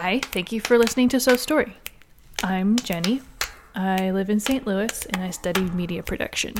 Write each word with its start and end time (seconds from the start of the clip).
Hi, 0.00 0.20
thank 0.22 0.52
you 0.52 0.60
for 0.60 0.78
listening 0.78 1.08
to 1.10 1.20
So 1.20 1.36
Story. 1.36 1.76
I'm 2.42 2.76
Jenny. 2.76 3.20
I 3.74 4.10
live 4.10 4.30
in 4.30 4.38
St. 4.40 4.66
Louis 4.66 5.06
and 5.06 5.22
I 5.22 5.30
studied 5.30 5.74
media 5.74 6.02
production. 6.02 6.54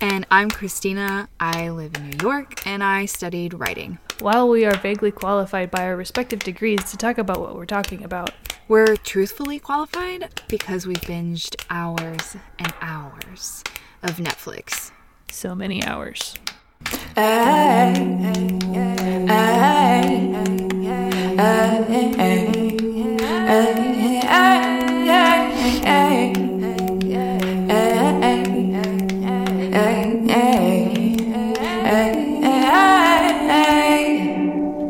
And 0.00 0.26
I'm 0.30 0.50
Christina. 0.50 1.28
I 1.40 1.70
live 1.70 1.96
in 1.96 2.10
New 2.10 2.18
York 2.22 2.64
and 2.66 2.84
I 2.84 3.06
studied 3.06 3.54
writing. 3.54 3.98
While 4.20 4.48
we 4.48 4.64
are 4.64 4.76
vaguely 4.76 5.10
qualified 5.10 5.70
by 5.70 5.84
our 5.86 5.96
respective 5.96 6.40
degrees 6.40 6.90
to 6.90 6.96
talk 6.96 7.18
about 7.18 7.40
what 7.40 7.54
we're 7.56 7.66
talking 7.66 8.04
about, 8.04 8.30
We're 8.68 8.96
truthfully 8.96 9.60
qualified 9.60 10.40
because 10.48 10.86
we've 10.88 11.00
binged 11.02 11.54
hours 11.70 12.36
and 12.58 12.72
hours 12.80 13.62
of 14.02 14.16
Netflix. 14.16 14.90
so 15.30 15.54
many 15.54 15.82
hours. 15.84 16.34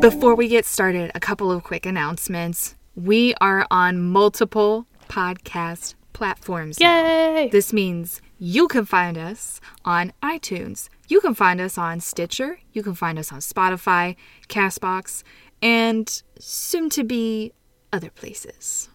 Before 0.07 0.35
we 0.35 0.47
get 0.47 0.65
started, 0.65 1.11
a 1.13 1.19
couple 1.19 1.51
of 1.51 1.65
quick 1.65 1.85
announcements. 1.85 2.75
We 2.95 3.33
are 3.41 3.67
on 3.69 4.01
multiple 4.01 4.87
podcast 5.09 5.95
platforms. 6.13 6.79
Yay! 6.79 7.49
This 7.51 7.73
means 7.73 8.21
you 8.39 8.69
can 8.69 8.85
find 8.85 9.17
us 9.17 9.59
on 9.83 10.13
iTunes. 10.23 10.87
You 11.09 11.19
can 11.19 11.33
find 11.33 11.59
us 11.59 11.77
on 11.77 11.99
Stitcher. 11.99 12.57
You 12.71 12.83
can 12.83 12.95
find 12.95 13.19
us 13.19 13.33
on 13.33 13.39
Spotify, 13.39 14.15
Castbox, 14.47 15.23
and 15.61 16.23
soon 16.39 16.89
to 16.91 17.03
be 17.03 17.51
other 17.91 18.09
places. 18.09 18.87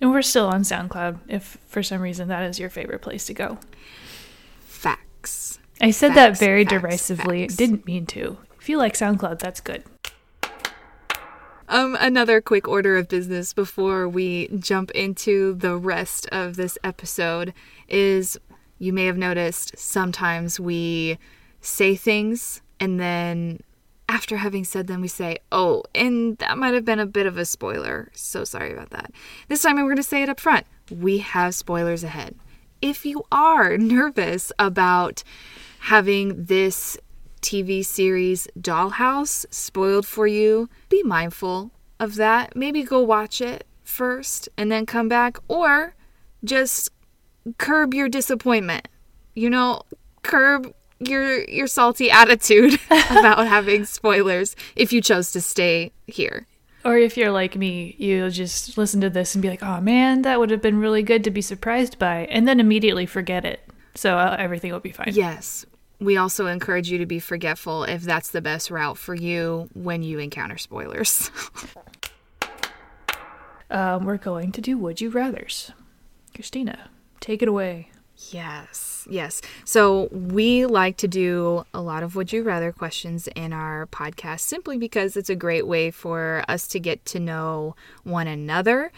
And 0.00 0.10
we're 0.10 0.20
still 0.20 0.48
on 0.48 0.62
SoundCloud 0.62 1.20
if 1.28 1.58
for 1.68 1.84
some 1.84 2.00
reason 2.00 2.26
that 2.26 2.42
is 2.42 2.58
your 2.58 2.70
favorite 2.70 3.02
place 3.02 3.24
to 3.26 3.34
go. 3.34 3.58
Facts. 4.66 5.60
I 5.80 5.92
said 5.92 6.14
that 6.14 6.36
very 6.36 6.64
facts, 6.64 6.72
derisively. 6.72 7.42
facts. 7.42 7.54
Didn't 7.54 7.86
mean 7.86 8.04
to. 8.06 8.38
If 8.60 8.68
you 8.68 8.78
like 8.78 8.94
SoundCloud, 8.94 9.38
that's 9.38 9.60
good. 9.60 9.84
Um, 11.68 11.96
another 11.98 12.40
quick 12.40 12.68
order 12.68 12.96
of 12.96 13.08
business 13.08 13.52
before 13.52 14.08
we 14.08 14.48
jump 14.58 14.90
into 14.92 15.54
the 15.54 15.76
rest 15.76 16.28
of 16.30 16.56
this 16.56 16.78
episode 16.84 17.52
is 17.88 18.38
you 18.78 18.92
may 18.92 19.06
have 19.06 19.16
noticed 19.16 19.76
sometimes 19.76 20.60
we 20.60 21.18
say 21.60 21.96
things 21.96 22.62
and 22.78 23.00
then 23.00 23.60
after 24.08 24.36
having 24.36 24.64
said 24.64 24.86
them 24.86 25.00
we 25.00 25.08
say, 25.08 25.38
oh, 25.50 25.82
and 25.94 26.38
that 26.38 26.56
might 26.56 26.74
have 26.74 26.84
been 26.84 27.00
a 27.00 27.06
bit 27.06 27.26
of 27.26 27.36
a 27.36 27.44
spoiler. 27.44 28.10
So 28.14 28.44
sorry 28.44 28.72
about 28.72 28.90
that. 28.90 29.10
This 29.48 29.62
time 29.62 29.76
we're 29.76 29.82
going 29.82 29.96
to 29.96 30.02
say 30.04 30.22
it 30.22 30.28
up 30.28 30.38
front. 30.38 30.66
We 30.90 31.18
have 31.18 31.54
spoilers 31.54 32.04
ahead. 32.04 32.36
If 32.80 33.04
you 33.04 33.24
are 33.32 33.76
nervous 33.78 34.52
about 34.58 35.24
having 35.80 36.44
this 36.44 36.96
TV 37.46 37.84
series 37.84 38.48
Dollhouse 38.60 39.46
spoiled 39.50 40.04
for 40.04 40.26
you, 40.26 40.68
be 40.88 41.04
mindful 41.04 41.70
of 42.00 42.16
that. 42.16 42.56
Maybe 42.56 42.82
go 42.82 43.00
watch 43.00 43.40
it 43.40 43.64
first 43.84 44.48
and 44.56 44.70
then 44.70 44.84
come 44.84 45.08
back, 45.08 45.38
or 45.46 45.94
just 46.42 46.90
curb 47.56 47.94
your 47.94 48.08
disappointment. 48.08 48.88
You 49.34 49.48
know, 49.48 49.82
curb 50.22 50.74
your 50.98 51.44
your 51.44 51.68
salty 51.68 52.10
attitude 52.22 52.80
about 52.90 53.46
having 53.46 53.84
spoilers 53.84 54.56
if 54.74 54.92
you 54.92 55.00
chose 55.00 55.30
to 55.30 55.40
stay 55.40 55.92
here. 56.08 56.48
Or 56.84 56.98
if 56.98 57.16
you're 57.16 57.30
like 57.30 57.54
me, 57.54 57.94
you'll 57.96 58.30
just 58.30 58.76
listen 58.76 59.00
to 59.02 59.10
this 59.10 59.36
and 59.36 59.42
be 59.42 59.48
like, 59.48 59.62
oh 59.62 59.80
man, 59.80 60.22
that 60.22 60.40
would 60.40 60.50
have 60.50 60.62
been 60.62 60.80
really 60.80 61.04
good 61.04 61.22
to 61.22 61.30
be 61.30 61.42
surprised 61.42 61.96
by, 61.96 62.26
and 62.26 62.48
then 62.48 62.58
immediately 62.58 63.06
forget 63.06 63.44
it. 63.44 63.60
So 63.94 64.18
uh, 64.18 64.34
everything 64.36 64.72
will 64.72 64.80
be 64.80 64.90
fine. 64.90 65.12
Yes. 65.12 65.64
We 65.98 66.16
also 66.16 66.46
encourage 66.46 66.90
you 66.90 66.98
to 66.98 67.06
be 67.06 67.18
forgetful 67.18 67.84
if 67.84 68.02
that's 68.02 68.30
the 68.30 68.42
best 68.42 68.70
route 68.70 68.98
for 68.98 69.14
you 69.14 69.68
when 69.74 70.02
you 70.02 70.18
encounter 70.18 70.58
spoilers. 70.58 71.30
Um, 73.70 74.04
we're 74.04 74.16
going 74.16 74.52
to 74.52 74.60
do 74.60 74.78
Would 74.78 75.00
You 75.00 75.10
Rathers. 75.10 75.72
Christina, 76.34 76.90
take 77.20 77.42
it 77.42 77.48
away. 77.48 77.90
Yes, 78.30 79.06
yes. 79.10 79.42
So 79.64 80.08
we 80.10 80.64
like 80.64 80.96
to 80.98 81.08
do 81.08 81.66
a 81.74 81.82
lot 81.82 82.02
of 82.02 82.16
would 82.16 82.32
you 82.32 82.42
rather 82.42 82.72
questions 82.72 83.28
in 83.34 83.52
our 83.52 83.86
podcast 83.88 84.40
simply 84.40 84.78
because 84.78 85.16
it's 85.16 85.28
a 85.28 85.34
great 85.34 85.66
way 85.66 85.90
for 85.90 86.42
us 86.48 86.66
to 86.68 86.80
get 86.80 87.04
to 87.06 87.20
know 87.20 87.76
one 88.04 88.26
another. 88.26 88.90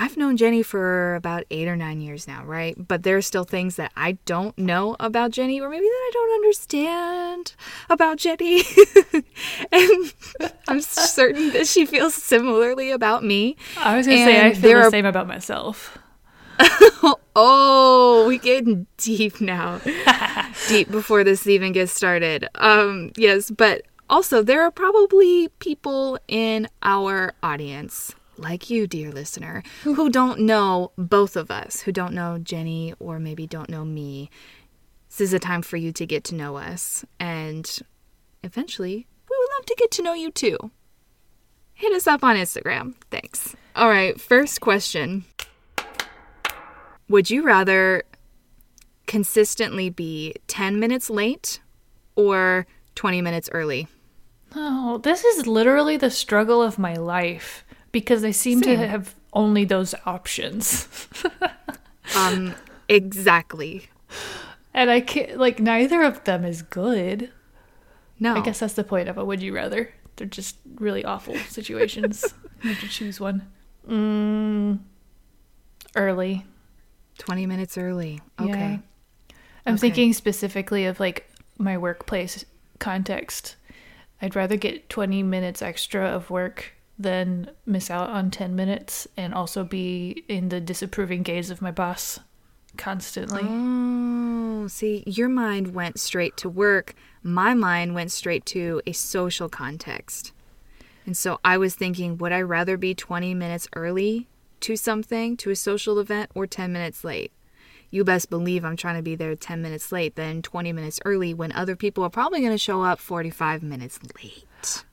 I've 0.00 0.16
known 0.16 0.36
Jenny 0.36 0.62
for 0.62 1.16
about 1.16 1.42
eight 1.50 1.66
or 1.66 1.74
nine 1.74 2.00
years 2.00 2.28
now, 2.28 2.44
right? 2.44 2.76
But 2.78 3.02
there 3.02 3.16
are 3.16 3.22
still 3.22 3.42
things 3.42 3.74
that 3.76 3.90
I 3.96 4.12
don't 4.26 4.56
know 4.56 4.94
about 5.00 5.32
Jenny, 5.32 5.60
or 5.60 5.68
maybe 5.68 5.84
that 5.84 5.88
I 5.88 6.10
don't 6.12 6.34
understand 6.34 7.54
about 7.90 8.16
Jenny. 8.18 8.62
and 9.72 10.12
I'm 10.68 10.80
certain 10.80 11.50
that 11.50 11.66
she 11.66 11.84
feels 11.84 12.14
similarly 12.14 12.92
about 12.92 13.24
me. 13.24 13.56
I 13.76 13.96
was 13.96 14.06
going 14.06 14.18
to 14.18 14.24
say, 14.24 14.46
I 14.46 14.54
feel 14.54 14.70
the 14.70 14.86
are- 14.86 14.90
same 14.90 15.06
about 15.06 15.26
myself. 15.26 15.98
Oh, 17.40 18.24
we 18.26 18.38
getting 18.38 18.88
deep 18.96 19.40
now. 19.40 19.80
deep 20.68 20.90
before 20.90 21.22
this 21.22 21.46
even 21.46 21.70
gets 21.70 21.92
started. 21.92 22.48
Um, 22.56 23.12
yes, 23.16 23.48
but 23.48 23.82
also 24.10 24.42
there 24.42 24.62
are 24.62 24.72
probably 24.72 25.46
people 25.60 26.18
in 26.26 26.66
our 26.82 27.34
audience, 27.40 28.12
like 28.38 28.70
you, 28.70 28.86
dear 28.86 29.10
listener, 29.10 29.62
who 29.82 30.08
don't 30.10 30.40
know 30.40 30.92
both 30.96 31.36
of 31.36 31.50
us, 31.50 31.80
who 31.82 31.92
don't 31.92 32.14
know 32.14 32.38
Jenny 32.38 32.94
or 32.98 33.18
maybe 33.18 33.46
don't 33.46 33.70
know 33.70 33.84
me. 33.84 34.30
This 35.08 35.20
is 35.20 35.32
a 35.32 35.38
time 35.38 35.62
for 35.62 35.76
you 35.76 35.92
to 35.92 36.06
get 36.06 36.24
to 36.24 36.34
know 36.34 36.56
us, 36.56 37.04
and 37.18 37.78
eventually, 38.42 39.06
we 39.28 39.36
would 39.38 39.48
love 39.56 39.66
to 39.66 39.76
get 39.78 39.90
to 39.92 40.02
know 40.02 40.12
you 40.12 40.30
too. 40.30 40.70
Hit 41.72 41.92
us 41.92 42.06
up 42.06 42.24
on 42.24 42.36
Instagram. 42.36 42.94
Thanks. 43.10 43.54
All 43.76 43.88
right, 43.88 44.20
first 44.20 44.60
question. 44.60 45.24
Would 47.08 47.30
you 47.30 47.42
rather 47.42 48.02
consistently 49.06 49.88
be 49.88 50.34
10 50.48 50.78
minutes 50.78 51.08
late 51.08 51.60
or 52.16 52.66
20 52.96 53.22
minutes 53.22 53.48
early? 53.52 53.88
Oh, 54.54 54.98
this 54.98 55.24
is 55.24 55.46
literally 55.46 55.96
the 55.96 56.10
struggle 56.10 56.62
of 56.62 56.78
my 56.78 56.94
life 56.94 57.64
because 57.92 58.22
they 58.22 58.32
seem 58.32 58.60
to 58.62 58.76
have 58.76 59.14
only 59.32 59.64
those 59.64 59.94
options. 60.06 60.88
Um, 62.16 62.54
exactly. 62.88 63.88
and 64.72 64.90
I 64.90 65.00
can't, 65.02 65.36
like, 65.36 65.60
neither 65.60 66.02
of 66.02 66.24
them 66.24 66.42
is 66.44 66.62
good. 66.62 67.30
No. 68.18 68.34
I 68.34 68.40
guess 68.40 68.60
that's 68.60 68.72
the 68.72 68.82
point 68.82 69.10
of 69.10 69.18
a 69.18 69.24
Would 69.26 69.42
You 69.42 69.54
Rather. 69.54 69.92
They're 70.16 70.26
just 70.26 70.56
really 70.76 71.04
awful 71.04 71.34
situations. 71.48 72.24
you 72.62 72.70
have 72.70 72.80
to 72.80 72.88
choose 72.88 73.20
one. 73.20 73.46
Mm, 73.86 74.78
early. 75.96 76.46
20 77.18 77.44
minutes 77.46 77.76
early. 77.76 78.20
Okay. 78.40 78.48
Yeah. 78.48 78.78
I'm 79.66 79.74
Okay. 79.74 79.80
thinking 79.80 80.12
specifically 80.14 80.86
of 80.86 80.98
like 80.98 81.30
my 81.58 81.76
workplace 81.76 82.44
context. 82.78 83.56
I'd 84.22 84.34
rather 84.34 84.56
get 84.56 84.88
20 84.88 85.22
minutes 85.22 85.60
extra 85.60 86.06
of 86.06 86.30
work 86.30 86.72
than 86.98 87.50
miss 87.64 87.90
out 87.90 88.10
on 88.10 88.30
10 88.30 88.56
minutes 88.56 89.06
and 89.16 89.32
also 89.32 89.62
be 89.64 90.24
in 90.28 90.48
the 90.48 90.60
disapproving 90.60 91.22
gaze 91.22 91.50
of 91.50 91.62
my 91.62 91.70
boss 91.70 92.18
constantly. 92.76 93.42
Oh, 93.44 94.66
see, 94.68 95.04
your 95.06 95.28
mind 95.28 95.74
went 95.74 96.00
straight 96.00 96.36
to 96.38 96.48
work. 96.48 96.94
My 97.22 97.54
mind 97.54 97.94
went 97.94 98.10
straight 98.10 98.44
to 98.46 98.82
a 98.86 98.92
social 98.92 99.48
context. 99.48 100.32
And 101.06 101.16
so 101.16 101.40
I 101.44 101.56
was 101.56 101.74
thinking, 101.74 102.18
would 102.18 102.32
I 102.32 102.42
rather 102.42 102.76
be 102.76 102.94
20 102.94 103.32
minutes 103.34 103.68
early 103.74 104.28
to 104.60 104.76
something, 104.76 105.36
to 105.38 105.50
a 105.50 105.56
social 105.56 105.98
event, 105.98 106.30
or 106.34 106.46
10 106.46 106.72
minutes 106.72 107.04
late? 107.04 107.32
You 107.90 108.04
best 108.04 108.28
believe 108.28 108.64
I'm 108.64 108.76
trying 108.76 108.96
to 108.96 109.02
be 109.02 109.14
there 109.14 109.34
10 109.34 109.62
minutes 109.62 109.90
late 109.90 110.16
than 110.16 110.42
20 110.42 110.72
minutes 110.72 111.00
early 111.06 111.32
when 111.32 111.52
other 111.52 111.76
people 111.76 112.04
are 112.04 112.10
probably 112.10 112.40
going 112.40 112.52
to 112.52 112.58
show 112.58 112.82
up 112.82 112.98
45 112.98 113.62
minutes 113.62 113.98
late. 114.20 114.44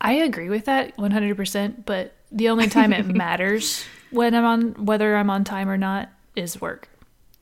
I 0.02 0.14
agree 0.14 0.50
with 0.50 0.66
that 0.66 0.96
100%, 0.98 1.86
but 1.86 2.14
the 2.32 2.50
only 2.50 2.68
time 2.68 2.94
it 2.94 3.06
matters 3.24 3.84
when 4.12 4.34
I'm 4.36 4.46
on 4.46 4.86
whether 4.86 5.16
I'm 5.16 5.30
on 5.30 5.44
time 5.44 5.70
or 5.70 5.78
not 5.78 6.10
is 6.36 6.60
work. 6.62 6.88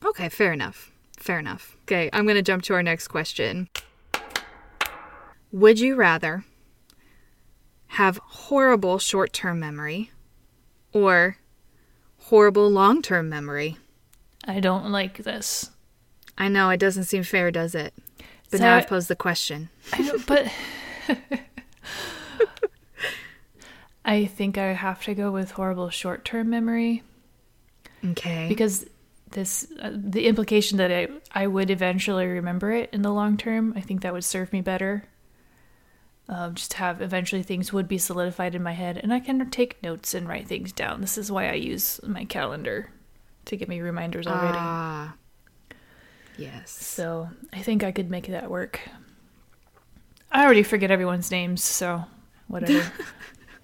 Okay, 0.04 0.28
fair 0.28 0.52
enough. 0.52 0.90
Fair 1.18 1.38
enough. 1.38 1.76
Okay, 1.82 2.10
I'm 2.12 2.24
going 2.24 2.36
to 2.36 2.42
jump 2.42 2.62
to 2.64 2.74
our 2.74 2.82
next 2.82 3.08
question. 3.08 3.68
Would 5.52 5.78
you 5.78 5.94
rather 5.94 6.44
have 7.88 8.18
horrible 8.24 8.98
short 8.98 9.32
term 9.32 9.60
memory 9.60 10.10
or 10.92 11.38
horrible 12.18 12.68
long 12.68 13.02
term 13.02 13.28
memory? 13.28 13.76
I 14.46 14.60
don't 14.60 14.90
like 14.90 15.18
this. 15.22 15.70
I 16.36 16.48
know 16.48 16.70
it 16.70 16.80
doesn't 16.80 17.04
seem 17.04 17.22
fair, 17.22 17.50
does 17.50 17.74
it? 17.74 17.94
But 18.50 18.58
So 18.58 18.64
now 18.64 18.74
I- 18.74 18.78
I've 18.78 18.88
posed 18.88 19.08
the 19.08 19.16
question. 19.16 19.68
But 20.26 20.50
I 24.04 24.26
think 24.26 24.58
I 24.58 24.72
have 24.72 25.02
to 25.04 25.14
go 25.14 25.30
with 25.30 25.52
horrible 25.52 25.90
short 25.90 26.24
term 26.24 26.50
memory 26.50 27.02
Okay. 28.04 28.46
because 28.48 28.86
this 29.30 29.66
uh, 29.80 29.90
the 29.92 30.26
implication 30.26 30.78
that 30.78 30.92
I 30.92 31.08
I 31.32 31.46
would 31.46 31.70
eventually 31.70 32.26
remember 32.26 32.70
it 32.70 32.90
in 32.92 33.02
the 33.02 33.12
long 33.12 33.36
term. 33.36 33.72
I 33.76 33.80
think 33.80 34.02
that 34.02 34.12
would 34.12 34.24
serve 34.24 34.52
me 34.52 34.60
better. 34.60 35.04
Um, 36.28 36.54
just 36.54 36.74
have 36.74 37.02
eventually 37.02 37.42
things 37.42 37.72
would 37.72 37.88
be 37.88 37.98
solidified 37.98 38.54
in 38.54 38.62
my 38.62 38.72
head, 38.72 38.98
and 39.02 39.12
I 39.12 39.20
can 39.20 39.50
take 39.50 39.82
notes 39.82 40.14
and 40.14 40.26
write 40.28 40.48
things 40.48 40.72
down. 40.72 41.00
This 41.02 41.18
is 41.18 41.30
why 41.30 41.48
I 41.50 41.54
use 41.54 42.00
my 42.02 42.24
calendar 42.24 42.90
to 43.46 43.56
give 43.56 43.68
me 43.68 43.80
reminders 43.80 44.26
already. 44.26 44.56
Ah. 44.58 45.14
Yes. 46.38 46.70
So 46.70 47.28
I 47.52 47.60
think 47.60 47.84
I 47.84 47.92
could 47.92 48.10
make 48.10 48.26
that 48.28 48.50
work. 48.50 48.80
I 50.34 50.44
already 50.44 50.64
forget 50.64 50.90
everyone's 50.90 51.30
names, 51.30 51.62
so 51.62 52.04
whatever. 52.48 52.92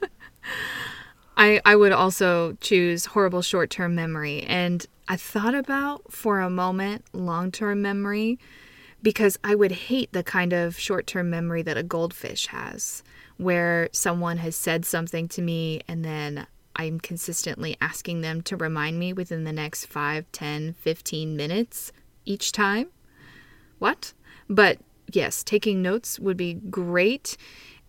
I, 1.36 1.60
I 1.64 1.74
would 1.74 1.90
also 1.90 2.56
choose 2.60 3.06
horrible 3.06 3.42
short 3.42 3.70
term 3.70 3.96
memory. 3.96 4.44
And 4.44 4.86
I 5.08 5.16
thought 5.16 5.56
about 5.56 6.12
for 6.12 6.38
a 6.38 6.48
moment 6.48 7.04
long 7.12 7.50
term 7.50 7.82
memory 7.82 8.38
because 9.02 9.36
I 9.42 9.56
would 9.56 9.72
hate 9.72 10.12
the 10.12 10.22
kind 10.22 10.52
of 10.52 10.78
short 10.78 11.08
term 11.08 11.28
memory 11.28 11.62
that 11.62 11.76
a 11.76 11.82
goldfish 11.82 12.46
has, 12.46 13.02
where 13.36 13.88
someone 13.90 14.36
has 14.36 14.54
said 14.54 14.84
something 14.84 15.26
to 15.28 15.42
me 15.42 15.80
and 15.88 16.04
then 16.04 16.46
I'm 16.76 17.00
consistently 17.00 17.76
asking 17.80 18.20
them 18.20 18.42
to 18.42 18.56
remind 18.56 18.96
me 18.96 19.12
within 19.12 19.42
the 19.42 19.52
next 19.52 19.86
5, 19.86 20.30
10, 20.30 20.74
15 20.74 21.36
minutes 21.36 21.90
each 22.24 22.52
time. 22.52 22.90
What? 23.80 24.12
But 24.48 24.78
yes, 25.12 25.42
taking 25.42 25.82
notes 25.82 26.18
would 26.18 26.36
be 26.36 26.54
great. 26.54 27.36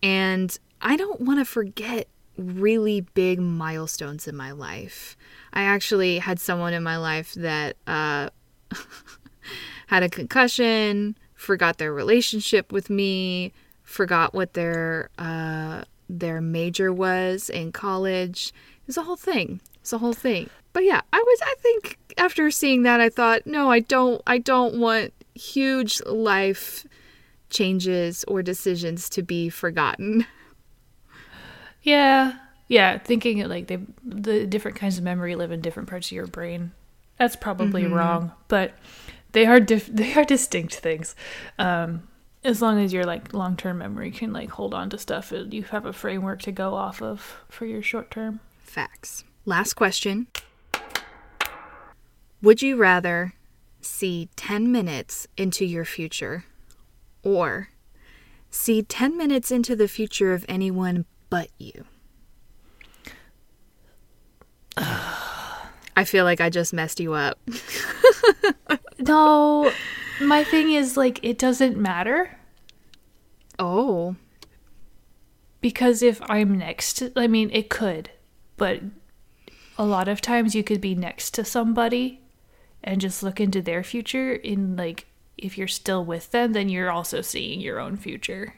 And 0.03 0.57
I 0.81 0.95
don't 0.95 1.21
want 1.21 1.39
to 1.39 1.45
forget 1.45 2.07
really 2.37 3.01
big 3.01 3.39
milestones 3.39 4.27
in 4.27 4.35
my 4.35 4.51
life. 4.51 5.15
I 5.53 5.61
actually 5.63 6.19
had 6.19 6.39
someone 6.39 6.73
in 6.73 6.83
my 6.83 6.97
life 6.97 7.33
that 7.33 7.77
uh, 7.85 8.29
had 9.87 10.03
a 10.03 10.09
concussion, 10.09 11.17
forgot 11.33 11.77
their 11.77 11.93
relationship 11.93 12.71
with 12.71 12.89
me, 12.89 13.53
forgot 13.83 14.33
what 14.33 14.53
their 14.53 15.09
uh, 15.17 15.83
their 16.09 16.41
major 16.41 16.91
was 16.91 17.49
in 17.49 17.71
college. 17.71 18.53
It's 18.87 18.97
a 18.97 19.03
whole 19.03 19.15
thing. 19.15 19.61
It's 19.81 19.93
a 19.93 19.97
whole 19.97 20.13
thing. 20.13 20.49
But 20.73 20.83
yeah, 20.83 21.01
I 21.11 21.17
was. 21.17 21.39
I 21.43 21.55
think 21.59 21.97
after 22.17 22.49
seeing 22.51 22.83
that, 22.83 23.01
I 23.01 23.09
thought, 23.09 23.45
no, 23.45 23.69
I 23.71 23.79
don't. 23.79 24.21
I 24.25 24.37
don't 24.37 24.79
want 24.79 25.13
huge 25.35 26.01
life 26.05 26.85
changes 27.51 28.23
or 28.27 28.41
decisions 28.41 29.09
to 29.09 29.21
be 29.21 29.49
forgotten. 29.49 30.25
yeah, 31.83 32.33
yeah. 32.67 32.97
Thinking 32.97 33.47
like 33.47 33.67
they 33.67 33.79
the 34.03 34.47
different 34.47 34.77
kinds 34.77 34.97
of 34.97 35.03
memory 35.03 35.35
live 35.35 35.51
in 35.51 35.61
different 35.61 35.89
parts 35.89 36.07
of 36.07 36.13
your 36.13 36.27
brain. 36.27 36.71
That's 37.17 37.35
probably 37.35 37.85
wrong, 37.85 38.31
but 38.47 38.73
they 39.33 39.45
are 39.45 39.59
dif- 39.59 39.87
they 39.93 40.13
are 40.15 40.23
distinct 40.23 40.75
things. 40.75 41.15
Um, 41.59 42.07
as 42.43 42.61
long 42.61 42.79
as 42.83 42.91
your 42.91 43.03
like 43.03 43.33
long 43.33 43.55
term 43.55 43.77
memory 43.77 44.11
can 44.11 44.33
like 44.33 44.49
hold 44.49 44.73
on 44.73 44.89
to 44.89 44.97
stuff, 44.97 45.31
it, 45.31 45.53
you 45.53 45.63
have 45.63 45.85
a 45.85 45.93
framework 45.93 46.41
to 46.43 46.51
go 46.51 46.73
off 46.73 47.01
of 47.01 47.43
for 47.49 47.65
your 47.65 47.83
short 47.83 48.09
term. 48.09 48.39
Facts. 48.59 49.23
Last 49.45 49.73
question. 49.73 50.27
Would 52.41 52.61
you 52.61 52.75
rather 52.75 53.33
see 53.81 54.29
10 54.35 54.71
minutes 54.71 55.27
into 55.37 55.65
your 55.65 55.85
future 55.85 56.45
or 57.23 57.69
see 58.49 58.81
10 58.81 59.17
minutes 59.17 59.51
into 59.51 59.75
the 59.75 59.87
future 59.87 60.33
of 60.33 60.45
anyone 60.49 61.05
but 61.29 61.49
you? 61.57 61.85
I 64.77 66.03
feel 66.05 66.23
like 66.23 66.41
I 66.41 66.49
just 66.49 66.73
messed 66.73 66.99
you 66.99 67.13
up. 67.13 67.39
No, 69.01 69.71
my 70.21 70.43
thing 70.43 70.71
is 70.71 70.95
like 70.95 71.19
it 71.23 71.39
doesn't 71.39 71.75
matter 71.75 72.37
Oh, 73.57 74.15
because 75.59 76.01
if 76.01 76.19
I'm 76.29 76.57
next, 76.57 77.03
I 77.15 77.27
mean 77.27 77.51
it 77.53 77.69
could, 77.69 78.09
but 78.57 78.81
a 79.77 79.85
lot 79.85 80.07
of 80.07 80.19
times 80.19 80.55
you 80.55 80.63
could 80.63 80.81
be 80.81 80.95
next 80.95 81.31
to 81.35 81.45
somebody 81.45 82.21
and 82.83 82.99
just 82.99 83.21
look 83.21 83.39
into 83.39 83.61
their 83.61 83.83
future 83.83 84.33
in 84.33 84.75
like 84.75 85.05
if 85.41 85.57
you're 85.57 85.67
still 85.67 86.05
with 86.05 86.31
them 86.31 86.53
then 86.53 86.69
you're 86.69 86.91
also 86.91 87.21
seeing 87.21 87.59
your 87.59 87.79
own 87.79 87.97
future 87.97 88.55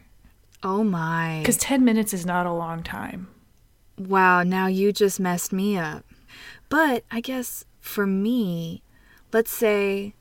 oh 0.62 0.84
my. 0.84 1.40
because 1.40 1.58
10 1.58 1.84
minutes 1.84 2.14
is 2.14 2.26
not 2.26 2.46
a 2.46 2.54
long 2.54 2.84
time 2.84 3.28
Wow, 3.98 4.44
now 4.44 4.68
you 4.68 4.92
just 4.92 5.20
messed 5.20 5.54
me 5.54 5.78
up. 5.78 6.06
But 6.70 7.04
I 7.12 7.22
guess 7.22 7.66
for 7.80 8.08
me, 8.08 8.82
let's 9.32 9.52
say, 9.52 10.16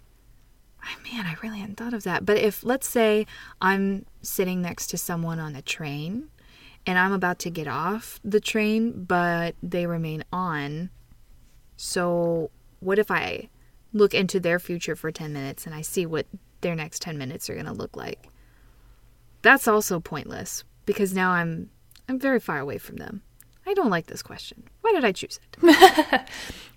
man, 1.10 1.26
I 1.26 1.36
really 1.42 1.58
hadn't 1.58 1.76
thought 1.76 1.94
of 1.94 2.02
that. 2.04 2.26
But 2.26 2.36
if, 2.36 2.64
let's 2.64 2.88
say, 2.88 3.26
I'm 3.60 4.04
sitting 4.20 4.60
next 4.60 4.88
to 4.88 4.98
someone 4.98 5.38
on 5.38 5.56
a 5.56 5.62
train 5.62 6.28
and 6.86 6.98
I'm 6.98 7.12
about 7.12 7.38
to 7.40 7.50
get 7.50 7.66
off 7.66 8.20
the 8.22 8.40
train, 8.40 9.04
but 9.04 9.54
they 9.62 9.86
remain 9.86 10.24
on. 10.32 10.90
So, 11.76 12.50
what 12.80 12.98
if 12.98 13.10
I 13.10 13.48
look 13.92 14.12
into 14.12 14.40
their 14.40 14.58
future 14.58 14.96
for 14.96 15.10
10 15.10 15.32
minutes 15.32 15.64
and 15.64 15.74
I 15.74 15.80
see 15.80 16.04
what 16.04 16.26
their 16.62 16.74
next 16.74 17.02
10 17.02 17.18
minutes 17.18 17.48
are 17.50 17.54
going 17.54 17.66
to 17.66 17.72
look 17.72 17.96
like? 17.96 18.28
That's 19.42 19.68
also 19.68 20.00
pointless 20.00 20.64
because 20.86 21.12
now 21.12 21.32
I'm 21.32 21.70
I'm 22.08 22.18
very 22.18 22.40
far 22.40 22.58
away 22.58 22.78
from 22.78 22.96
them. 22.96 23.22
I 23.66 23.74
don't 23.74 23.90
like 23.90 24.06
this 24.06 24.22
question. 24.22 24.64
Why 24.80 24.92
did 24.92 25.04
I 25.04 25.12
choose 25.12 25.38
it? 25.62 26.22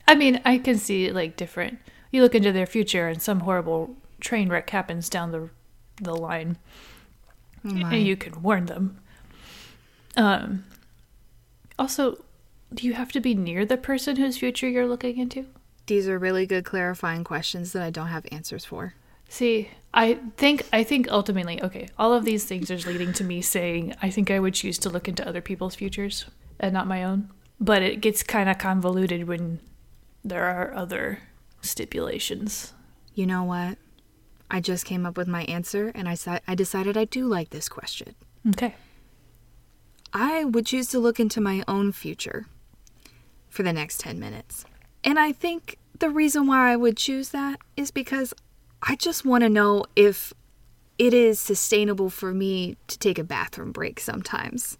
i 0.07 0.15
mean 0.15 0.41
i 0.45 0.57
can 0.57 0.77
see 0.77 1.11
like 1.11 1.35
different 1.35 1.79
you 2.11 2.21
look 2.21 2.35
into 2.35 2.51
their 2.51 2.65
future 2.65 3.07
and 3.07 3.21
some 3.21 3.41
horrible 3.41 3.95
train 4.19 4.49
wreck 4.49 4.69
happens 4.69 5.09
down 5.09 5.31
the 5.31 5.49
the 6.01 6.15
line 6.15 6.57
my. 7.63 7.93
and 7.93 8.05
you 8.05 8.15
can 8.15 8.41
warn 8.41 8.65
them 8.65 8.99
um 10.17 10.63
also 11.77 12.23
do 12.73 12.85
you 12.85 12.93
have 12.93 13.11
to 13.11 13.19
be 13.19 13.33
near 13.33 13.65
the 13.65 13.77
person 13.77 14.15
whose 14.15 14.37
future 14.37 14.67
you're 14.67 14.87
looking 14.87 15.17
into 15.17 15.45
These 15.87 16.07
are 16.07 16.17
really 16.17 16.45
good 16.45 16.65
clarifying 16.65 17.23
questions 17.23 17.71
that 17.73 17.83
I 17.83 17.91
don't 17.91 18.07
have 18.07 18.25
answers 18.31 18.65
for. 18.65 18.95
See, 19.29 19.69
I 19.93 20.19
think 20.37 20.63
I 20.73 20.83
think 20.83 21.09
ultimately, 21.09 21.61
okay, 21.63 21.87
all 21.97 22.13
of 22.13 22.25
these 22.25 22.45
things 22.45 22.69
are 22.69 22.77
leading 22.77 23.13
to 23.13 23.23
me 23.23 23.41
saying 23.41 23.95
I 24.01 24.09
think 24.09 24.29
I 24.29 24.39
would 24.39 24.53
choose 24.53 24.77
to 24.79 24.89
look 24.89 25.07
into 25.07 25.27
other 25.27 25.41
people's 25.41 25.75
futures 25.75 26.25
and 26.59 26.73
not 26.73 26.87
my 26.87 27.03
own. 27.03 27.29
But 27.59 27.81
it 27.81 28.01
gets 28.01 28.21
kind 28.23 28.49
of 28.49 28.57
convoluted 28.57 29.27
when 29.27 29.59
there 30.23 30.43
are 30.43 30.73
other 30.73 31.19
stipulations. 31.61 32.73
You 33.13 33.25
know 33.25 33.43
what? 33.43 33.77
I 34.51 34.59
just 34.59 34.85
came 34.85 35.05
up 35.05 35.17
with 35.17 35.27
my 35.27 35.43
answer 35.45 35.91
and 35.95 36.07
I, 36.07 36.15
si- 36.15 36.39
I 36.47 36.55
decided 36.55 36.97
I 36.97 37.05
do 37.05 37.27
like 37.27 37.49
this 37.49 37.69
question. 37.69 38.15
Okay. 38.49 38.75
I 40.13 40.45
would 40.45 40.65
choose 40.65 40.87
to 40.89 40.99
look 40.99 41.19
into 41.19 41.41
my 41.41 41.63
own 41.67 41.91
future 41.91 42.45
for 43.49 43.63
the 43.63 43.73
next 43.73 44.01
10 44.01 44.19
minutes. 44.19 44.65
And 45.03 45.17
I 45.17 45.31
think 45.31 45.77
the 45.99 46.09
reason 46.09 46.47
why 46.47 46.71
I 46.71 46.75
would 46.75 46.97
choose 46.97 47.29
that 47.29 47.59
is 47.75 47.91
because 47.91 48.33
I 48.87 48.95
just 48.95 49.25
want 49.25 49.43
to 49.43 49.49
know 49.49 49.85
if 49.95 50.31
it 50.99 51.13
is 51.13 51.39
sustainable 51.39 52.09
for 52.11 52.31
me 52.31 52.77
to 52.87 52.99
take 52.99 53.17
a 53.17 53.23
bathroom 53.23 53.71
break 53.71 53.99
sometimes. 53.99 54.77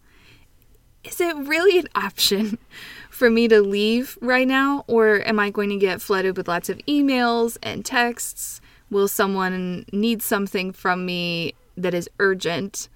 Is 1.04 1.20
it 1.20 1.36
really 1.36 1.80
an 1.80 1.88
option 1.96 2.60
for 3.10 3.30
me 3.30 3.48
to 3.48 3.62
leave 3.62 4.18
right 4.22 4.48
now? 4.48 4.86
Or 4.88 5.28
am 5.28 5.40
I 5.40 5.50
going 5.50 5.70
to 5.70 5.78
get 5.78 6.02
flooded 6.02 6.38
with 6.38 6.48
lots 6.48 6.70
of 6.70 6.78
emails 6.88 7.58
and 7.64 7.84
texts? 7.84 8.62
Will 8.92 9.08
someone 9.08 9.86
need 9.92 10.22
something 10.22 10.72
from 10.72 11.06
me 11.06 11.56
that 11.76 11.96
is 11.96 12.08
urgent? 12.20 12.90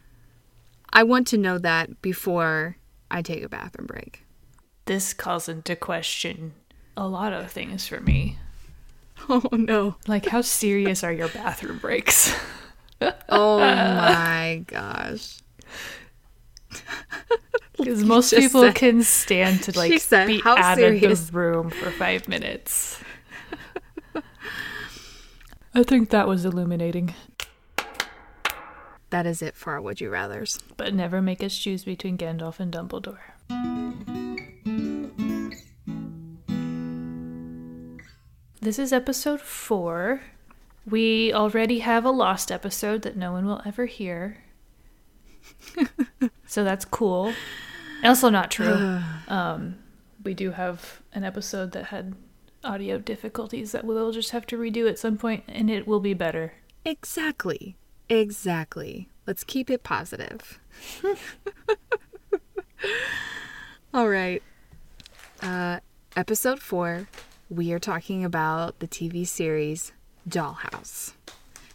I 0.91 1.03
want 1.03 1.27
to 1.27 1.37
know 1.37 1.57
that 1.57 2.01
before 2.01 2.77
I 3.09 3.23
take 3.23 3.43
a 3.43 3.49
bathroom 3.49 3.87
break. 3.87 4.25
This 4.85 5.13
calls 5.13 5.49
into 5.49 5.75
question 5.75 6.53
a 6.95 7.07
lot 7.07 7.33
of 7.33 7.51
things 7.51 7.87
for 7.87 7.99
me. 8.01 8.37
Oh 9.31 9.47
no. 9.51 9.95
Like 10.07 10.25
how 10.25 10.41
serious 10.41 11.03
are 11.03 11.13
your 11.13 11.27
bathroom 11.29 11.77
breaks? 11.77 12.33
Oh 13.29 13.59
my 13.59 14.63
gosh. 14.67 15.39
Because 17.77 18.03
most 18.03 18.33
people 18.33 18.63
said- 18.63 18.75
can 18.75 19.03
stand 19.03 19.63
to 19.63 19.77
like 19.77 20.01
said, 20.01 20.27
be 20.27 20.41
"How 20.41 20.57
out 20.57 20.75
serious?" 20.75 21.21
of 21.21 21.31
the 21.31 21.37
room 21.39 21.69
for 21.69 21.91
five 21.91 22.27
minutes. 22.27 22.99
I 25.73 25.83
think 25.83 26.09
that 26.09 26.27
was 26.27 26.43
illuminating. 26.43 27.13
That 29.11 29.25
is 29.25 29.41
it 29.41 29.55
for 29.55 29.71
our 29.73 29.81
Would 29.81 30.01
You 30.01 30.09
Rathers. 30.09 30.59
But 30.75 30.93
never 30.93 31.21
make 31.21 31.41
us 31.41 31.55
choose 31.57 31.85
between 31.85 32.17
Gandalf 32.17 32.59
and 32.59 32.73
Dumbledore. 32.73 33.19
This 38.61 38.77
is 38.77 38.91
episode 38.91 39.39
four. 39.39 40.21
We 40.85 41.31
already 41.33 41.79
have 41.79 42.03
a 42.03 42.11
lost 42.11 42.51
episode 42.51 43.03
that 43.03 43.15
no 43.15 43.31
one 43.31 43.45
will 43.45 43.61
ever 43.65 43.85
hear. 43.85 44.43
so 46.45 46.65
that's 46.65 46.83
cool. 46.83 47.33
Also, 48.03 48.29
not 48.29 48.51
true. 48.51 48.99
um, 49.29 49.77
we 50.25 50.33
do 50.33 50.51
have 50.51 51.01
an 51.13 51.23
episode 51.23 51.71
that 51.71 51.85
had 51.85 52.15
audio 52.61 52.97
difficulties 52.97 53.71
that 53.71 53.85
we'll 53.85 54.11
just 54.11 54.31
have 54.31 54.45
to 54.47 54.57
redo 54.57 54.89
at 54.89 54.99
some 54.99 55.17
point, 55.17 55.45
and 55.47 55.69
it 55.69 55.87
will 55.87 56.01
be 56.01 56.13
better. 56.13 56.51
Exactly. 56.83 57.77
Exactly. 58.09 59.07
Let's 59.25 59.45
keep 59.45 59.69
it 59.69 59.83
positive. 59.83 60.59
All 63.93 64.09
right. 64.09 64.43
Uh, 65.41 65.79
episode 66.17 66.59
four, 66.59 67.07
we 67.49 67.73
are 67.73 67.79
talking 67.79 68.23
about 68.23 68.77
the 68.79 68.87
TV 68.87 69.25
series 69.25 69.91
Dollhouse. 70.27 71.13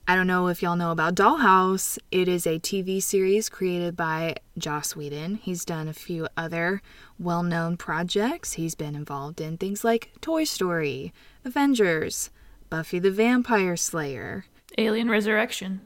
I 0.07 0.15
don't 0.15 0.29
know 0.29 0.47
if 0.47 0.63
y'all 0.63 0.77
know 0.77 0.93
about 0.93 1.17
Dollhouse. 1.17 1.99
It 2.13 2.29
is 2.29 2.47
a 2.47 2.61
TV 2.61 3.03
series 3.03 3.49
created 3.49 3.97
by 3.97 4.37
Joss 4.57 4.95
Whedon. 4.95 5.37
He's 5.37 5.65
done 5.65 5.89
a 5.89 5.93
few 5.93 6.29
other 6.37 6.81
well 7.19 7.43
known 7.43 7.77
projects. 7.77 8.53
He's 8.53 8.77
been 8.77 8.95
involved 8.95 9.41
in 9.41 9.57
things 9.57 9.83
like 9.83 10.13
Toy 10.21 10.45
Story, 10.45 11.13
Avengers, 11.45 12.31
Buffy 12.71 13.01
the 13.01 13.11
Vampire 13.11 13.77
Slayer, 13.77 14.45
Alien 14.79 15.09
Resurrection. 15.09 15.81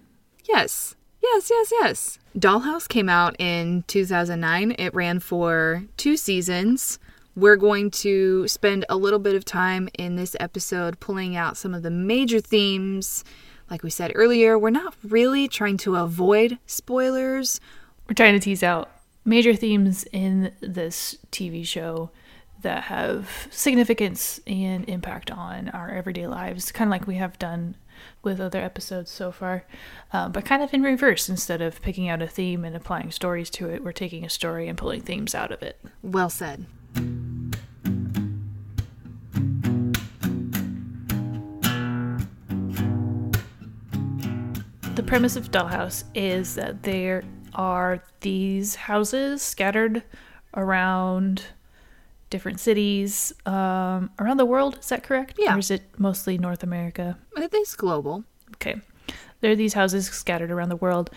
Yes. 0.44 0.96
Yes, 1.22 1.48
yes, 1.50 1.72
yes. 1.72 2.18
Dollhouse 2.36 2.86
came 2.88 3.08
out 3.08 3.36
in 3.38 3.84
2009. 3.86 4.74
It 4.78 4.94
ran 4.94 5.18
for 5.20 5.84
two 5.96 6.16
seasons. 6.18 6.98
We're 7.36 7.56
going 7.56 7.90
to 7.92 8.48
spend 8.48 8.84
a 8.88 8.96
little 8.96 9.18
bit 9.18 9.34
of 9.34 9.44
time 9.44 9.88
in 9.98 10.16
this 10.16 10.34
episode 10.40 10.98
pulling 11.00 11.36
out 11.36 11.56
some 11.56 11.74
of 11.74 11.82
the 11.82 11.90
major 11.90 12.40
themes. 12.40 13.24
Like 13.70 13.82
we 13.82 13.90
said 13.90 14.12
earlier, 14.14 14.58
we're 14.58 14.70
not 14.70 14.96
really 15.04 15.46
trying 15.46 15.76
to 15.78 15.96
avoid 15.96 16.58
spoilers. 16.66 17.60
We're 18.08 18.14
trying 18.14 18.34
to 18.34 18.40
tease 18.40 18.62
out 18.62 18.90
major 19.24 19.54
themes 19.54 20.04
in 20.12 20.52
this 20.60 21.18
TV 21.30 21.64
show 21.64 22.10
that 22.62 22.84
have 22.84 23.46
significance 23.50 24.40
and 24.46 24.88
impact 24.88 25.30
on 25.30 25.68
our 25.68 25.90
everyday 25.90 26.26
lives, 26.26 26.72
kind 26.72 26.88
of 26.88 26.90
like 26.90 27.06
we 27.06 27.16
have 27.16 27.38
done 27.38 27.76
with 28.22 28.40
other 28.40 28.60
episodes 28.60 29.10
so 29.10 29.30
far, 29.30 29.64
uh, 30.12 30.28
but 30.28 30.44
kind 30.44 30.62
of 30.62 30.72
in 30.74 30.82
reverse. 30.82 31.28
Instead 31.28 31.60
of 31.60 31.80
picking 31.82 32.08
out 32.08 32.22
a 32.22 32.26
theme 32.26 32.64
and 32.64 32.74
applying 32.74 33.10
stories 33.10 33.50
to 33.50 33.68
it, 33.68 33.84
we're 33.84 33.92
taking 33.92 34.24
a 34.24 34.30
story 34.30 34.68
and 34.68 34.78
pulling 34.78 35.00
themes 35.00 35.34
out 35.34 35.52
of 35.52 35.62
it. 35.62 35.80
Well 36.02 36.30
said. 36.30 36.66
Premise 45.08 45.36
of 45.36 45.50
Dollhouse 45.50 46.04
is 46.14 46.54
that 46.56 46.82
there 46.82 47.22
are 47.54 48.02
these 48.20 48.74
houses 48.74 49.40
scattered 49.40 50.02
around 50.54 51.44
different 52.28 52.60
cities 52.60 53.32
um, 53.46 54.10
around 54.18 54.36
the 54.36 54.44
world. 54.44 54.76
Is 54.78 54.90
that 54.90 55.02
correct? 55.02 55.36
Yeah. 55.38 55.56
Or 55.56 55.58
is 55.58 55.70
it 55.70 55.82
mostly 55.96 56.36
North 56.36 56.62
America? 56.62 57.16
It's 57.36 57.74
global. 57.74 58.24
Okay. 58.56 58.82
There 59.40 59.50
are 59.50 59.56
these 59.56 59.72
houses 59.72 60.06
scattered 60.08 60.50
around 60.50 60.68
the 60.68 60.76
world, 60.76 61.10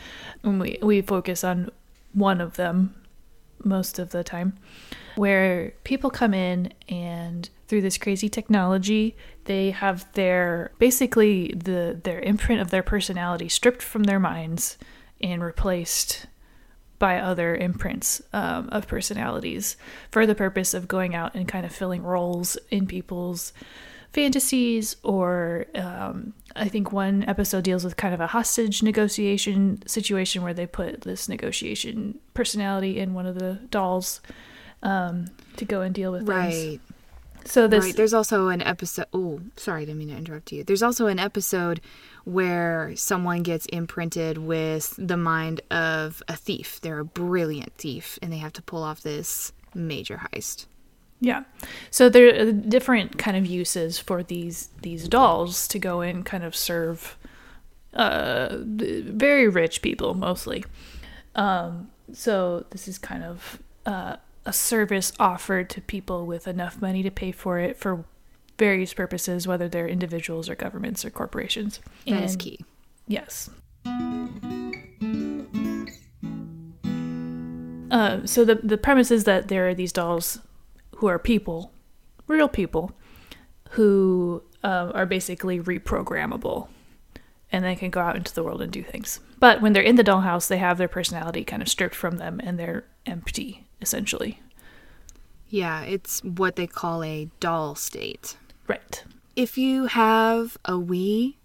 and 0.43 0.61
we, 0.61 0.77
we 0.81 1.01
focus 1.01 1.43
on 1.43 1.69
one 2.13 2.39
of 2.39 2.55
them 2.55 2.95
most 3.63 3.99
of 3.99 4.11
the 4.11 4.23
time, 4.23 4.57
where 5.15 5.73
people 5.83 6.09
come 6.09 6.33
in 6.33 6.71
and 6.87 7.49
through 7.71 7.81
this 7.81 7.97
crazy 7.97 8.27
technology, 8.27 9.15
they 9.45 9.71
have 9.71 10.05
their 10.11 10.73
basically 10.77 11.53
the 11.55 11.97
their 12.03 12.19
imprint 12.19 12.59
of 12.59 12.69
their 12.69 12.83
personality 12.83 13.47
stripped 13.47 13.81
from 13.81 14.03
their 14.03 14.19
minds 14.19 14.77
and 15.21 15.41
replaced 15.41 16.25
by 16.99 17.17
other 17.17 17.55
imprints 17.55 18.21
um, 18.33 18.67
of 18.73 18.89
personalities 18.89 19.77
for 20.11 20.25
the 20.27 20.35
purpose 20.35 20.73
of 20.73 20.89
going 20.89 21.15
out 21.15 21.33
and 21.33 21.47
kind 21.47 21.65
of 21.65 21.71
filling 21.73 22.03
roles 22.03 22.57
in 22.71 22.85
people's 22.87 23.53
fantasies 24.11 24.97
or 25.01 25.65
um, 25.75 26.33
i 26.57 26.67
think 26.67 26.91
one 26.91 27.23
episode 27.23 27.63
deals 27.63 27.85
with 27.85 27.95
kind 27.95 28.13
of 28.13 28.19
a 28.19 28.27
hostage 28.27 28.83
negotiation 28.83 29.81
situation 29.87 30.43
where 30.43 30.53
they 30.53 30.67
put 30.67 31.01
this 31.01 31.29
negotiation 31.29 32.19
personality 32.33 32.99
in 32.99 33.13
one 33.13 33.25
of 33.25 33.35
the 33.39 33.53
dolls 33.69 34.19
um, 34.83 35.27
to 35.55 35.63
go 35.63 35.79
and 35.79 35.95
deal 35.95 36.11
with 36.11 36.27
Right. 36.27 36.51
things 36.51 36.81
so 37.45 37.67
this 37.67 37.85
Right. 37.85 37.95
There's 37.95 38.13
also 38.13 38.47
an 38.49 38.61
episode. 38.61 39.05
Oh, 39.13 39.41
sorry, 39.55 39.83
I 39.83 39.85
didn't 39.85 39.99
mean 39.99 40.09
to 40.09 40.17
interrupt 40.17 40.51
you. 40.51 40.63
There's 40.63 40.83
also 40.83 41.07
an 41.07 41.19
episode 41.19 41.81
where 42.23 42.93
someone 42.95 43.43
gets 43.43 43.65
imprinted 43.67 44.37
with 44.37 44.93
the 44.97 45.17
mind 45.17 45.61
of 45.71 46.21
a 46.27 46.35
thief. 46.35 46.79
They're 46.81 46.99
a 46.99 47.05
brilliant 47.05 47.73
thief, 47.77 48.19
and 48.21 48.31
they 48.31 48.37
have 48.37 48.53
to 48.53 48.61
pull 48.61 48.83
off 48.83 49.01
this 49.01 49.53
major 49.73 50.21
heist. 50.31 50.65
Yeah. 51.19 51.43
So 51.91 52.09
there 52.09 52.47
are 52.47 52.51
different 52.51 53.17
kind 53.19 53.37
of 53.37 53.45
uses 53.45 53.99
for 53.99 54.23
these 54.23 54.69
these 54.81 55.07
dolls 55.07 55.67
to 55.67 55.77
go 55.77 56.01
and 56.01 56.25
kind 56.25 56.43
of 56.43 56.55
serve 56.55 57.15
uh 57.93 58.57
very 58.59 59.47
rich 59.47 59.83
people 59.83 60.15
mostly. 60.15 60.65
Um 61.35 61.91
so 62.11 62.65
this 62.71 62.87
is 62.87 62.97
kind 62.97 63.23
of 63.23 63.61
uh 63.85 64.15
a 64.45 64.53
service 64.53 65.11
offered 65.19 65.69
to 65.71 65.81
people 65.81 66.25
with 66.25 66.47
enough 66.47 66.81
money 66.81 67.03
to 67.03 67.11
pay 67.11 67.31
for 67.31 67.59
it 67.59 67.77
for 67.77 68.05
various 68.57 68.93
purposes 68.93 69.47
whether 69.47 69.67
they're 69.67 69.87
individuals 69.87 70.49
or 70.49 70.55
governments 70.55 71.03
or 71.05 71.09
corporations. 71.09 71.79
That 72.07 72.23
is 72.23 72.33
And- 72.33 72.41
key. 72.41 72.65
Yes. 73.07 73.49
Uh, 77.91 78.25
so 78.25 78.45
the 78.45 78.55
the 78.55 78.77
premise 78.77 79.11
is 79.11 79.25
that 79.25 79.49
there 79.49 79.67
are 79.67 79.73
these 79.75 79.91
dolls 79.91 80.39
who 80.97 81.07
are 81.07 81.19
people, 81.19 81.71
real 82.27 82.47
people, 82.47 82.91
who 83.71 84.41
uh, 84.63 84.91
are 84.93 85.05
basically 85.05 85.59
reprogrammable, 85.59 86.69
and 87.51 87.65
they 87.65 87.75
can 87.75 87.89
go 87.89 87.99
out 87.99 88.15
into 88.15 88.33
the 88.33 88.43
world 88.43 88.61
and 88.61 88.71
do 88.71 88.81
things. 88.81 89.19
But 89.39 89.61
when 89.61 89.73
they're 89.73 89.83
in 89.83 89.95
the 89.97 90.03
dollhouse, 90.05 90.47
they 90.47 90.57
have 90.59 90.77
their 90.77 90.87
personality 90.87 91.43
kind 91.43 91.61
of 91.61 91.67
stripped 91.67 91.95
from 91.95 92.17
them, 92.17 92.39
and 92.41 92.57
they're 92.57 92.85
empty 93.05 93.67
essentially. 93.81 94.41
Yeah, 95.49 95.81
it's 95.81 96.23
what 96.23 96.55
they 96.55 96.67
call 96.67 97.03
a 97.03 97.29
doll 97.39 97.75
state. 97.75 98.37
Right. 98.67 99.03
If 99.35 99.57
you 99.57 99.87
have 99.87 100.57
a 100.65 100.73
Wii 100.73 101.35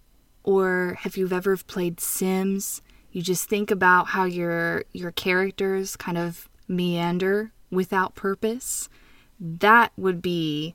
or 0.45 0.97
have 1.01 1.17
you've 1.17 1.33
ever 1.33 1.57
played 1.57 2.01
Sims, 2.01 2.83
you 3.11 3.23
just 3.23 3.49
think 3.49 3.71
about 3.71 4.09
how 4.09 4.25
your 4.25 4.85
your 4.93 5.11
characters 5.11 5.97
kind 5.97 6.19
of 6.19 6.49
meander 6.69 7.53
without 7.71 8.15
purpose. 8.15 8.89
That 9.41 9.93
would 9.97 10.23
be 10.23 10.75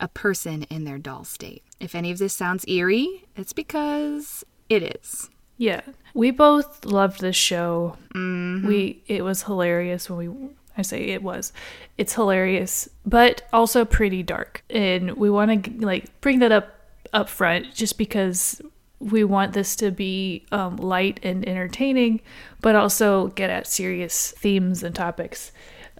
a 0.00 0.08
person 0.08 0.64
in 0.64 0.84
their 0.84 0.98
doll 0.98 1.24
state. 1.24 1.62
If 1.80 1.94
any 1.94 2.10
of 2.10 2.18
this 2.18 2.34
sounds 2.34 2.64
eerie, 2.68 3.26
it's 3.36 3.52
because 3.52 4.44
it 4.68 4.82
is. 4.82 5.30
Yeah, 5.56 5.80
we 6.14 6.30
both 6.30 6.84
loved 6.84 7.20
this 7.20 7.36
show. 7.36 7.96
Mm-hmm. 8.14 8.66
We 8.66 9.02
it 9.06 9.24
was 9.24 9.44
hilarious 9.44 10.08
when 10.10 10.18
we. 10.18 10.48
I 10.78 10.82
say 10.82 11.06
it 11.06 11.22
was. 11.22 11.52
It's 11.98 12.14
hilarious, 12.14 12.88
but 13.04 13.42
also 13.52 13.84
pretty 13.84 14.22
dark, 14.22 14.62
and 14.70 15.16
we 15.16 15.28
want 15.28 15.64
to 15.64 15.84
like 15.84 16.20
bring 16.20 16.38
that 16.38 16.52
up 16.52 16.74
up 17.12 17.28
front 17.28 17.74
just 17.74 17.98
because 17.98 18.62
we 19.00 19.24
want 19.24 19.52
this 19.52 19.76
to 19.76 19.90
be 19.90 20.44
um, 20.52 20.76
light 20.76 21.20
and 21.22 21.46
entertaining, 21.48 22.20
but 22.60 22.74
also 22.74 23.28
get 23.28 23.50
at 23.50 23.66
serious 23.66 24.32
themes 24.32 24.82
and 24.82 24.94
topics 24.94 25.52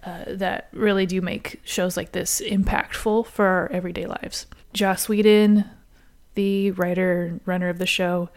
uh, 0.03 0.23
that 0.27 0.69
really 0.71 1.05
do 1.05 1.21
make 1.21 1.59
shows 1.63 1.97
like 1.97 2.11
this 2.11 2.41
impactful 2.41 3.25
for 3.25 3.45
our 3.45 3.71
everyday 3.71 4.05
lives. 4.05 4.47
Joss 4.73 5.09
Whedon, 5.09 5.65
the 6.35 6.71
writer 6.71 7.23
and 7.23 7.41
runner 7.45 7.69
of 7.69 7.79
the 7.79 7.85
show, 7.85 8.29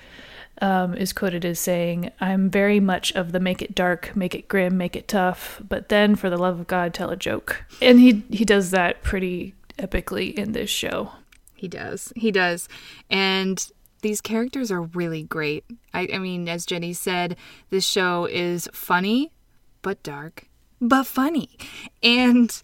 um, 0.63 0.95
is 0.95 1.13
quoted 1.13 1.45
as 1.45 1.59
saying, 1.59 2.11
I'm 2.21 2.49
very 2.49 2.79
much 2.79 3.13
of 3.13 3.33
the 3.33 3.41
make 3.41 3.61
it 3.61 3.75
dark, 3.75 4.15
make 4.15 4.35
it 4.35 4.47
grim, 4.47 4.79
make 4.79 4.95
it 4.95 5.09
tough, 5.09 5.61
but 5.69 5.89
then 5.89 6.15
for 6.15 6.31
the 6.31 6.39
love 6.39 6.61
of 6.61 6.69
God, 6.69 6.95
tell 6.95 7.11
a 7.11 7.17
joke. 7.17 7.65
And 7.83 7.99
he, 7.99 8.25
he 8.31 8.45
does 8.45 8.71
that 8.71 9.03
pretty 9.03 9.55
epically 9.77 10.33
in 10.33 10.53
this 10.53 10.71
show. 10.71 11.11
He 11.57 11.67
does. 11.67 12.13
He 12.15 12.31
does. 12.31 12.69
And 13.11 13.71
these 14.03 14.21
characters 14.21 14.71
are 14.71 14.83
really 14.83 15.25
great. 15.25 15.65
I, 15.93 16.09
I 16.15 16.19
mean, 16.19 16.49
as 16.49 16.65
Jenny 16.65 16.93
said, 16.93 17.37
this 17.71 17.85
show 17.85 18.27
is 18.27 18.69
funny, 18.73 19.33
but 19.83 20.03
dark, 20.05 20.49
but 20.81 21.07
funny. 21.07 21.59
And 22.05 22.63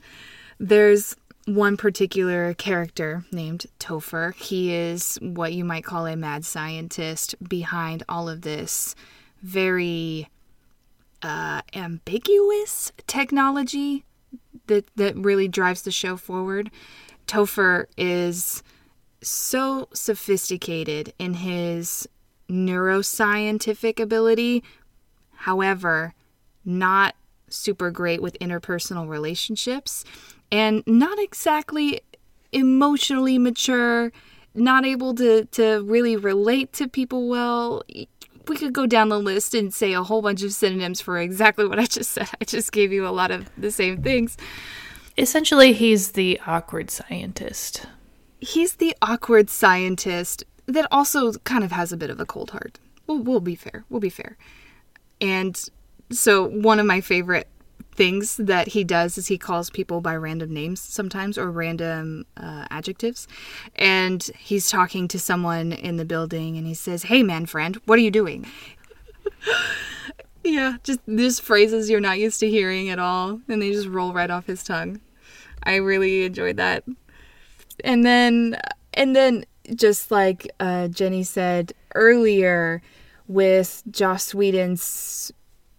there's 0.61 1.17
one 1.49 1.79
particular 1.79 2.53
character 2.55 3.25
named 3.33 3.67
Topher. 3.81 4.35
He 4.35 4.73
is 4.75 5.19
what 5.23 5.55
you 5.55 5.65
might 5.65 5.85
call 5.85 6.07
a 6.07 6.15
mad 6.15 6.45
scientist 6.45 7.35
behind 7.49 8.03
all 8.09 8.29
of 8.29 8.43
this 8.43 8.95
very 9.43 10.29
uh, 11.23 11.63
ambiguous 11.75 12.93
technology 13.07 14.05
that, 14.67 14.85
that 14.97 15.17
really 15.17 15.49
drives 15.49 15.83
the 15.83 15.91
show 15.91 16.17
forward. 16.17 16.71
Topher 17.27 17.87
is 17.97 18.63
so 19.23 19.89
sophisticated 19.95 21.15
in 21.19 21.35
his 21.35 22.07
neuroscientific 22.51 23.99
ability, 23.99 24.63
however, 25.35 26.15
not 26.65 27.15
super 27.51 27.91
great 27.91 28.23
with 28.23 28.39
interpersonal 28.41 29.09
relationships 29.09 30.05
and 30.51 30.83
not 30.87 31.19
exactly 31.19 32.01
emotionally 32.53 33.39
mature, 33.39 34.13
not 34.55 34.85
able 34.85 35.15
to, 35.15 35.45
to 35.47 35.83
really 35.85 36.17
relate 36.17 36.73
to 36.75 36.89
people 36.89 37.29
well. 37.29 37.83
We 38.47 38.57
could 38.57 38.73
go 38.73 38.87
down 38.87 39.11
the 39.11 39.19
list 39.19 39.55
and 39.55 39.73
say 39.73 39.93
a 39.93 40.03
whole 40.03 40.23
bunch 40.23 40.43
of 40.43 40.53
synonyms 40.53 41.01
for 41.01 41.19
exactly 41.19 41.67
what 41.67 41.79
I 41.79 41.85
just 41.85 42.13
said. 42.13 42.29
I 42.41 42.45
just 42.45 42.73
gave 42.73 42.93
you 42.93 43.07
a 43.07 43.11
lot 43.11 43.31
of 43.31 43.51
the 43.59 43.71
same 43.71 44.03
things. 44.03 44.37
Essentially, 45.19 45.73
he's 45.73 46.13
the 46.13 46.41
awkward 46.47 46.91
scientist. 46.91 47.87
He's 48.41 48.77
the 48.77 48.97
awkward 49.03 49.51
scientist 49.51 50.45
that 50.67 50.87
also 50.91 51.33
kind 51.45 51.65
of 51.65 51.73
has 51.73 51.93
a 51.93 51.97
bit 51.97 52.09
of 52.09 52.21
a 52.21 52.27
cold 52.27 52.51
heart. 52.51 52.79
We'll, 53.07 53.19
we'll 53.19 53.41
be 53.41 53.57
fair. 53.57 53.85
We'll 53.91 54.01
be 54.01 54.11
fair. 54.11 54.37
And 55.21 55.69
so, 56.11 56.47
one 56.49 56.79
of 56.79 56.87
my 56.87 57.01
favorite 57.01 57.49
things 57.99 58.37
that 58.37 58.69
he 58.69 58.85
does 58.85 59.19
is 59.19 59.27
he 59.27 59.37
calls 59.37 59.71
people 59.71 60.01
by 60.01 60.15
random 60.15 60.55
names 60.55 60.81
sometimes 60.81 61.37
or 61.37 61.51
random 61.51 62.25
uh, 62.37 62.65
adjectives. 62.71 63.27
And 63.75 64.23
he's 64.39 64.71
talking 64.71 65.09
to 65.09 65.19
someone 65.19 65.73
in 65.73 65.97
the 65.97 66.05
building 66.05 66.57
and 66.57 66.65
he 66.65 66.75
says, 66.75 67.03
Hey, 67.05 67.25
man, 67.25 67.47
friend, 67.47 67.75
what 67.87 67.99
are 67.99 68.03
you 68.03 68.13
doing? 68.13 68.47
yeah, 70.45 70.77
just 70.85 71.01
these 71.07 71.41
phrases 71.41 71.91
you're 71.91 71.99
not 71.99 72.21
used 72.21 72.39
to 72.41 72.49
hearing 72.49 72.89
at 72.89 73.01
all. 73.01 73.41
And 73.49 73.61
they 73.61 73.73
just 73.73 73.89
roll 73.89 74.13
right 74.13 74.31
off 74.31 74.47
his 74.47 74.63
tongue. 74.63 75.01
I 75.65 75.75
really 75.77 76.25
enjoyed 76.25 76.57
that. 76.59 76.85
And 77.83 78.07
then, 78.07 78.61
and 78.95 79.15
then, 79.15 79.45
just 79.75 80.11
like 80.11 80.51
uh, 80.61 80.89
Jenny 80.89 81.25
said 81.25 81.73
earlier, 81.95 82.81
with 83.27 83.83
Joss 83.91 84.35
Whedon's 84.35 85.31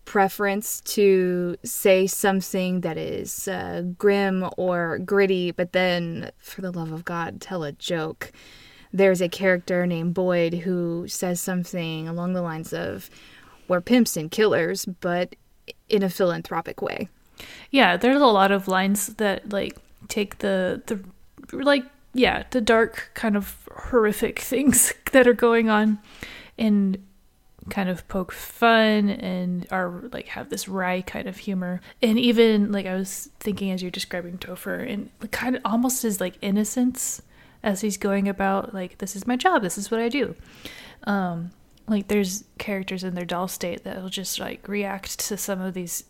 preference 0.10 0.82
to 0.82 1.56
say 1.64 2.08
something 2.08 2.82
that 2.82 2.98
is 2.98 3.48
uh, 3.48 3.84
grim 4.00 4.50
or 4.58 4.98
gritty, 4.98 5.52
but 5.52 5.72
then, 5.72 6.32
for 6.40 6.62
the 6.62 6.72
love 6.72 6.92
of 6.92 7.06
God, 7.06 7.40
tell 7.40 7.64
a 7.64 7.74
joke. 7.74 8.32
There's 8.92 9.22
a 9.22 9.30
character 9.30 9.86
named 9.86 10.16
Boyd 10.16 10.56
who 10.56 11.08
says 11.08 11.40
something 11.40 12.08
along 12.08 12.34
the 12.34 12.42
lines 12.42 12.74
of, 12.74 13.12
We're 13.68 13.82
pimps 13.82 14.18
and 14.18 14.32
killers, 14.32 14.86
but 14.86 15.36
in 15.90 16.02
a 16.02 16.10
philanthropic 16.10 16.82
way. 16.82 17.08
Yeah, 17.70 17.96
there's 17.96 18.20
a 18.20 18.26
lot 18.26 18.52
of 18.52 18.68
lines 18.68 19.14
that, 19.18 19.54
like, 19.54 19.78
take 20.08 20.40
the, 20.40 20.82
the, 20.88 21.04
like, 21.56 21.84
yeah, 22.16 22.46
the 22.50 22.62
dark, 22.62 23.12
kind 23.14 23.38
of 23.38 23.70
horrific 23.72 24.40
things 24.54 24.92
that 25.12 25.28
are 25.28 25.34
going 25.34 25.70
on 25.70 26.00
and 26.58 26.98
kind 27.70 27.90
of 27.90 28.08
poke 28.08 28.32
fun 28.32 29.10
and 29.10 29.68
are 29.72 30.04
like 30.12 30.28
have 30.30 30.50
this 30.50 30.68
wry 30.68 31.02
kind 31.02 31.28
of 31.28 31.38
humor. 31.38 31.82
And 32.02 32.20
even 32.20 32.72
like 32.72 32.86
I 32.86 32.96
was 32.96 33.30
thinking 33.40 33.72
as 33.72 33.82
you're 33.82 33.92
describing 33.92 34.38
Topher 34.38 34.92
and 34.92 35.10
kind 35.32 35.56
of 35.56 35.62
almost 35.66 36.04
his 36.04 36.20
like 36.20 36.36
innocence 36.42 37.22
as 37.64 37.82
he's 37.82 37.98
going 37.98 38.28
about 38.28 38.74
like 38.74 38.98
this 38.98 39.16
is 39.16 39.28
my 39.28 39.36
job, 39.36 39.62
this 39.62 39.78
is 39.78 39.92
what 39.92 40.00
I 40.00 40.10
do. 40.10 40.36
Um 41.04 41.52
like 41.88 42.08
there's 42.08 42.44
characters 42.58 43.04
in 43.04 43.16
their 43.16 43.26
doll 43.26 43.48
state 43.48 43.84
that 43.84 44.02
will 44.02 44.10
just 44.10 44.40
like 44.40 44.68
react 44.68 45.20
to 45.20 45.38
some 45.38 45.60
of 45.62 45.74
these 45.74 46.04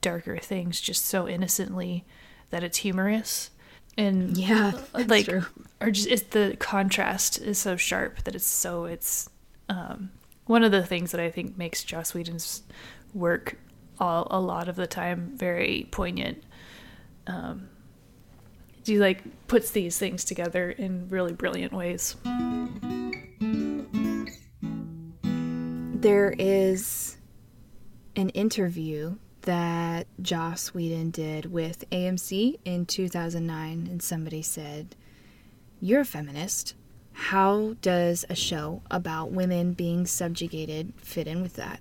darker 0.00 0.38
things 0.38 0.80
just 0.80 1.04
so 1.04 1.28
innocently 1.28 2.04
that 2.50 2.64
it's 2.64 2.78
humorous 2.78 3.50
and 3.96 4.36
yeah 4.38 4.72
like 5.06 5.26
true. 5.26 5.44
or 5.80 5.90
just 5.90 6.08
it's 6.08 6.22
the 6.30 6.56
contrast 6.58 7.38
is 7.38 7.58
so 7.58 7.76
sharp 7.76 8.22
that 8.24 8.34
it's 8.34 8.46
so 8.46 8.84
it's 8.84 9.28
um 9.68 10.10
one 10.50 10.64
of 10.64 10.72
the 10.72 10.84
things 10.84 11.12
that 11.12 11.20
I 11.20 11.30
think 11.30 11.56
makes 11.56 11.84
Joss 11.84 12.12
Whedon's 12.12 12.64
work 13.14 13.56
all, 14.00 14.26
a 14.32 14.40
lot 14.40 14.68
of 14.68 14.74
the 14.74 14.88
time 14.88 15.30
very 15.36 15.86
poignant. 15.92 16.42
Um, 17.28 17.68
he 18.84 18.98
like 18.98 19.22
puts 19.46 19.70
these 19.70 19.96
things 19.96 20.24
together 20.24 20.68
in 20.72 21.08
really 21.08 21.34
brilliant 21.34 21.72
ways. 21.72 22.16
There 26.00 26.34
is 26.36 27.16
an 28.16 28.30
interview 28.30 29.18
that 29.42 30.08
Joss 30.20 30.74
Whedon 30.74 31.12
did 31.12 31.46
with 31.46 31.88
AMC 31.90 32.58
in 32.64 32.86
2009, 32.86 33.86
and 33.88 34.02
somebody 34.02 34.42
said, 34.42 34.96
You're 35.80 36.00
a 36.00 36.04
feminist. 36.04 36.74
How 37.20 37.76
does 37.80 38.24
a 38.28 38.34
show 38.34 38.82
about 38.90 39.30
women 39.30 39.74
being 39.74 40.04
subjugated 40.06 40.94
fit 40.96 41.28
in 41.28 41.42
with 41.42 41.54
that? 41.54 41.78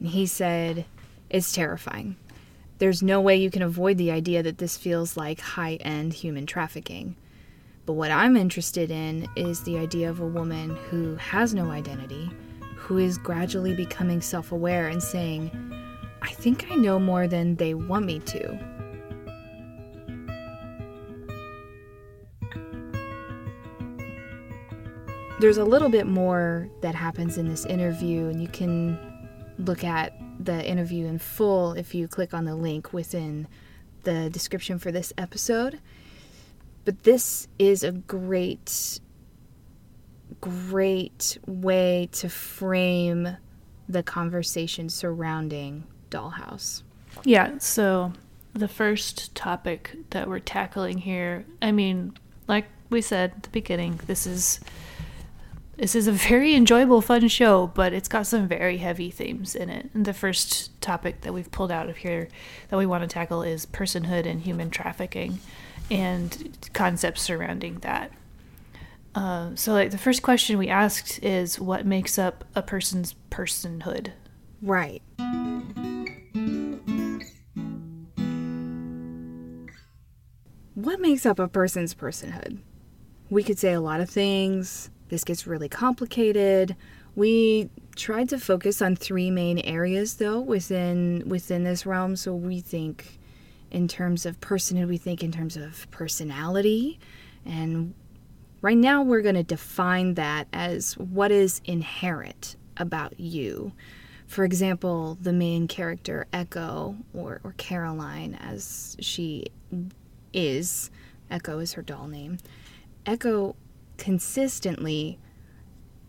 And 0.00 0.08
he 0.08 0.26
said, 0.26 0.86
It's 1.28 1.52
terrifying. 1.52 2.16
There's 2.78 3.02
no 3.02 3.20
way 3.20 3.36
you 3.36 3.50
can 3.50 3.62
avoid 3.62 3.96
the 3.98 4.10
idea 4.10 4.42
that 4.42 4.58
this 4.58 4.76
feels 4.76 5.16
like 5.16 5.40
high 5.40 5.74
end 5.74 6.14
human 6.14 6.46
trafficking. 6.46 7.14
But 7.86 7.92
what 7.92 8.10
I'm 8.10 8.36
interested 8.36 8.90
in 8.90 9.28
is 9.36 9.62
the 9.62 9.76
idea 9.76 10.10
of 10.10 10.20
a 10.20 10.26
woman 10.26 10.74
who 10.88 11.14
has 11.16 11.54
no 11.54 11.70
identity, 11.70 12.28
who 12.74 12.96
is 12.96 13.18
gradually 13.18 13.74
becoming 13.74 14.20
self 14.22 14.50
aware 14.50 14.88
and 14.88 15.02
saying, 15.02 15.50
I 16.22 16.30
think 16.30 16.66
I 16.72 16.74
know 16.76 16.98
more 16.98 17.28
than 17.28 17.56
they 17.56 17.74
want 17.74 18.06
me 18.06 18.18
to. 18.20 18.69
There's 25.40 25.56
a 25.56 25.64
little 25.64 25.88
bit 25.88 26.06
more 26.06 26.68
that 26.82 26.94
happens 26.94 27.38
in 27.38 27.48
this 27.48 27.64
interview, 27.64 28.26
and 28.26 28.42
you 28.42 28.48
can 28.48 28.98
look 29.56 29.84
at 29.84 30.12
the 30.38 30.62
interview 30.68 31.06
in 31.06 31.18
full 31.18 31.72
if 31.72 31.94
you 31.94 32.08
click 32.08 32.34
on 32.34 32.44
the 32.44 32.54
link 32.54 32.92
within 32.92 33.48
the 34.02 34.28
description 34.28 34.78
for 34.78 34.92
this 34.92 35.14
episode. 35.16 35.80
But 36.84 37.04
this 37.04 37.48
is 37.58 37.82
a 37.82 37.92
great, 37.92 39.00
great 40.42 41.38
way 41.46 42.10
to 42.12 42.28
frame 42.28 43.38
the 43.88 44.02
conversation 44.02 44.90
surrounding 44.90 45.84
Dollhouse. 46.10 46.82
Yeah, 47.24 47.56
so 47.56 48.12
the 48.52 48.68
first 48.68 49.34
topic 49.34 49.96
that 50.10 50.28
we're 50.28 50.38
tackling 50.38 50.98
here, 50.98 51.46
I 51.62 51.72
mean, 51.72 52.12
like 52.46 52.66
we 52.90 53.00
said 53.00 53.32
at 53.36 53.42
the 53.44 53.50
beginning, 53.50 54.00
this 54.06 54.26
is 54.26 54.60
this 55.80 55.94
is 55.94 56.06
a 56.06 56.12
very 56.12 56.54
enjoyable, 56.54 57.00
fun 57.00 57.26
show, 57.28 57.68
but 57.68 57.94
it's 57.94 58.06
got 58.06 58.26
some 58.26 58.46
very 58.46 58.76
heavy 58.76 59.10
themes 59.10 59.56
in 59.56 59.70
it. 59.70 59.88
And 59.94 60.04
the 60.04 60.12
first 60.12 60.78
topic 60.82 61.22
that 61.22 61.32
we've 61.32 61.50
pulled 61.50 61.72
out 61.72 61.88
of 61.88 61.96
here 61.96 62.28
that 62.68 62.76
we 62.76 62.84
want 62.84 63.02
to 63.02 63.08
tackle 63.08 63.42
is 63.42 63.64
personhood 63.64 64.26
and 64.26 64.42
human 64.42 64.68
trafficking 64.68 65.38
and 65.90 66.68
concepts 66.74 67.22
surrounding 67.22 67.78
that. 67.78 68.12
Uh, 69.14 69.52
so, 69.54 69.72
like, 69.72 69.90
the 69.90 69.96
first 69.96 70.22
question 70.22 70.58
we 70.58 70.68
asked 70.68 71.18
is 71.24 71.58
what 71.58 71.86
makes 71.86 72.18
up 72.18 72.44
a 72.54 72.60
person's 72.60 73.14
personhood? 73.30 74.12
Right. 74.60 75.00
What 80.74 81.00
makes 81.00 81.24
up 81.24 81.38
a 81.38 81.48
person's 81.48 81.94
personhood? 81.94 82.58
We 83.30 83.42
could 83.42 83.58
say 83.58 83.72
a 83.72 83.80
lot 83.80 84.00
of 84.00 84.10
things 84.10 84.90
this 85.10 85.24
gets 85.24 85.46
really 85.46 85.68
complicated. 85.68 86.74
We 87.14 87.68
tried 87.96 88.28
to 88.30 88.38
focus 88.38 88.80
on 88.80 88.96
three 88.96 89.30
main 89.30 89.58
areas 89.58 90.14
though 90.14 90.40
within 90.40 91.24
within 91.26 91.64
this 91.64 91.84
realm. 91.84 92.16
So 92.16 92.34
we 92.34 92.60
think 92.60 93.18
in 93.70 93.88
terms 93.88 94.24
of 94.24 94.40
personhood, 94.40 94.88
we 94.88 94.96
think 94.96 95.22
in 95.22 95.32
terms 95.32 95.56
of 95.56 95.90
personality. 95.90 96.98
And 97.44 97.94
right 98.62 98.76
now 98.76 99.02
we're 99.02 99.22
going 99.22 99.34
to 99.34 99.42
define 99.42 100.14
that 100.14 100.48
as 100.52 100.96
what 100.96 101.30
is 101.30 101.60
inherent 101.64 102.56
about 102.76 103.18
you. 103.20 103.72
For 104.26 104.44
example, 104.44 105.18
the 105.20 105.32
main 105.32 105.66
character, 105.66 106.26
Echo, 106.32 106.96
or, 107.12 107.40
or 107.42 107.54
Caroline, 107.56 108.34
as 108.40 108.96
she 109.00 109.46
is, 110.32 110.90
Echo 111.30 111.58
is 111.58 111.72
her 111.72 111.82
doll 111.82 112.06
name. 112.06 112.38
Echo 113.06 113.56
consistently 114.00 115.18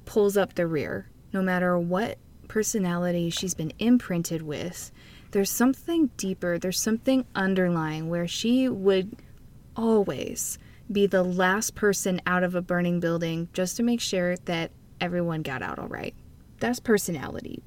pulls 0.06 0.36
up 0.36 0.56
the 0.56 0.65
rear, 0.65 1.08
no 1.32 1.43
matter 1.43 1.77
what 1.77 2.17
personality 2.47 3.30
she's 3.30 3.54
been 3.54 3.73
imprinted 3.77 4.41
with. 4.41 4.91
There's 5.32 5.51
something 5.51 6.08
deeper, 6.17 6.58
there's 6.58 6.80
something 6.80 7.25
underlying 7.36 8.10
where 8.10 8.27
she 8.27 8.67
would 8.67 9.17
always 9.75 10.58
be 10.91 11.06
the 11.06 11.23
last 11.23 11.75
person 11.75 12.21
out 12.25 12.43
of 12.43 12.56
a 12.56 12.62
burning 12.62 12.99
building 12.99 13.47
just 13.54 13.77
to 13.77 13.84
make 13.84 14.01
sure 14.01 14.36
that 14.38 14.71
everyone 14.99 15.41
got 15.41 15.62
out 15.62 15.77
all 15.77 15.88
right. 15.88 16.15
That's 16.60 16.80
personality. 16.80 17.62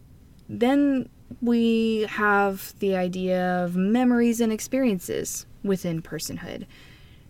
Then 0.49 1.09
we 1.41 2.07
have 2.09 2.75
the 2.79 2.97
idea 2.97 3.65
of 3.65 3.77
memories 3.77 4.41
and 4.41 4.53
experiences 4.53 5.47
within 5.63 6.03
personhood 6.03 6.67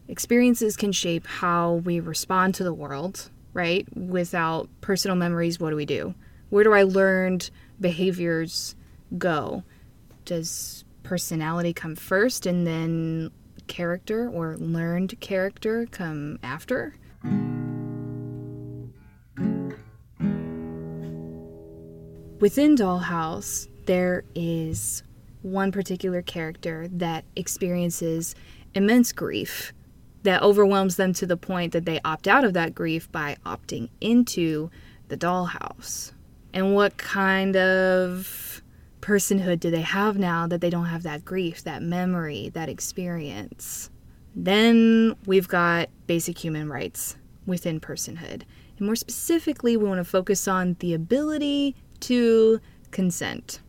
experiences 0.08 0.76
can 0.76 0.92
shape 0.92 1.26
how 1.26 1.74
we 1.84 2.00
respond 2.00 2.54
to 2.56 2.64
the 2.64 2.74
world, 2.74 3.30
right? 3.52 3.86
Without 3.96 4.68
personal 4.80 5.16
memories, 5.16 5.58
what 5.58 5.70
do 5.70 5.76
we 5.76 5.86
do? 5.86 6.14
Where 6.50 6.64
do 6.64 6.72
I 6.72 6.82
learned 6.82 7.50
behaviors 7.80 8.76
go? 9.18 9.64
Does 10.24 10.84
personality 11.02 11.72
come 11.72 11.96
first 11.96 12.46
and 12.46 12.66
then 12.66 13.30
character 13.66 14.28
or 14.28 14.56
learned 14.58 15.18
character 15.20 15.86
come 15.90 16.38
after? 16.42 16.94
Within 22.40 22.76
Dollhouse, 22.76 23.68
there 23.86 24.24
is 24.34 25.02
one 25.42 25.72
particular 25.72 26.20
character 26.20 26.88
that 26.90 27.24
experiences 27.36 28.34
immense 28.74 29.12
grief 29.12 29.72
that 30.24 30.42
overwhelms 30.42 30.96
them 30.96 31.12
to 31.14 31.26
the 31.26 31.36
point 31.36 31.72
that 31.72 31.84
they 31.84 32.00
opt 32.04 32.26
out 32.26 32.44
of 32.44 32.54
that 32.54 32.74
grief 32.74 33.10
by 33.12 33.36
opting 33.46 33.88
into 34.00 34.70
the 35.08 35.16
dollhouse. 35.16 36.12
And 36.52 36.74
what 36.74 36.96
kind 36.96 37.56
of 37.56 38.62
personhood 39.00 39.60
do 39.60 39.70
they 39.70 39.82
have 39.82 40.18
now 40.18 40.46
that 40.46 40.60
they 40.60 40.70
don't 40.70 40.86
have 40.86 41.02
that 41.02 41.24
grief, 41.24 41.62
that 41.64 41.82
memory, 41.82 42.50
that 42.54 42.68
experience? 42.68 43.90
Then 44.34 45.14
we've 45.26 45.48
got 45.48 45.90
basic 46.06 46.38
human 46.38 46.68
rights 46.68 47.16
within 47.46 47.78
personhood. 47.80 48.42
And 48.78 48.86
more 48.86 48.96
specifically, 48.96 49.76
we 49.76 49.86
want 49.86 49.98
to 49.98 50.04
focus 50.04 50.48
on 50.48 50.76
the 50.80 50.94
ability 50.94 51.76
to 52.00 52.60
consent. 52.90 53.60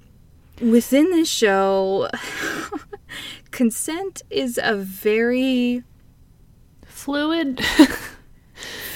Within 0.62 1.12
this 1.12 1.28
show, 1.28 2.10
consent 3.52 4.22
is 4.30 4.60
a 4.64 4.76
very 4.76 5.84
Fluid. 7.06 7.64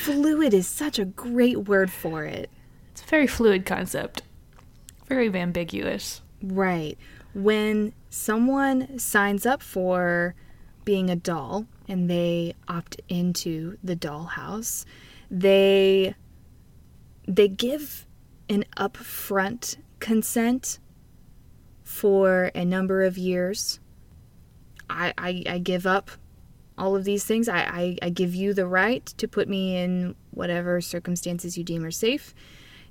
fluid 0.02 0.52
is 0.52 0.68
such 0.68 0.98
a 0.98 1.06
great 1.06 1.68
word 1.68 1.92
for 1.92 2.26
it. 2.26 2.50
it's 2.92 3.04
a 3.04 3.06
very 3.06 3.28
fluid 3.28 3.68
concept. 3.68 4.24
Very 5.08 5.32
ambiguous. 5.32 6.24
Right. 6.42 6.98
When 7.36 7.94
someone 8.10 8.98
signs 8.98 9.46
up 9.46 9.62
for 9.62 10.34
being 10.86 11.12
a 11.12 11.16
doll 11.16 11.68
and 11.88 12.10
they 12.10 12.56
opt 12.68 13.00
into 13.10 13.78
the 13.84 13.96
dollhouse, 13.96 14.86
they 15.30 16.16
they 17.28 17.48
give 17.48 18.08
an 18.50 18.66
upfront 18.76 19.78
consent 20.00 20.80
for 21.84 22.50
a 22.56 22.66
number 22.66 23.04
of 23.04 23.20
years. 23.20 23.80
I, 24.90 25.14
I, 25.16 25.44
I 25.48 25.58
give 25.60 25.86
up 25.86 26.10
all 26.80 26.96
of 26.96 27.04
these 27.04 27.24
things. 27.24 27.48
I, 27.48 27.60
I, 27.60 27.98
I 28.02 28.10
give 28.10 28.34
you 28.34 28.54
the 28.54 28.66
right 28.66 29.06
to 29.06 29.28
put 29.28 29.48
me 29.48 29.78
in 29.78 30.16
whatever 30.32 30.82
circumstances 30.82 31.58
you 31.58 31.64
deem 31.64 31.84
are 31.84 31.92
safe, 31.92 32.34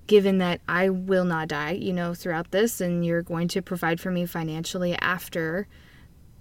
given 0.07 0.38
that 0.38 0.61
I 0.68 0.90
will 0.90 1.24
not 1.24 1.48
die, 1.48 1.72
you 1.72 1.92
know, 1.92 2.14
throughout 2.14 2.51
this, 2.51 2.81
and 2.81 3.05
you're 3.05 3.22
going 3.22 3.48
to 3.48 3.62
provide 3.62 4.01
for 4.01 4.11
me 4.11 4.27
financially 4.27 4.94
after 4.96 5.66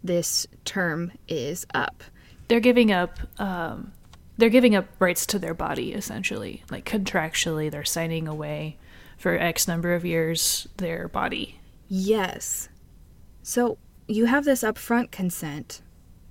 this 0.04 0.46
term 0.66 1.12
is 1.28 1.66
up. 1.74 2.04
They're 2.48 2.60
giving 2.60 2.92
up. 2.92 3.20
Um, 3.40 3.94
they're 4.38 4.50
giving 4.50 4.76
up 4.76 4.86
rights 5.00 5.26
to 5.28 5.40
their 5.40 5.56
body 5.56 5.94
essentially, 5.94 6.64
like 6.70 6.86
contractually. 6.86 7.72
They're 7.72 7.84
signing 7.84 8.28
away 8.28 8.78
for 9.18 9.34
X 9.34 9.68
number 9.68 9.96
of 9.96 10.06
years 10.06 10.68
their 10.78 11.08
body. 11.08 11.60
Yes. 11.88 12.70
So 13.42 13.80
you 14.08 14.26
have 14.26 14.46
this 14.46 14.62
upfront 14.62 15.10
consent. 15.12 15.82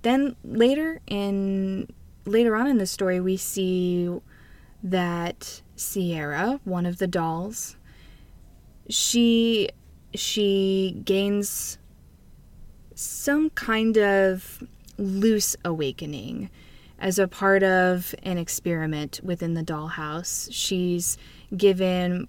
Then 0.07 0.37
later 0.45 1.01
in 1.09 1.89
later 2.27 2.55
on 2.55 2.69
in 2.69 2.79
the 2.79 2.87
story 2.87 3.19
we 3.19 3.37
see 3.37 4.09
that 4.81 5.63
Sierra, 5.75 6.61
one 6.63 6.87
of 6.87 6.99
the 6.99 7.09
dolls, 7.09 7.77
she 8.89 9.69
she 10.15 11.03
gains 11.05 11.79
some 12.95 13.51
kind 13.51 13.99
of 13.99 14.63
loose 14.97 15.57
awakening 15.65 16.51
as 17.01 17.19
a 17.19 17.27
part 17.27 17.65
of 17.65 18.15
an 18.23 18.39
experiment 18.39 19.19
within 19.25 19.55
the 19.55 19.65
dollhouse. 19.65 20.49
She's 20.53 21.19
given 21.57 22.29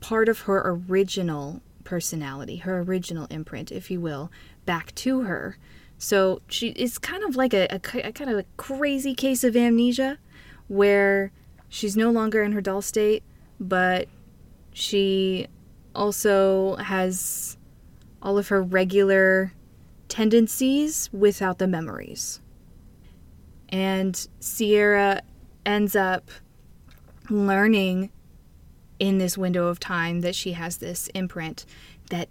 part 0.00 0.28
of 0.28 0.40
her 0.40 0.60
original 0.64 1.62
personality, 1.84 2.56
her 2.56 2.80
original 2.80 3.28
imprint, 3.30 3.70
if 3.70 3.88
you 3.88 4.00
will, 4.00 4.32
back 4.66 4.92
to 4.96 5.20
her. 5.20 5.58
So 6.04 6.42
she 6.48 6.68
it's 6.72 6.98
kind 6.98 7.24
of 7.24 7.34
like 7.34 7.54
a, 7.54 7.66
a, 7.70 8.08
a 8.08 8.12
kind 8.12 8.28
of 8.28 8.36
a 8.36 8.44
crazy 8.58 9.14
case 9.14 9.42
of 9.42 9.56
amnesia 9.56 10.18
where 10.68 11.32
she's 11.70 11.96
no 11.96 12.10
longer 12.10 12.42
in 12.42 12.52
her 12.52 12.60
doll 12.60 12.82
state, 12.82 13.22
but 13.58 14.06
she 14.74 15.46
also 15.94 16.76
has 16.76 17.56
all 18.20 18.36
of 18.36 18.48
her 18.48 18.62
regular 18.62 19.54
tendencies 20.08 21.08
without 21.10 21.56
the 21.56 21.66
memories. 21.66 22.42
And 23.70 24.28
Sierra 24.40 25.22
ends 25.64 25.96
up 25.96 26.30
learning 27.30 28.10
in 28.98 29.16
this 29.16 29.38
window 29.38 29.68
of 29.68 29.80
time 29.80 30.20
that 30.20 30.34
she 30.34 30.52
has 30.52 30.76
this 30.76 31.06
imprint 31.14 31.64
that 32.10 32.28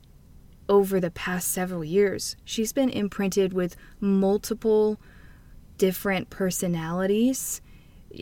over 0.70 1.00
the 1.00 1.12
past 1.12 1.50
several 1.50 1.84
years. 1.84 2.36
She's 2.44 2.74
been 2.74 2.90
imprinted 2.90 3.54
with 3.54 3.76
multiple 4.00 5.00
different 5.78 6.30
personalities 6.30 7.62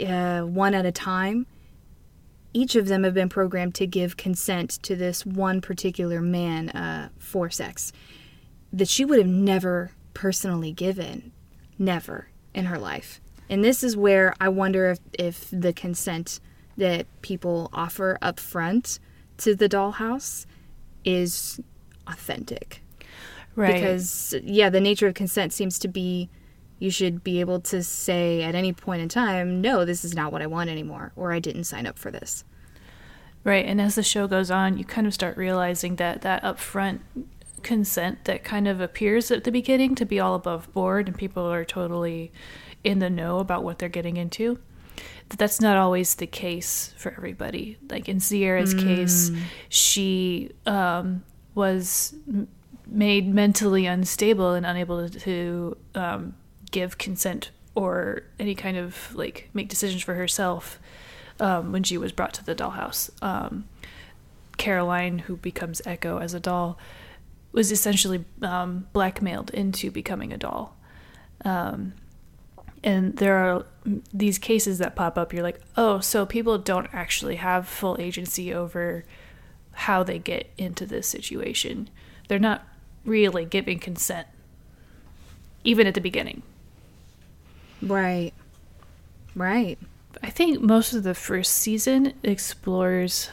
uh, 0.06 0.42
one 0.42 0.74
at 0.74 0.86
a 0.86 0.92
time. 0.92 1.46
Each 2.54 2.76
of 2.76 2.88
them 2.88 3.04
have 3.04 3.14
been 3.14 3.30
programmed 3.30 3.76
to 3.76 3.88
give 3.88 4.18
consent 4.18 4.72
to 4.84 4.96
this 4.96 5.26
one 5.26 5.62
particular 5.62 6.22
man 6.22 6.70
uh, 6.70 7.10
for 7.18 7.50
sex 7.50 7.94
that 8.74 8.88
she 8.88 9.06
would 9.06 9.20
have 9.20 9.28
never 9.28 9.92
personally 10.14 10.72
given 10.72 11.32
never 11.78 12.28
in 12.54 12.66
her 12.66 12.78
life. 12.78 13.20
And 13.50 13.64
this 13.64 13.84
is 13.84 13.98
where 13.98 14.34
i 14.40 14.48
wonder 14.48 14.92
if, 14.92 15.00
if 15.14 15.50
the 15.52 15.74
consent 15.74 16.40
that 16.78 17.06
people 17.22 17.70
offer 17.74 18.18
up 18.22 18.40
front 18.40 19.00
to 19.38 19.56
the 19.56 19.68
dollhouse 19.68 20.46
is 21.04 21.60
authentic. 22.12 22.82
Right. 23.56 23.74
Because, 23.74 24.34
yeah, 24.44 24.70
the 24.70 24.80
nature 24.80 25.08
of 25.08 25.14
consent 25.14 25.54
seems 25.54 25.80
to 25.80 25.88
be 25.88 26.30
you 26.80 26.90
should 26.90 27.24
be 27.24 27.40
able 27.40 27.60
to 27.60 27.84
say 27.84 28.42
at 28.42 28.56
any 28.56 28.74
point 28.74 29.04
in 29.04 29.08
time, 29.08 29.62
no, 29.62 29.86
this 29.86 30.04
is 30.04 30.16
not 30.16 30.32
what 30.32 30.42
I 30.42 30.48
want 30.48 30.70
anymore, 30.70 31.12
or 31.16 31.32
I 31.32 31.40
didn't 31.40 31.66
sign 31.66 31.86
up 31.86 32.00
for 32.00 32.10
this. 32.10 32.44
Right, 33.44 33.66
and 33.66 33.80
as 33.80 33.96
the 33.96 34.04
show 34.04 34.28
goes 34.28 34.50
on, 34.50 34.80
you 34.80 34.86
kind 34.86 35.06
of 35.06 35.14
start 35.14 35.38
realizing 35.38 35.98
that 35.98 36.22
that 36.24 36.44
upfront 36.44 37.02
consent 37.62 38.26
that 38.26 38.44
kind 38.44 38.68
of 38.68 38.82
appears 38.82 39.30
at 39.30 39.44
the 39.44 39.52
beginning 39.52 39.94
to 39.96 40.06
be 40.06 40.20
all 40.20 40.34
above 40.34 40.72
board 40.74 41.08
and 41.08 41.16
people 41.16 41.44
are 41.44 41.64
totally 41.64 42.32
in 42.84 42.98
the 42.98 43.10
know 43.10 43.38
about 43.38 43.64
what 43.64 43.78
they're 43.78 43.90
getting 43.90 44.18
into. 44.18 44.60
That's 45.30 45.62
not 45.62 45.78
always 45.78 46.16
the 46.16 46.28
case 46.28 46.94
for 46.98 47.14
everybody. 47.14 47.78
Like 47.90 48.10
in 48.10 48.20
Sierra's 48.20 48.74
case, 48.74 49.32
she 49.70 50.52
um, 50.66 51.24
was 51.56 52.16
made 52.88 53.34
mentally 53.34 53.86
unstable 53.86 54.54
and 54.54 54.66
unable 54.66 55.10
to 55.10 55.78
um, 55.96 56.36
give 56.72 56.98
consent 56.98 57.52
or 57.76 58.24
any 58.40 58.54
kind 58.56 58.78
of 58.78 59.16
like 59.16 59.50
make 59.54 59.70
decisions 59.70 60.02
for 60.02 60.16
herself 60.16 60.80
um, 61.40 61.72
when 61.72 61.84
she 61.84 61.98
was 61.98 62.12
brought 62.12 62.34
to 62.34 62.44
the 62.44 62.56
dollhouse. 62.56 63.10
Um, 63.24 63.68
Caroline, 64.58 65.20
who 65.20 65.38
becomes 65.38 65.82
Echo 65.86 66.20
as 66.20 66.34
a 66.34 66.40
doll, 66.40 66.78
was 67.52 67.72
essentially 67.72 68.26
um, 68.42 68.88
blackmailed 68.94 69.50
into 69.52 69.90
becoming 69.90 70.32
a 70.32 70.38
doll. 70.38 70.76
Um, 71.44 71.94
and 72.84 73.18
there 73.18 73.38
are 73.38 73.66
these 74.14 74.38
cases 74.38 74.78
that 74.80 74.96
pop 74.96 75.18
up. 75.18 75.34
You're 75.34 75.44
like, 75.44 75.62
oh, 75.78 76.00
so 76.00 76.26
people 76.26 76.58
don't 76.58 76.88
actually 76.94 77.36
have 77.36 77.68
full 77.68 77.98
agency 78.00 78.54
over 78.54 79.06
how 79.74 80.04
they 80.04 80.20
get 80.20 80.50
into 80.58 80.86
this 80.86 81.08
situation. 81.08 81.90
They're 82.28 82.40
not 82.40 82.68
really 83.06 83.46
giving 83.46 83.80
consent, 83.80 84.28
even 85.64 85.88
at 85.88 85.94
the 85.94 86.02
beginning. 86.02 86.44
Right. 87.82 88.34
Right. 89.36 89.78
I 90.22 90.30
think 90.30 90.62
most 90.62 90.94
of 90.94 91.04
the 91.04 91.16
first 91.16 91.54
season 91.54 92.14
explores 92.24 93.30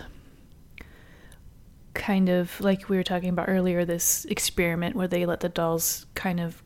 kind 1.94 2.28
of 2.28 2.60
like 2.60 2.88
we 2.88 2.96
were 2.96 3.02
talking 3.02 3.28
about 3.28 3.48
earlier 3.48 3.84
this 3.84 4.24
experiment 4.26 4.94
where 4.94 5.08
they 5.08 5.26
let 5.26 5.40
the 5.40 5.48
dolls 5.48 6.06
kind 6.14 6.38
of 6.38 6.62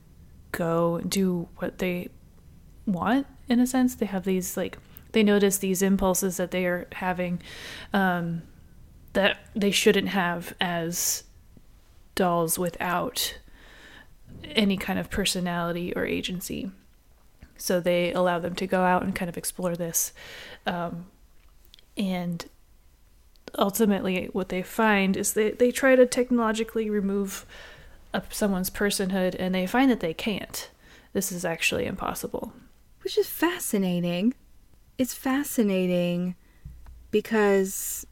go 0.53 1.01
do 1.01 1.49
what 1.57 1.79
they 1.79 2.09
want 2.85 3.27
in 3.49 3.59
a 3.59 3.67
sense 3.67 3.95
they 3.95 4.07
have 4.07 4.25
these 4.25 4.57
like 4.57 4.77
they 5.13 5.23
notice 5.23 5.59
these 5.59 5.81
impulses 5.81 6.37
that 6.37 6.51
they 6.51 6.67
are 6.67 6.87
having 6.93 7.41
um, 7.95 8.43
that 9.13 9.39
they 9.55 9.71
shouldn't 9.71 10.09
have 10.09 10.55
as 10.61 11.25
dolls 12.15 12.59
without 12.59 13.39
any 14.45 14.77
kind 14.77 14.99
of 14.99 15.11
personality 15.11 15.93
or 15.95 16.05
agency 16.05 16.71
so 17.57 17.79
they 17.81 18.13
allow 18.13 18.39
them 18.39 18.55
to 18.55 18.67
go 18.67 18.83
out 18.83 19.03
and 19.03 19.15
kind 19.15 19.29
of 19.29 19.37
explore 19.37 19.77
this 19.77 20.13
um, 20.67 21.07
and 21.97 22.47
ultimately 23.59 24.29
what 24.33 24.49
they 24.49 24.63
find 24.63 25.17
is 25.17 25.35
they, 25.35 25.51
they 25.51 25.71
try 25.71 25.97
to 25.97 26.07
technologically 26.07 26.89
remove 26.89 27.47
a, 28.13 28.23
someone's 28.31 28.71
personhood 28.71 29.37
and 29.39 29.55
they 29.55 29.67
find 29.67 29.91
that 29.91 30.01
they 30.01 30.15
can't. 30.15 30.71
This 31.13 31.33
is 31.33 31.45
actually 31.45 31.87
impossible. 31.87 32.53
Which 33.03 33.19
is 33.19 33.29
fascinating. 33.29 34.35
It's 34.97 35.15
fascinating 35.15 36.37
because 37.11 38.07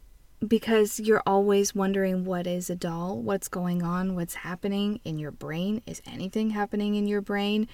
because 0.47 0.99
you're 0.99 1.23
always 1.27 1.75
wondering 1.75 2.25
what 2.25 2.47
is 2.47 2.71
a 2.71 2.77
doll, 2.77 3.21
what's 3.21 3.49
going 3.49 3.83
on, 3.83 4.15
what's 4.15 4.35
happening 4.37 5.01
in 5.05 5.19
your 5.19 5.31
brain, 5.31 5.83
is 5.87 6.01
anything 6.07 6.51
happening 6.51 6.95
in 6.95 7.07
your 7.07 7.21
brain? 7.21 7.69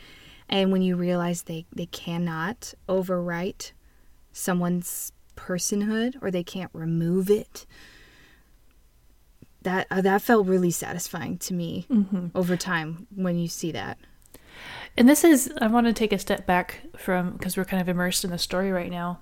And 0.48 0.72
when 0.72 0.82
you 0.82 0.96
realize 0.96 1.42
they, 1.42 1.66
they 1.74 1.86
cannot 1.86 2.74
overwrite 2.88 3.72
someone's 4.32 5.12
personhood 5.36 6.16
or 6.20 6.30
they 6.30 6.44
can't 6.44 6.70
remove 6.72 7.30
it, 7.30 7.66
that 9.62 9.86
uh, 9.90 10.00
that 10.00 10.22
felt 10.22 10.46
really 10.46 10.70
satisfying 10.70 11.38
to 11.38 11.52
me 11.52 11.86
mm-hmm. 11.90 12.28
over 12.34 12.56
time 12.56 13.06
when 13.14 13.36
you 13.36 13.48
see 13.48 13.72
that. 13.72 13.98
And 14.96 15.08
this 15.08 15.24
is 15.24 15.52
I 15.60 15.66
want 15.66 15.86
to 15.86 15.92
take 15.92 16.12
a 16.12 16.18
step 16.18 16.46
back 16.46 16.82
from 16.96 17.32
because 17.32 17.56
we're 17.56 17.64
kind 17.64 17.82
of 17.82 17.88
immersed 17.88 18.24
in 18.24 18.30
the 18.30 18.38
story 18.38 18.70
right 18.70 18.90
now, 18.90 19.18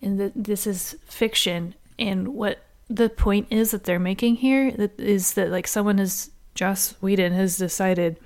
and 0.00 0.18
the, 0.18 0.32
this 0.34 0.66
is 0.66 0.96
fiction. 1.06 1.74
And 1.98 2.28
what 2.28 2.64
the 2.88 3.08
point 3.08 3.48
is 3.50 3.70
that 3.70 3.84
they're 3.84 3.98
making 3.98 4.36
here 4.36 4.70
that 4.72 4.98
is 5.00 5.34
that 5.34 5.50
like 5.50 5.66
someone 5.66 5.98
has 5.98 6.30
Joss 6.54 6.94
Whedon 7.00 7.32
has 7.32 7.56
decided 7.56 8.18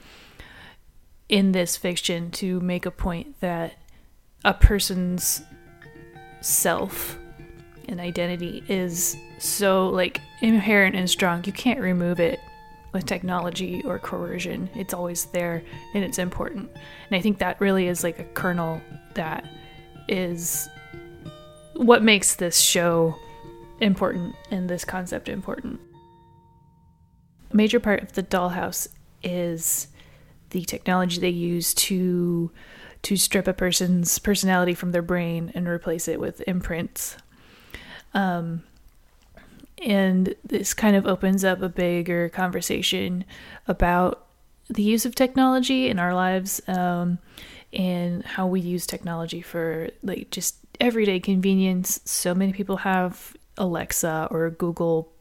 in 1.29 1.53
this 1.53 1.77
fiction 1.77 2.31
to 2.33 2.61
make 2.61 2.87
a 2.87 2.90
point 2.90 3.40
that 3.40 3.75
a 4.44 4.55
person's 4.55 5.42
self 6.40 7.18
and 7.88 8.01
identity 8.01 8.62
is 8.68 9.16
so 9.38 9.88
like 9.88 10.21
inherent 10.42 10.94
and 10.94 11.09
strong. 11.09 11.44
You 11.44 11.53
can't 11.53 11.81
remove 11.81 12.21
it 12.21 12.40
with 12.92 13.07
technology 13.07 13.83
or 13.85 13.99
coercion. 13.99 14.68
It's 14.75 14.94
always 14.94 15.27
there 15.27 15.62
and 15.94 16.05
it's 16.05 16.18
important. 16.18 16.71
And 17.11 17.18
i 17.18 17.21
think 17.21 17.38
that 17.38 17.61
really 17.61 17.87
is 17.87 18.03
like 18.03 18.18
a 18.18 18.25
kernel 18.25 18.81
that 19.14 19.49
is 20.09 20.68
what 21.75 22.03
makes 22.03 22.37
this 22.37 22.59
show 22.59 23.14
important 23.81 24.35
and 24.51 24.69
this 24.69 24.85
concept 24.85 25.29
important 25.29 25.81
a 27.51 27.57
major 27.57 27.81
part 27.81 28.03
of 28.03 28.12
the 28.12 28.23
dollhouse 28.23 28.88
is 29.23 29.88
the 30.51 30.62
technology 30.62 31.21
they 31.21 31.29
use 31.29 31.75
to 31.75 32.51
to 33.03 33.17
strip 33.17 33.47
a 33.47 33.53
person's 33.53 34.19
personality 34.19 34.75
from 34.75 34.93
their 34.93 35.03
brain 35.03 35.53
and 35.55 35.69
replace 35.69 36.09
it 36.09 36.19
with 36.19 36.43
imprints 36.47 37.17
um, 38.14 38.62
and 39.85 40.35
this 40.45 40.75
kind 40.75 40.97
of 40.97 41.07
opens 41.07 41.45
up 41.45 41.62
a 41.62 41.69
bigger 41.69 42.29
conversation 42.29 43.25
about 43.67 44.27
the 44.69 44.83
use 44.83 45.07
of 45.07 45.14
technology 45.14 45.88
in 45.88 45.99
our 45.99 46.14
lives 46.14 46.61
um, 46.69 47.19
and 47.73 48.25
how 48.25 48.47
we 48.47 48.61
use 48.61 48.87
technology 48.87 49.41
for 49.41 49.88
like 50.03 50.31
just 50.31 50.57
everyday 50.81 51.21
convenience. 51.21 52.01
So 52.05 52.35
many 52.35 52.53
people 52.53 52.79
have 52.79 53.37
Alexa 53.59 54.29
or 54.31 54.51
Google 54.51 55.12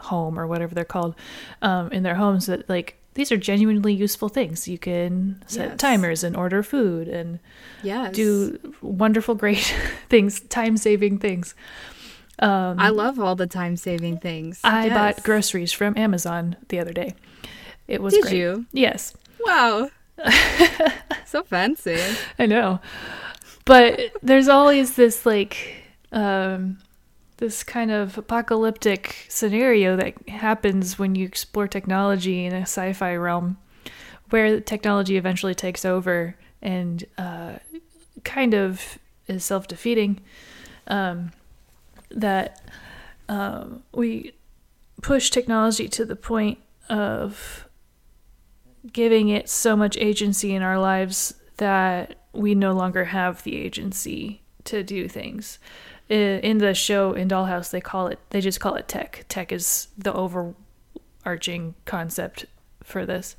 Home 0.00 0.38
or 0.38 0.46
whatever 0.46 0.74
they're 0.74 0.84
called 0.84 1.14
um, 1.60 1.92
in 1.92 2.02
their 2.02 2.14
homes 2.14 2.46
that 2.46 2.68
like 2.68 2.96
these 3.14 3.32
are 3.32 3.36
genuinely 3.36 3.92
useful 3.92 4.28
things. 4.28 4.68
You 4.68 4.78
can 4.78 5.42
set 5.46 5.70
yes. 5.70 5.78
timers 5.78 6.24
and 6.24 6.36
order 6.36 6.62
food 6.62 7.08
and 7.08 7.40
yes. 7.82 8.14
do 8.14 8.58
wonderful, 8.80 9.34
great 9.34 9.74
things, 10.08 10.40
time 10.40 10.76
saving 10.76 11.18
things. 11.18 11.54
Um, 12.38 12.78
I 12.78 12.88
love 12.88 13.20
all 13.20 13.36
the 13.36 13.46
time 13.46 13.76
saving 13.76 14.18
things. 14.18 14.60
I 14.64 14.86
yes. 14.86 14.94
bought 14.94 15.24
groceries 15.24 15.72
from 15.72 15.98
Amazon 15.98 16.56
the 16.68 16.78
other 16.78 16.92
day. 16.92 17.14
It 17.86 18.00
was 18.00 18.14
Did 18.14 18.22
great. 18.22 18.36
you? 18.36 18.66
Yes. 18.72 19.14
Wow. 19.40 19.90
so 21.26 21.42
fancy. 21.42 22.00
I 22.38 22.46
know. 22.46 22.80
But 23.64 24.00
there's 24.22 24.48
always 24.48 24.94
this 24.94 25.26
like 25.26 25.84
um, 26.12 26.78
this 27.40 27.64
kind 27.64 27.90
of 27.90 28.16
apocalyptic 28.16 29.26
scenario 29.28 29.96
that 29.96 30.28
happens 30.28 30.98
when 30.98 31.14
you 31.14 31.26
explore 31.26 31.66
technology 31.66 32.44
in 32.44 32.54
a 32.54 32.62
sci-fi 32.62 33.16
realm 33.16 33.56
where 34.28 34.60
technology 34.60 35.16
eventually 35.16 35.54
takes 35.54 35.84
over 35.84 36.36
and 36.62 37.04
uh, 37.18 37.54
kind 38.22 38.54
of 38.54 38.98
is 39.26 39.44
self-defeating. 39.44 40.20
Um, 40.86 41.32
that 42.10 42.60
um, 43.28 43.82
we 43.92 44.32
push 45.02 45.30
technology 45.30 45.88
to 45.88 46.04
the 46.04 46.16
point 46.16 46.58
of 46.88 47.68
giving 48.92 49.28
it 49.28 49.48
so 49.48 49.76
much 49.76 49.96
agency 49.96 50.54
in 50.54 50.62
our 50.62 50.78
lives 50.78 51.34
that 51.58 52.16
we 52.32 52.54
no 52.54 52.72
longer 52.72 53.06
have 53.06 53.42
the 53.44 53.56
agency 53.56 54.42
to 54.64 54.82
do 54.82 55.08
things. 55.08 55.58
In 56.10 56.58
the 56.58 56.74
show 56.74 57.12
in 57.12 57.28
Dollhouse, 57.28 57.70
they 57.70 57.80
call 57.80 58.08
it 58.08 58.18
they 58.30 58.40
just 58.40 58.58
call 58.58 58.74
it 58.74 58.88
tech. 58.88 59.24
Tech 59.28 59.52
is 59.52 59.88
the 59.96 60.12
overarching 60.12 61.76
concept 61.84 62.46
for 62.82 63.06
this. 63.06 63.36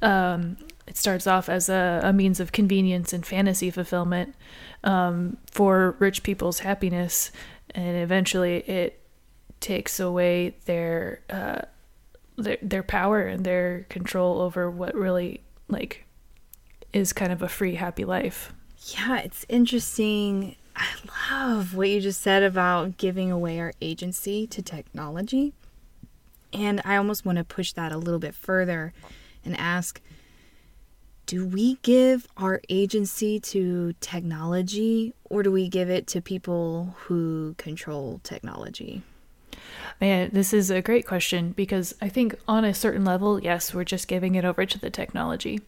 Um, 0.00 0.56
it 0.86 0.96
starts 0.96 1.26
off 1.26 1.50
as 1.50 1.68
a, 1.68 2.00
a, 2.02 2.12
means 2.14 2.40
of 2.40 2.52
convenience 2.52 3.12
and 3.12 3.26
fantasy 3.26 3.70
fulfillment 3.70 4.34
um, 4.82 5.36
for 5.50 5.96
rich 5.98 6.22
people's 6.22 6.60
happiness, 6.60 7.30
and 7.74 7.98
eventually 7.98 8.58
it 8.60 8.98
takes 9.60 10.00
away 10.00 10.56
their 10.64 11.20
uh, 11.28 11.62
their 12.36 12.56
their 12.62 12.82
power 12.82 13.20
and 13.20 13.44
their 13.44 13.84
control 13.90 14.40
over 14.40 14.70
what 14.70 14.94
really 14.94 15.42
like 15.68 16.06
is 16.94 17.12
kind 17.12 17.32
of 17.32 17.42
a 17.42 17.48
free 17.48 17.74
happy 17.74 18.06
life. 18.06 18.54
Yeah, 18.94 19.18
it's 19.18 19.44
interesting. 19.50 20.56
I 20.76 20.86
love 21.32 21.74
what 21.74 21.88
you 21.88 22.00
just 22.00 22.20
said 22.20 22.42
about 22.42 22.98
giving 22.98 23.32
away 23.32 23.58
our 23.58 23.72
agency 23.80 24.46
to 24.48 24.62
technology. 24.62 25.54
And 26.52 26.80
I 26.84 26.96
almost 26.96 27.24
want 27.24 27.38
to 27.38 27.44
push 27.44 27.72
that 27.72 27.92
a 27.92 27.98
little 27.98 28.20
bit 28.20 28.34
further 28.34 28.92
and 29.44 29.58
ask 29.58 30.00
do 31.26 31.44
we 31.44 31.74
give 31.82 32.28
our 32.36 32.62
agency 32.68 33.40
to 33.40 33.92
technology 34.00 35.12
or 35.24 35.42
do 35.42 35.50
we 35.50 35.68
give 35.68 35.90
it 35.90 36.06
to 36.06 36.20
people 36.20 36.94
who 37.00 37.54
control 37.58 38.20
technology? 38.22 39.02
Man, 40.00 40.30
this 40.32 40.52
is 40.52 40.70
a 40.70 40.80
great 40.80 41.04
question 41.04 41.50
because 41.50 41.96
I 42.00 42.08
think 42.08 42.36
on 42.46 42.64
a 42.64 42.72
certain 42.72 43.04
level, 43.04 43.42
yes, 43.42 43.74
we're 43.74 43.82
just 43.82 44.06
giving 44.06 44.36
it 44.36 44.44
over 44.44 44.64
to 44.66 44.78
the 44.78 44.88
technology. 44.90 45.60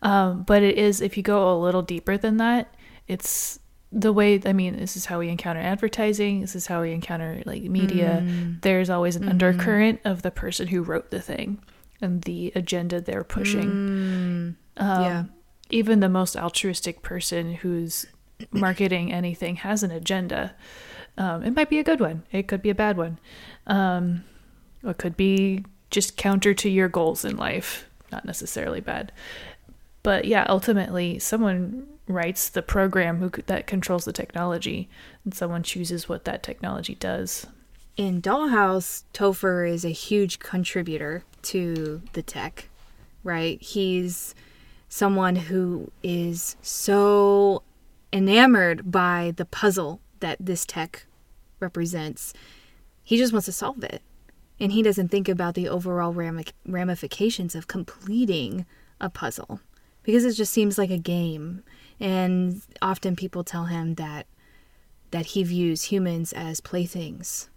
Um, 0.00 0.44
but 0.44 0.62
it 0.62 0.78
is, 0.78 1.02
if 1.02 1.16
you 1.18 1.22
go 1.22 1.52
a 1.52 1.60
little 1.60 1.82
deeper 1.82 2.16
than 2.16 2.38
that, 2.38 2.74
it's 3.06 3.60
the 3.96 4.12
way, 4.12 4.38
I 4.44 4.52
mean, 4.52 4.76
this 4.76 4.94
is 4.94 5.06
how 5.06 5.18
we 5.18 5.30
encounter 5.30 5.60
advertising, 5.60 6.42
this 6.42 6.54
is 6.54 6.66
how 6.66 6.82
we 6.82 6.92
encounter 6.92 7.42
like 7.46 7.62
media. 7.62 8.22
Mm. 8.22 8.60
There's 8.60 8.90
always 8.90 9.16
an 9.16 9.22
mm-hmm. 9.22 9.30
undercurrent 9.30 10.00
of 10.04 10.20
the 10.20 10.30
person 10.30 10.68
who 10.68 10.82
wrote 10.82 11.10
the 11.10 11.20
thing 11.20 11.62
and 12.02 12.22
the 12.22 12.52
agenda 12.54 13.00
they're 13.00 13.24
pushing. 13.24 13.70
Mm. 13.70 14.54
Um, 14.76 15.02
yeah. 15.02 15.24
Even 15.70 16.00
the 16.00 16.10
most 16.10 16.36
altruistic 16.36 17.00
person 17.00 17.54
who's 17.54 18.06
marketing 18.50 19.14
anything 19.14 19.56
has 19.56 19.82
an 19.82 19.90
agenda. 19.90 20.54
Um, 21.16 21.42
it 21.42 21.56
might 21.56 21.70
be 21.70 21.78
a 21.78 21.84
good 21.84 22.00
one. 22.00 22.22
It 22.30 22.48
could 22.48 22.60
be 22.60 22.70
a 22.70 22.74
bad 22.74 22.98
one. 22.98 23.18
Um, 23.66 24.24
it 24.84 24.98
could 24.98 25.16
be 25.16 25.64
just 25.90 26.18
counter 26.18 26.52
to 26.52 26.68
your 26.68 26.88
goals 26.88 27.24
in 27.24 27.38
life. 27.38 27.88
Not 28.12 28.26
necessarily 28.26 28.82
bad. 28.82 29.10
But 30.02 30.26
yeah, 30.26 30.44
ultimately, 30.50 31.18
someone 31.18 31.88
writes 32.08 32.48
the 32.48 32.62
program 32.62 33.18
who 33.18 33.30
that 33.46 33.66
controls 33.66 34.04
the 34.04 34.12
technology, 34.12 34.88
and 35.24 35.34
someone 35.34 35.62
chooses 35.62 36.08
what 36.08 36.24
that 36.24 36.42
technology 36.42 36.94
does. 36.94 37.46
In 37.96 38.20
Dollhouse, 38.20 39.04
Topher 39.14 39.68
is 39.68 39.84
a 39.84 39.90
huge 39.90 40.38
contributor 40.38 41.24
to 41.42 42.02
the 42.12 42.22
tech, 42.22 42.68
right? 43.24 43.60
He's 43.60 44.34
someone 44.88 45.36
who 45.36 45.90
is 46.02 46.56
so 46.62 47.62
enamored 48.12 48.90
by 48.90 49.32
the 49.36 49.44
puzzle 49.44 50.00
that 50.20 50.36
this 50.40 50.64
tech 50.64 51.06
represents. 51.58 52.32
He 53.02 53.16
just 53.16 53.32
wants 53.32 53.46
to 53.46 53.52
solve 53.52 53.82
it. 53.82 54.02
And 54.58 54.72
he 54.72 54.82
doesn't 54.82 55.08
think 55.08 55.28
about 55.28 55.54
the 55.54 55.68
overall 55.68 56.14
ramifications 56.64 57.54
of 57.54 57.66
completing 57.66 58.64
a 59.00 59.10
puzzle 59.10 59.60
because 60.02 60.24
it 60.24 60.32
just 60.32 60.52
seems 60.52 60.78
like 60.78 60.90
a 60.90 60.96
game. 60.98 61.62
And 61.98 62.62
often 62.82 63.16
people 63.16 63.44
tell 63.44 63.64
him 63.64 63.94
that 63.94 64.26
that 65.12 65.26
he 65.26 65.42
views 65.44 65.84
humans 65.84 66.32
as 66.32 66.60
playthings. 66.60 67.48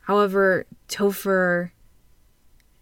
However, 0.00 0.66
Topher 0.88 1.70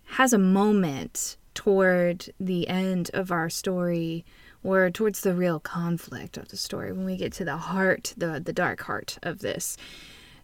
has 0.05 0.33
a 0.33 0.39
moment 0.39 1.37
toward 1.55 2.33
the 2.41 2.67
end 2.67 3.11
of 3.13 3.31
our 3.31 3.51
story 3.51 4.25
or 4.65 4.91
towards 4.91 5.21
the 5.21 5.35
real 5.35 5.61
conflict 5.61 6.37
of 6.37 6.49
the 6.49 6.57
story 6.57 6.93
when 6.93 7.05
we 7.05 7.17
get 7.17 7.33
to 7.35 7.45
the 7.45 7.59
heart 7.59 8.15
the 8.17 8.41
the 8.43 8.53
dark 8.53 8.83
heart 8.83 9.19
of 9.23 9.41
this 9.41 9.77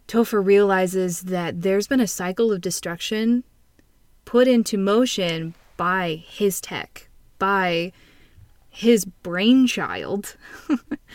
Topher 0.09 0.43
realizes 0.43 1.21
that 1.21 1.61
there's 1.61 1.87
been 1.87 1.99
a 1.99 2.07
cycle 2.07 2.51
of 2.51 2.61
destruction 2.61 3.43
put 4.25 4.47
into 4.47 4.75
motion 4.75 5.53
by 5.77 6.23
his 6.27 6.59
tech, 6.59 7.09
by 7.37 7.91
his 8.69 9.05
brainchild. 9.05 10.35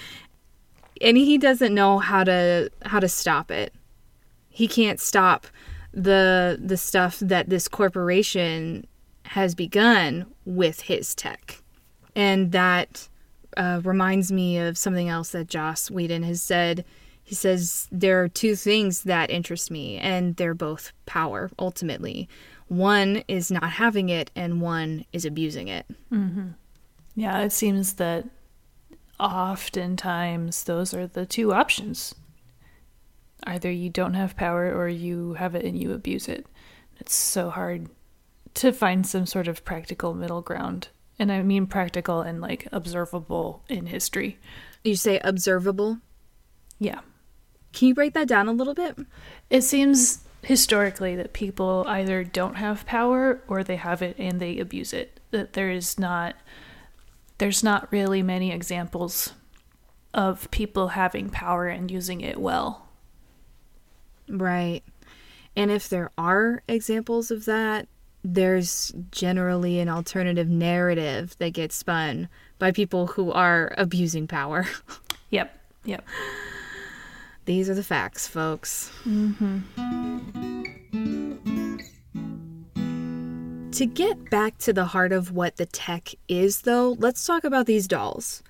and 1.01 1.17
he 1.17 1.38
doesn't 1.38 1.75
know 1.75 1.99
how 1.99 2.25
to 2.25 2.71
how 2.85 3.01
to 3.01 3.09
stop 3.09 3.51
it. 3.51 3.75
He 4.49 4.69
can't 4.69 5.01
stop 5.01 5.47
the 5.93 6.59
the 6.62 6.77
stuff 6.77 7.19
that 7.21 7.49
this 7.49 7.69
corporation 7.69 8.87
has 9.27 9.55
begun 9.55 10.27
with 10.45 10.83
his 10.83 11.14
tech. 11.14 11.62
And 12.14 12.53
that 12.53 13.09
uh, 13.57 13.81
reminds 13.85 14.31
me 14.31 14.59
of 14.59 14.79
something 14.79 15.09
else 15.09 15.31
that 15.31 15.49
Joss 15.49 15.90
Whedon 15.90 16.23
has 16.25 16.43
said. 16.43 16.85
He 17.23 17.35
says 17.35 17.88
there 17.90 18.23
are 18.23 18.29
two 18.29 18.55
things 18.55 19.05
that 19.05 19.31
interest 19.31 19.71
me, 19.71 19.97
and 19.97 20.37
they're 20.37 20.55
both 20.55 20.93
power, 21.07 21.51
ultimately. 21.59 22.29
One 22.69 23.25
is 23.29 23.51
not 23.51 23.71
having 23.71 24.09
it, 24.11 24.31
and 24.37 24.61
one 24.61 25.07
is 25.12 25.25
abusing 25.25 25.69
it. 25.69 25.87
Mm-hmm. 26.12 26.51
Yeah, 27.14 27.40
it 27.40 27.53
seems 27.53 27.94
that 27.94 28.27
oftentimes 29.20 30.64
those 30.64 30.92
are 30.92 31.07
the 31.07 31.27
two 31.27 31.53
options. 31.53 32.14
Either 33.46 33.70
you 33.70 33.90
don't 33.90 34.14
have 34.14 34.37
power 34.37 34.72
or 34.72 34.88
you 34.88 35.35
have 35.35 35.55
it 35.55 35.64
and 35.64 35.79
you 35.81 35.92
abuse 35.92 36.29
it. 36.29 36.46
It's 36.98 37.14
so 37.14 37.50
hard 37.50 37.88
to 38.55 38.72
find 38.72 39.07
some 39.07 39.27
sort 39.27 39.48
of 39.48 39.64
practical 39.64 40.14
middle 40.14 40.42
ground. 40.42 40.88
And 41.18 41.31
I 41.31 41.42
mean 41.42 41.66
practical 41.66 42.22
and 42.22 42.40
like 42.40 42.66
observable 42.72 43.62
in 43.68 43.87
history. 43.87 44.38
You 44.83 44.96
say 44.96 45.20
observable? 45.22 45.98
Yeah. 46.79 47.00
Can 47.72 47.88
you 47.88 47.94
break 47.94 48.14
that 48.14 48.29
down 48.29 48.48
a 48.48 48.53
little 48.53 48.74
bit? 48.74 48.96
It 49.50 49.62
seems 49.62 50.24
historically 50.42 51.16
that 51.16 51.33
people 51.33 51.85
either 51.88 52.24
don't 52.24 52.57
have 52.57 52.87
power 52.87 53.40
or 53.48 53.62
they 53.62 53.77
have 53.77 54.03
it 54.03 54.16
and 54.18 54.40
they 54.40 54.59
abuse 54.59 54.92
it. 54.92 55.20
That 55.31 55.53
there 55.53 55.70
is 55.70 55.98
not 55.98 56.37
there's 57.38 57.62
not 57.62 57.90
really 57.90 58.23
many 58.23 58.53
examples 58.53 59.33
of 60.12 60.51
people 60.51 60.88
having 60.88 61.29
power 61.29 61.66
and 61.66 61.90
using 61.90 62.20
it 62.20 62.38
well. 62.38 62.88
Right. 64.29 64.83
And 65.57 65.70
if 65.70 65.88
there 65.88 66.11
are 66.16 66.62
examples 66.68 67.31
of 67.31 67.44
that, 67.44 67.88
there's 68.25 68.92
generally 69.11 69.81
an 69.81 69.88
alternative 69.88 70.49
narrative 70.49 71.37
that 71.38 71.51
gets 71.51 71.77
spun 71.77 72.29
by 72.59 72.73
people 72.73 73.09
who 73.09 73.31
are 73.33 73.75
abusing 73.77 74.27
power. 74.27 74.66
Yep. 75.31 75.59
Yep. 75.85 76.07
These 77.44 77.68
are 77.68 77.75
the 77.75 77.83
facts, 77.83 78.29
folks. 78.29 78.92
Mm-hmm. 79.05 80.54
To 83.75 83.87
get 83.87 84.31
back 84.31 84.59
to 84.59 84.73
the 84.73 84.85
heart 84.85 85.11
of 85.11 85.33
what 85.33 85.57
the 85.57 85.67
tech 85.67 86.11
is, 86.29 86.61
though, 86.61 86.95
let's 87.01 87.27
talk 87.27 87.43
about 87.43 87.67
these 87.67 87.89
dolls. 87.89 88.41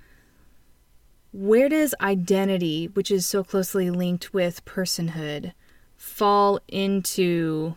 Where 1.32 1.70
does 1.70 1.94
identity, 1.98 2.88
which 2.88 3.10
is 3.10 3.26
so 3.26 3.42
closely 3.42 3.88
linked 3.88 4.34
with 4.34 4.66
personhood, 4.66 5.54
fall 5.96 6.60
into 6.68 7.76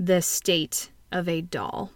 the 0.00 0.20
state 0.20 0.90
of 1.12 1.28
a 1.28 1.42
doll? 1.42 1.92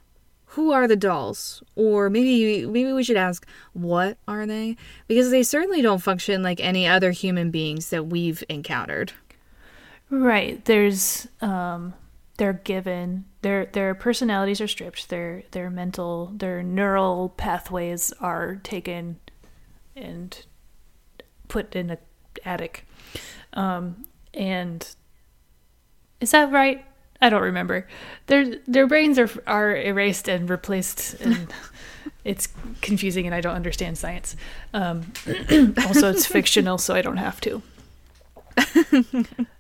Who 0.53 0.71
are 0.71 0.87
the 0.87 0.95
dolls? 0.95 1.61
Or 1.75 2.09
maybe 2.09 2.65
maybe 2.65 2.93
we 2.93 3.03
should 3.03 3.17
ask 3.17 3.45
what 3.73 4.17
are 4.29 4.47
they? 4.47 4.77
Because 5.09 5.33
they 5.33 5.43
certainly 5.43 5.83
don't 5.83 5.99
function 5.99 6.45
like 6.45 6.61
any 6.61 6.87
other 6.87 7.11
human 7.11 7.51
beings 7.51 7.91
that 7.91 8.07
we've 8.07 8.45
encountered. 8.49 9.11
Right. 10.09 10.65
There's 10.67 11.27
um 11.41 11.95
they're 12.39 12.55
given. 12.55 13.27
Their 13.43 13.67
their 13.67 13.95
personalities 13.95 14.61
are 14.61 14.69
stripped. 14.69 15.11
Their 15.11 15.43
their 15.51 15.69
mental 15.71 16.33
their 16.35 16.63
neural 16.63 17.29
pathways 17.37 18.13
are 18.21 18.57
taken 18.57 19.21
and 19.95 20.45
put 21.49 21.75
in 21.77 21.91
a 21.91 21.99
attic. 22.45 22.87
Um, 23.53 24.07
and 24.33 24.89
is 26.21 26.31
that 26.31 26.51
right? 26.51 26.85
I 27.21 27.29
don't 27.29 27.43
remember. 27.43 27.87
Their 28.27 28.57
their 28.67 28.87
brains 28.87 29.19
are 29.19 29.29
are 29.47 29.77
erased 29.77 30.29
and 30.29 30.49
replaced 30.49 31.15
and 31.21 31.53
it's 32.25 32.49
confusing 32.81 33.27
and 33.27 33.35
i 33.35 33.41
don't 33.41 33.55
understand 33.55 33.99
science. 33.99 34.37
Um, 34.73 35.13
also 35.87 36.11
it's 36.11 36.27
fictional 36.37 36.79
so 36.79 36.95
i 36.95 37.03
don't 37.03 37.17
have 37.17 37.41
to 37.43 37.63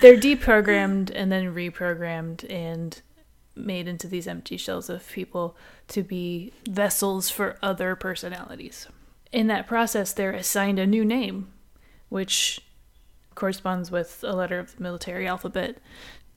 they're 0.00 0.16
deprogrammed 0.16 1.10
and 1.14 1.30
then 1.30 1.54
reprogrammed 1.54 2.50
and 2.50 3.00
made 3.56 3.86
into 3.86 4.08
these 4.08 4.26
empty 4.26 4.56
shells 4.56 4.90
of 4.90 5.08
people 5.08 5.56
to 5.88 6.02
be 6.02 6.52
vessels 6.68 7.30
for 7.30 7.56
other 7.62 7.94
personalities. 7.94 8.88
In 9.32 9.46
that 9.48 9.66
process, 9.66 10.12
they're 10.12 10.32
assigned 10.32 10.78
a 10.78 10.86
new 10.86 11.04
name, 11.04 11.48
which 12.08 12.60
corresponds 13.34 13.90
with 13.90 14.22
a 14.26 14.34
letter 14.34 14.58
of 14.58 14.76
the 14.76 14.82
military 14.82 15.26
alphabet, 15.26 15.78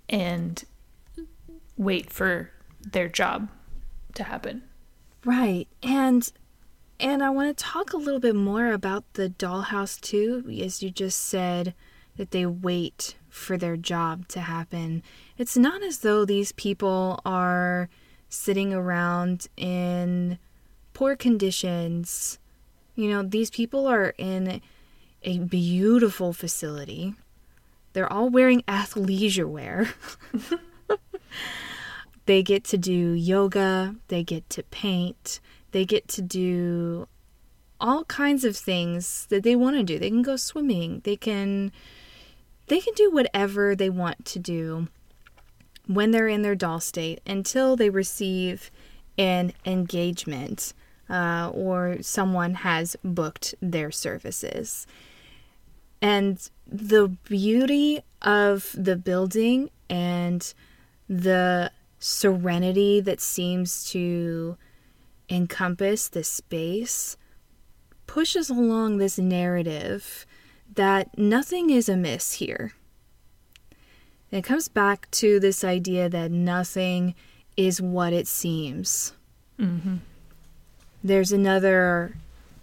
and 0.09 0.63
wait 1.75 2.11
for 2.11 2.51
their 2.81 3.07
job 3.07 3.49
to 4.15 4.23
happen. 4.23 4.63
Right. 5.25 5.67
And 5.83 6.31
and 6.99 7.23
I 7.23 7.29
want 7.29 7.55
to 7.55 7.63
talk 7.63 7.93
a 7.93 7.97
little 7.97 8.19
bit 8.19 8.35
more 8.35 8.71
about 8.71 9.03
the 9.13 9.29
dollhouse 9.29 9.99
too, 9.99 10.43
as 10.63 10.81
you 10.81 10.89
just 10.89 11.19
said 11.19 11.75
that 12.17 12.31
they 12.31 12.45
wait 12.45 13.15
for 13.29 13.57
their 13.57 13.77
job 13.77 14.27
to 14.29 14.41
happen. 14.41 15.03
It's 15.37 15.57
not 15.57 15.81
as 15.83 15.99
though 15.99 16.25
these 16.25 16.51
people 16.51 17.19
are 17.25 17.89
sitting 18.29 18.73
around 18.73 19.47
in 19.55 20.37
poor 20.93 21.15
conditions. 21.15 22.39
You 22.95 23.09
know, 23.09 23.23
these 23.23 23.49
people 23.49 23.87
are 23.87 24.13
in 24.17 24.61
a 25.23 25.39
beautiful 25.39 26.33
facility. 26.33 27.15
They're 27.93 28.11
all 28.11 28.29
wearing 28.29 28.61
athleisure 28.63 29.47
wear. 29.47 29.89
they 32.25 32.43
get 32.43 32.63
to 32.65 32.77
do 32.77 33.13
yoga, 33.13 33.95
they 34.07 34.23
get 34.23 34.49
to 34.51 34.63
paint, 34.63 35.39
they 35.71 35.85
get 35.85 36.07
to 36.09 36.21
do 36.21 37.07
all 37.79 38.03
kinds 38.05 38.43
of 38.43 38.57
things 38.57 39.27
that 39.29 39.43
they 39.43 39.55
want 39.55 39.77
to 39.77 39.83
do. 39.83 39.99
They 39.99 40.09
can 40.09 40.21
go 40.21 40.35
swimming, 40.35 41.01
they 41.03 41.15
can 41.15 41.71
they 42.67 42.79
can 42.79 42.93
do 42.95 43.11
whatever 43.11 43.75
they 43.75 43.89
want 43.89 44.25
to 44.25 44.39
do 44.39 44.87
when 45.87 46.11
they're 46.11 46.27
in 46.27 46.41
their 46.41 46.55
doll 46.55 46.79
state 46.79 47.21
until 47.25 47.75
they 47.75 47.89
receive 47.89 48.69
an 49.17 49.53
engagement 49.65 50.73
uh, 51.09 51.49
or 51.53 51.97
someone 52.01 52.55
has 52.55 52.95
booked 53.03 53.55
their 53.61 53.89
services. 53.91 54.85
And 56.01 56.49
the 56.67 57.07
beauty 57.07 58.01
of 58.21 58.75
the 58.77 58.95
building 58.95 59.69
and 59.89 60.53
the 61.07 61.71
serenity 61.99 62.99
that 62.99 63.21
seems 63.21 63.89
to 63.91 64.57
encompass 65.29 66.07
the 66.07 66.23
space 66.23 67.17
pushes 68.05 68.49
along 68.49 68.97
this 68.97 69.17
narrative 69.17 70.25
that 70.75 71.17
nothing 71.17 71.69
is 71.69 71.89
amiss 71.89 72.33
here. 72.33 72.73
it 74.31 74.43
comes 74.43 74.67
back 74.67 75.09
to 75.11 75.39
this 75.39 75.63
idea 75.63 76.09
that 76.09 76.31
nothing 76.31 77.15
is 77.55 77.81
what 77.81 78.13
it 78.13 78.27
seems. 78.27 79.13
Mm-hmm. 79.59 79.97
There's 81.03 81.31
another 81.31 82.15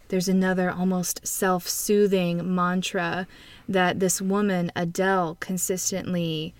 there's 0.08 0.28
another 0.28 0.70
almost 0.70 1.26
self-soothing 1.26 2.54
mantra 2.54 3.26
that 3.68 4.00
this 4.00 4.20
woman 4.20 4.70
Adele 4.76 5.36
consistently 5.40 6.54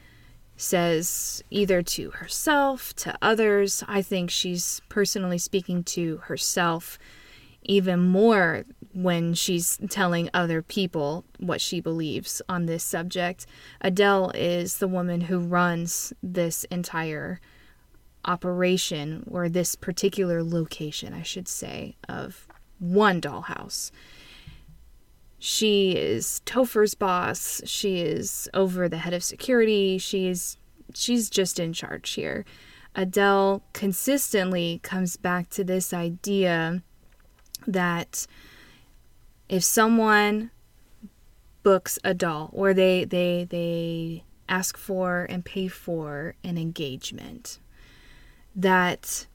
says 0.57 1.45
either 1.51 1.83
to 1.83 2.11
herself, 2.13 2.95
to 2.97 3.17
others. 3.21 3.85
I 3.87 4.01
think 4.03 4.31
she's 4.31 4.81
personally 4.89 5.39
speaking 5.39 5.85
to 5.85 6.17
herself 6.25 6.99
even 7.65 8.01
more 8.01 8.65
when 8.93 9.35
she's 9.35 9.79
telling 9.91 10.31
other 10.33 10.63
people 10.63 11.25
what 11.39 11.61
she 11.61 11.81
believes 11.81 12.41
on 12.49 12.67
this 12.67 12.85
subject. 12.85 13.47
Adele 13.81 14.31
is 14.35 14.79
the 14.79 14.89
woman 14.89 15.23
who 15.23 15.39
runs 15.39 16.13
this 16.23 16.65
entire 16.65 17.41
operation, 18.25 19.25
or 19.31 19.49
this 19.49 19.75
particular 19.75 20.43
location, 20.43 21.13
I 21.13 21.23
should 21.23 21.49
say, 21.49 21.97
of 22.09 22.47
one 22.79 23.21
dollhouse. 23.21 23.91
She 25.39 25.93
is 25.93 26.41
Topher's 26.47 26.95
boss. 26.95 27.61
She 27.67 28.01
is 28.01 28.49
over 28.55 28.89
the 28.89 28.99
head 28.99 29.13
of 29.13 29.23
security. 29.23 29.99
She 29.99 30.29
is 30.29 30.57
she's 30.95 31.29
just 31.29 31.59
in 31.59 31.73
charge 31.73 32.13
here. 32.13 32.45
Adele 32.95 33.63
consistently 33.73 34.81
comes 34.83 35.17
back 35.17 35.51
to 35.51 35.65
this 35.65 35.93
idea 35.93 36.83
that 37.67 38.27
if 39.49 39.65
someone 39.65 40.51
books 41.63 41.99
a 42.05 42.13
doll 42.15 42.51
or 42.53 42.75
they 42.75 43.05
they 43.05 43.45
they 43.49 44.25
ask 44.49 44.77
for 44.77 45.27
and 45.31 45.45
pay 45.45 45.67
for 45.69 46.35
an 46.45 46.59
engagement 46.59 47.59
that 48.55 49.27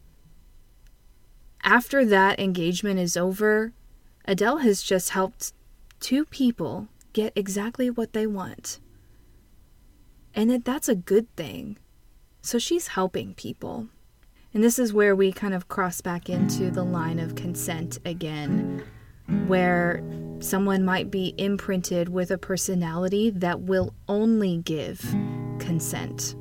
after 1.63 2.05
that 2.05 2.39
engagement 2.39 2.99
is 2.99 3.17
over, 3.17 3.73
Adele 4.25 4.57
has 4.57 4.81
just 4.81 5.09
helped 5.09 5.53
two 5.99 6.25
people 6.25 6.87
get 7.13 7.33
exactly 7.35 7.89
what 7.89 8.13
they 8.13 8.25
want. 8.25 8.79
And 10.33 10.49
that 10.49 10.63
that's 10.63 10.87
a 10.87 10.95
good 10.95 11.33
thing. 11.35 11.77
So 12.41 12.59
she's 12.59 12.89
helping 12.89 13.33
people. 13.33 13.89
And 14.53 14.63
this 14.63 14.79
is 14.79 14.93
where 14.93 15.15
we 15.15 15.31
kind 15.31 15.53
of 15.53 15.67
cross 15.67 16.01
back 16.01 16.29
into 16.29 16.71
the 16.71 16.83
line 16.83 17.19
of 17.19 17.35
consent 17.35 17.99
again, 18.03 18.83
where 19.47 20.03
someone 20.39 20.83
might 20.83 21.11
be 21.11 21.35
imprinted 21.37 22.09
with 22.09 22.31
a 22.31 22.37
personality 22.37 23.29
that 23.29 23.61
will 23.61 23.93
only 24.07 24.57
give 24.57 25.01
consent. 25.59 26.35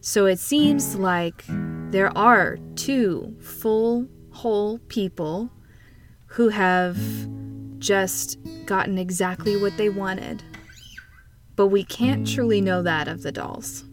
So 0.00 0.26
it 0.26 0.38
seems 0.38 0.96
like 0.96 1.44
there 1.90 2.16
are 2.16 2.58
two 2.74 3.36
full, 3.40 4.08
whole 4.30 4.78
people 4.88 5.50
who 6.26 6.48
have 6.48 6.98
just 7.78 8.38
gotten 8.66 8.98
exactly 8.98 9.56
what 9.60 9.76
they 9.76 9.88
wanted. 9.88 10.42
But 11.56 11.68
we 11.68 11.84
can't 11.84 12.26
truly 12.26 12.60
know 12.60 12.82
that 12.82 13.08
of 13.08 13.22
the 13.22 13.32
dolls. 13.32 13.84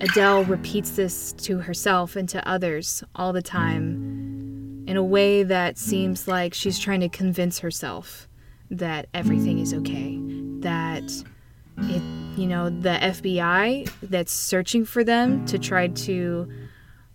Adele 0.00 0.44
repeats 0.44 0.90
this 0.90 1.32
to 1.34 1.58
herself 1.58 2.16
and 2.16 2.28
to 2.28 2.48
others 2.48 3.02
all 3.14 3.32
the 3.32 3.42
time 3.42 4.84
in 4.86 4.96
a 4.96 5.02
way 5.02 5.42
that 5.42 5.76
seems 5.76 6.28
like 6.28 6.54
she's 6.54 6.78
trying 6.78 7.00
to 7.00 7.08
convince 7.08 7.58
herself 7.58 8.28
that 8.70 9.08
everything 9.12 9.58
is 9.58 9.74
okay, 9.74 10.18
that 10.60 11.02
it, 11.78 12.02
you 12.38 12.46
know, 12.46 12.70
the 12.70 12.98
FBI 13.00 13.90
that's 14.02 14.32
searching 14.32 14.84
for 14.84 15.04
them 15.04 15.44
to 15.46 15.58
try 15.58 15.88
to 15.88 16.50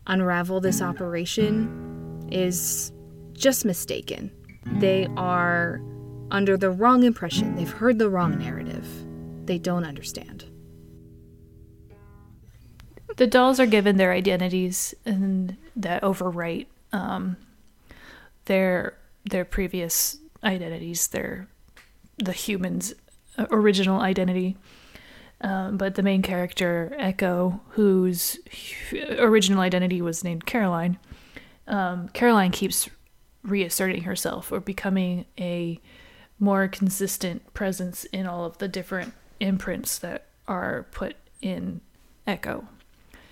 unravel 0.07 0.59
this 0.59 0.81
operation 0.81 2.27
is 2.31 2.91
just 3.33 3.65
mistaken. 3.65 4.31
They 4.79 5.07
are 5.17 5.81
under 6.31 6.57
the 6.57 6.69
wrong 6.69 7.03
impression. 7.03 7.55
They've 7.55 7.69
heard 7.69 7.97
the 7.97 8.09
wrong 8.09 8.37
narrative. 8.37 8.87
They 9.45 9.57
don't 9.57 9.85
understand 9.85 10.45
the 13.17 13.27
dolls 13.27 13.59
are 13.59 13.65
given 13.65 13.97
their 13.97 14.11
identities 14.11 14.93
and 15.05 15.57
that 15.75 16.01
overwrite 16.01 16.67
um, 16.91 17.37
their 18.45 18.97
their 19.25 19.45
previous 19.45 20.17
identities, 20.43 21.07
their 21.07 21.47
the 22.17 22.33
human's 22.33 22.93
original 23.37 24.01
identity. 24.01 24.57
Um, 25.41 25.77
but 25.77 25.95
the 25.95 26.03
main 26.03 26.21
character, 26.21 26.95
Echo, 26.97 27.59
whose 27.69 28.39
original 29.17 29.59
identity 29.59 30.01
was 30.01 30.23
named 30.23 30.45
Caroline, 30.45 30.97
um, 31.67 32.07
Caroline 32.09 32.51
keeps 32.51 32.89
reasserting 33.43 34.03
herself 34.03 34.53
or 34.53 34.61
becoming 34.61 35.25
a 35.37 35.81
more 36.39 36.69
consistent 36.69 37.53
presence 37.53 38.05
in 38.05 38.25
all 38.25 38.45
of 38.45 38.57
the 38.59 38.69
different 38.69 39.13
imprints 39.41 39.97
that 39.99 40.27
are 40.47 40.87
put 40.91 41.15
in 41.41 41.81
Echo 42.25 42.67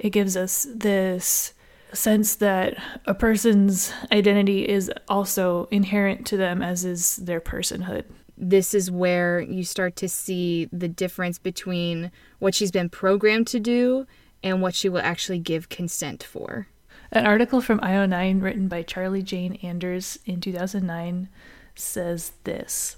it 0.02 0.10
gives 0.10 0.36
us 0.36 0.66
this 0.74 1.54
sense 1.93 2.36
that 2.38 2.76
a 3.06 3.14
person's 3.14 3.93
identity 4.12 4.68
is 4.68 4.91
also 5.08 5.68
inherent 5.70 6.26
to 6.26 6.38
them, 6.38 6.64
as 6.64 6.84
is 6.84 7.18
their 7.18 7.39
personhood. 7.39 8.06
This 8.36 8.74
is 8.74 8.89
where 8.89 9.39
you 9.39 9.64
start 9.64 9.95
to 9.97 10.10
see 10.10 10.68
the 10.72 10.88
difference 10.88 11.38
between 11.38 12.12
what 12.39 12.56
she's 12.56 12.72
been 12.72 12.89
programmed 12.89 13.45
to 13.47 13.60
do 13.60 14.08
and 14.41 14.60
what 14.60 14.74
she 14.74 14.89
will 14.89 15.02
actually 15.02 15.38
give 15.38 15.70
consent 15.70 16.24
for. 16.24 16.68
An 17.12 17.28
article 17.28 17.62
from 17.62 17.80
IO9 17.82 18.41
written 18.41 18.68
by 18.68 18.82
Charlie 18.82 19.22
Jane 19.22 19.60
Anders 19.62 20.18
in 20.26 20.41
2009 20.41 21.30
says 21.76 22.32
this. 22.43 22.97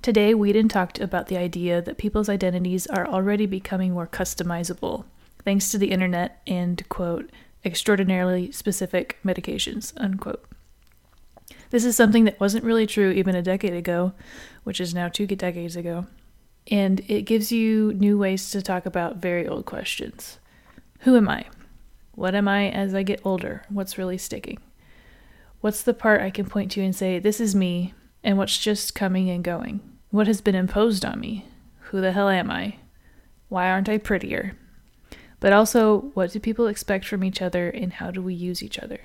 Today, 0.00 0.34
Whedon 0.34 0.68
talked 0.68 0.98
about 0.98 1.28
the 1.28 1.36
idea 1.36 1.80
that 1.80 1.98
people's 1.98 2.28
identities 2.28 2.88
are 2.88 3.06
already 3.06 3.46
becoming 3.46 3.92
more 3.92 4.08
customizable 4.08 5.04
thanks 5.44 5.70
to 5.70 5.78
the 5.78 5.90
internet 5.90 6.40
and, 6.46 6.88
quote, 6.88 7.30
extraordinarily 7.64 8.50
specific 8.52 9.18
medications, 9.24 9.92
unquote. 9.96 10.44
This 11.70 11.84
is 11.84 11.96
something 11.96 12.24
that 12.24 12.40
wasn't 12.40 12.64
really 12.64 12.86
true 12.86 13.10
even 13.10 13.34
a 13.34 13.42
decade 13.42 13.72
ago, 13.72 14.12
which 14.64 14.80
is 14.80 14.94
now 14.94 15.08
two 15.08 15.26
decades 15.26 15.76
ago. 15.76 16.06
And 16.70 17.00
it 17.08 17.22
gives 17.22 17.50
you 17.50 17.92
new 17.94 18.18
ways 18.18 18.50
to 18.50 18.62
talk 18.62 18.86
about 18.86 19.16
very 19.16 19.48
old 19.48 19.64
questions. 19.64 20.38
Who 21.00 21.16
am 21.16 21.28
I? 21.28 21.46
What 22.14 22.34
am 22.34 22.46
I 22.46 22.68
as 22.68 22.94
I 22.94 23.02
get 23.02 23.24
older? 23.24 23.62
What's 23.68 23.96
really 23.98 24.18
sticking? 24.18 24.58
What's 25.60 25.82
the 25.82 25.94
part 25.94 26.20
I 26.20 26.30
can 26.30 26.46
point 26.46 26.70
to 26.72 26.82
and 26.82 26.94
say, 26.94 27.18
this 27.18 27.40
is 27.40 27.54
me, 27.54 27.94
and 28.22 28.36
what's 28.36 28.58
just 28.58 28.94
coming 28.94 29.30
and 29.30 29.42
going? 29.42 29.80
What 30.10 30.26
has 30.26 30.40
been 30.40 30.54
imposed 30.54 31.04
on 31.04 31.20
me? 31.20 31.46
Who 31.84 32.00
the 32.00 32.12
hell 32.12 32.28
am 32.28 32.50
I? 32.50 32.76
Why 33.48 33.70
aren't 33.70 33.88
I 33.88 33.98
prettier? 33.98 34.56
But 35.42 35.52
also 35.52 36.02
what 36.14 36.30
do 36.30 36.38
people 36.38 36.68
expect 36.68 37.04
from 37.04 37.24
each 37.24 37.42
other 37.42 37.68
and 37.68 37.94
how 37.94 38.12
do 38.12 38.22
we 38.22 38.32
use 38.32 38.62
each 38.62 38.78
other? 38.78 39.00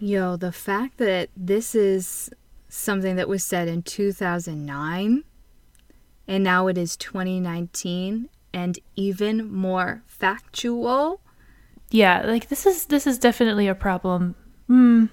Yo, 0.00 0.34
the 0.36 0.50
fact 0.50 0.98
that 0.98 1.30
this 1.36 1.72
is 1.72 2.28
something 2.68 3.14
that 3.14 3.28
was 3.28 3.44
said 3.44 3.68
in 3.68 3.80
2009 3.80 5.22
and 6.26 6.44
now 6.44 6.66
it 6.66 6.76
is 6.76 6.96
2019 6.96 8.28
and 8.52 8.78
even 8.96 9.52
more 9.54 10.02
factual. 10.06 11.20
Yeah, 11.92 12.22
like 12.26 12.48
this 12.48 12.66
is 12.66 12.86
this 12.86 13.06
is 13.06 13.20
definitely 13.20 13.68
a 13.68 13.74
problem. 13.74 14.34
Hmm. 14.66 15.06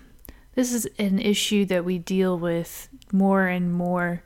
This 0.55 0.73
is 0.73 0.87
an 0.97 1.19
issue 1.19 1.63
that 1.65 1.85
we 1.85 1.99
deal 1.99 2.39
with 2.39 2.89
more 3.11 3.45
and 3.45 3.71
more 3.71 4.23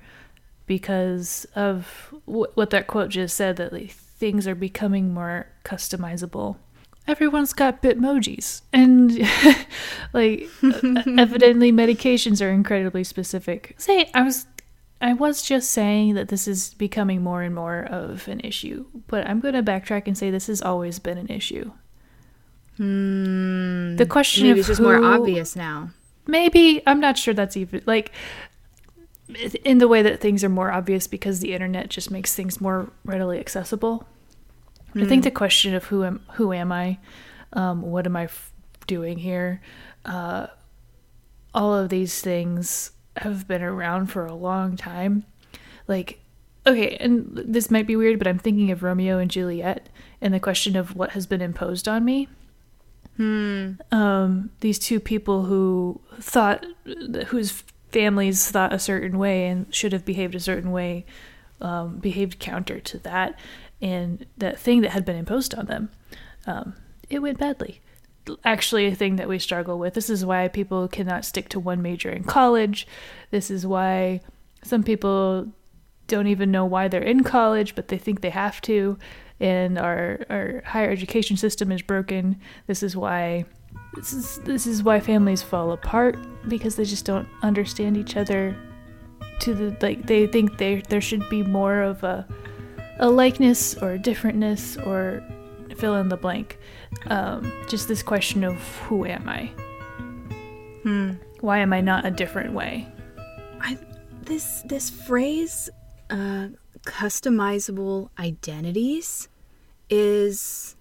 because 0.68 1.46
of 1.54 2.14
w- 2.26 2.52
what 2.54 2.70
that 2.70 2.88
quote 2.88 3.10
just 3.10 3.36
said 3.36 3.58
that 3.58 3.74
like 3.74 3.94
things 4.20 4.48
are 4.48 4.56
becoming 4.56 5.14
more 5.14 5.48
customizable. 5.64 6.58
Everyone's 7.08 7.54
got 7.54 7.82
Bitmojis, 7.82 8.62
and 8.72 9.18
like 10.14 10.48
evidently 11.18 11.72
medications 11.72 12.46
are 12.46 12.52
incredibly 12.52 13.04
specific. 13.04 13.74
Say, 13.78 14.12
I 14.14 14.22
was 14.22 14.46
I 15.02 15.14
was 15.14 15.42
just 15.42 15.72
saying 15.72 16.16
that 16.16 16.28
this 16.28 16.48
is 16.48 16.74
becoming 16.76 17.24
more 17.24 17.42
and 17.42 17.56
more 17.56 17.86
of 17.86 18.28
an 18.28 18.42
issue, 18.42 18.86
but 19.08 19.26
I'm 19.28 19.40
going 19.40 19.54
to 19.54 19.64
backtrack 19.64 20.08
and 20.08 20.18
say 20.18 20.30
this 20.30 20.48
has 20.48 20.62
always 20.62 21.00
been 21.00 21.18
an 21.18 21.30
issue. 21.30 21.72
Hmm. 22.78 23.98
the 23.98 24.06
question 24.06 24.44
maybe 24.44 24.52
of 24.52 24.58
it's 24.60 24.68
just 24.70 24.78
who, 24.78 24.86
more 24.86 25.04
obvious 25.04 25.54
now. 25.54 25.90
Maybe 26.28 26.82
I'm 26.88 27.02
not 27.02 27.18
sure 27.18 27.34
that's 27.34 27.58
even 27.58 27.82
like 27.86 28.14
in 29.64 29.78
the 29.78 29.88
way 29.88 30.02
that 30.02 30.20
things 30.20 30.44
are 30.44 30.50
more 30.50 30.72
obvious 30.72 31.08
because 31.08 31.40
the 31.40 31.54
internet 31.54 31.90
just 31.90 32.10
makes 32.12 32.36
things 32.36 32.60
more 32.60 32.92
readily 33.06 33.40
accessible. 33.40 34.08
Mm. 34.96 35.04
I 35.04 35.06
think 35.08 35.24
the 35.24 35.32
question 35.32 35.76
of 35.76 35.86
who 35.86 36.04
am 36.04 36.22
who 36.34 36.54
am 36.54 36.72
I, 36.72 36.98
um, 37.54 37.82
what 37.82 38.06
am 38.06 38.16
I 38.16 38.24
f- 38.24 38.52
doing 38.88 39.20
here, 39.20 39.62
uh, 40.06 40.48
all 41.54 41.76
of 41.76 41.90
these 41.90 42.22
things 42.22 42.92
have 43.18 43.48
been 43.48 43.62
around 43.62 44.08
for 44.08 44.26
a 44.26 44.34
long 44.34 44.76
time. 44.78 45.26
Like, 45.88 46.20
okay, 46.66 46.96
and 46.98 47.32
this 47.34 47.72
might 47.72 47.88
be 47.88 47.96
weird, 47.96 48.20
but 48.20 48.28
I'm 48.28 48.40
thinking 48.40 48.72
of 48.72 48.84
Romeo 48.84 49.18
and 49.18 49.30
Juliet 49.30 49.90
and 50.22 50.34
the 50.34 50.40
question 50.40 50.76
of 50.76 50.96
what 50.96 51.12
has 51.12 51.26
been 51.26 51.42
imposed 51.42 51.88
on 51.88 52.06
me. 52.06 52.28
Hmm. 53.18 53.74
Um, 53.92 54.52
these 54.62 54.80
two 54.80 55.00
people 55.00 55.44
who 55.44 56.00
thought 56.20 56.66
whose 57.28 57.64
families 57.92 58.50
thought 58.50 58.74
a 58.74 58.80
certain 58.80 59.18
way 59.18 59.48
and 59.48 59.74
should 59.74 59.94
have 59.94 60.06
behaved 60.06 60.36
a 60.36 60.40
certain 60.40 60.72
way 60.72 61.06
um, 61.62 61.98
behaved 61.98 62.40
counter 62.40 62.80
to 62.80 62.98
that 63.00 63.38
and 63.82 64.26
that 64.38 64.60
thing 64.60 64.82
that 64.82 64.92
had 64.92 65.06
been 65.06 65.16
imposed 65.16 65.54
on 65.56 65.66
them 65.66 65.90
um, 66.46 66.74
it 67.10 67.20
went 67.20 67.40
badly. 67.40 67.82
Actually 68.46 68.86
a 68.86 68.96
thing 68.96 69.16
that 69.16 69.28
we 69.28 69.40
struggle 69.40 69.80
with. 69.80 69.96
This 69.96 70.10
is 70.10 70.26
why 70.26 70.48
people 70.48 70.88
cannot 70.88 71.26
stick 71.26 71.50
to 71.50 71.60
one 71.60 71.82
major 71.82 72.10
in 72.10 72.24
college. 72.24 72.88
This 73.32 73.50
is 73.50 73.66
why 73.66 74.22
some 74.64 74.84
people 74.84 75.48
don't 76.08 76.28
even 76.28 76.52
know 76.52 76.66
why 76.66 76.88
they're 76.88 77.02
in 77.04 77.24
college 77.24 77.76
but 77.76 77.90
they 77.90 77.98
think 77.98 78.22
they 78.22 78.32
have 78.32 78.60
to 78.60 78.98
and 79.40 79.78
our 79.78 80.26
our 80.28 80.64
higher 80.66 80.90
education 80.90 81.38
system 81.38 81.72
is 81.72 81.82
broken. 81.82 82.40
This 82.68 82.84
is 82.84 82.96
why 82.96 83.46
this 83.96 84.14
is 84.14 84.38
this 84.40 84.68
is 84.68 84.84
why 84.84 85.00
families 85.00 85.42
fall 85.42 85.72
apart 85.72 86.18
because 86.48 86.76
they 86.76 86.86
just 86.86 87.06
don't 87.06 87.28
understand 87.42 87.98
each 87.98 88.16
other 88.16 88.56
to 89.40 89.54
the 89.54 89.76
like 89.82 90.06
they 90.06 90.28
think 90.28 90.58
they 90.58 90.82
there 90.90 91.02
should 91.02 91.28
be 91.30 91.44
more 91.44 91.82
of 91.82 92.04
a 92.04 92.28
a 93.00 93.10
likeness 93.10 93.76
or 93.78 93.94
a 93.94 94.00
differentness 94.00 94.78
or 94.86 95.24
fill 95.76 95.96
in 95.96 96.10
the 96.10 96.18
blank. 96.18 96.60
Um, 97.08 97.52
just 97.68 97.88
this 97.88 98.04
question 98.04 98.44
of 98.44 98.56
who 98.80 99.06
am 99.06 99.28
i? 99.28 99.52
Hmm. 100.84 101.12
why 101.42 101.58
am 101.60 101.74
i 101.74 101.82
not 101.82 102.06
a 102.06 102.12
different 102.12 102.54
way? 102.54 102.88
I 103.60 103.78
this 104.24 104.62
this 104.66 104.90
phrase 104.90 105.70
uh, 106.10 106.48
customizable 106.86 108.10
identities 108.18 109.28
is 109.90 110.76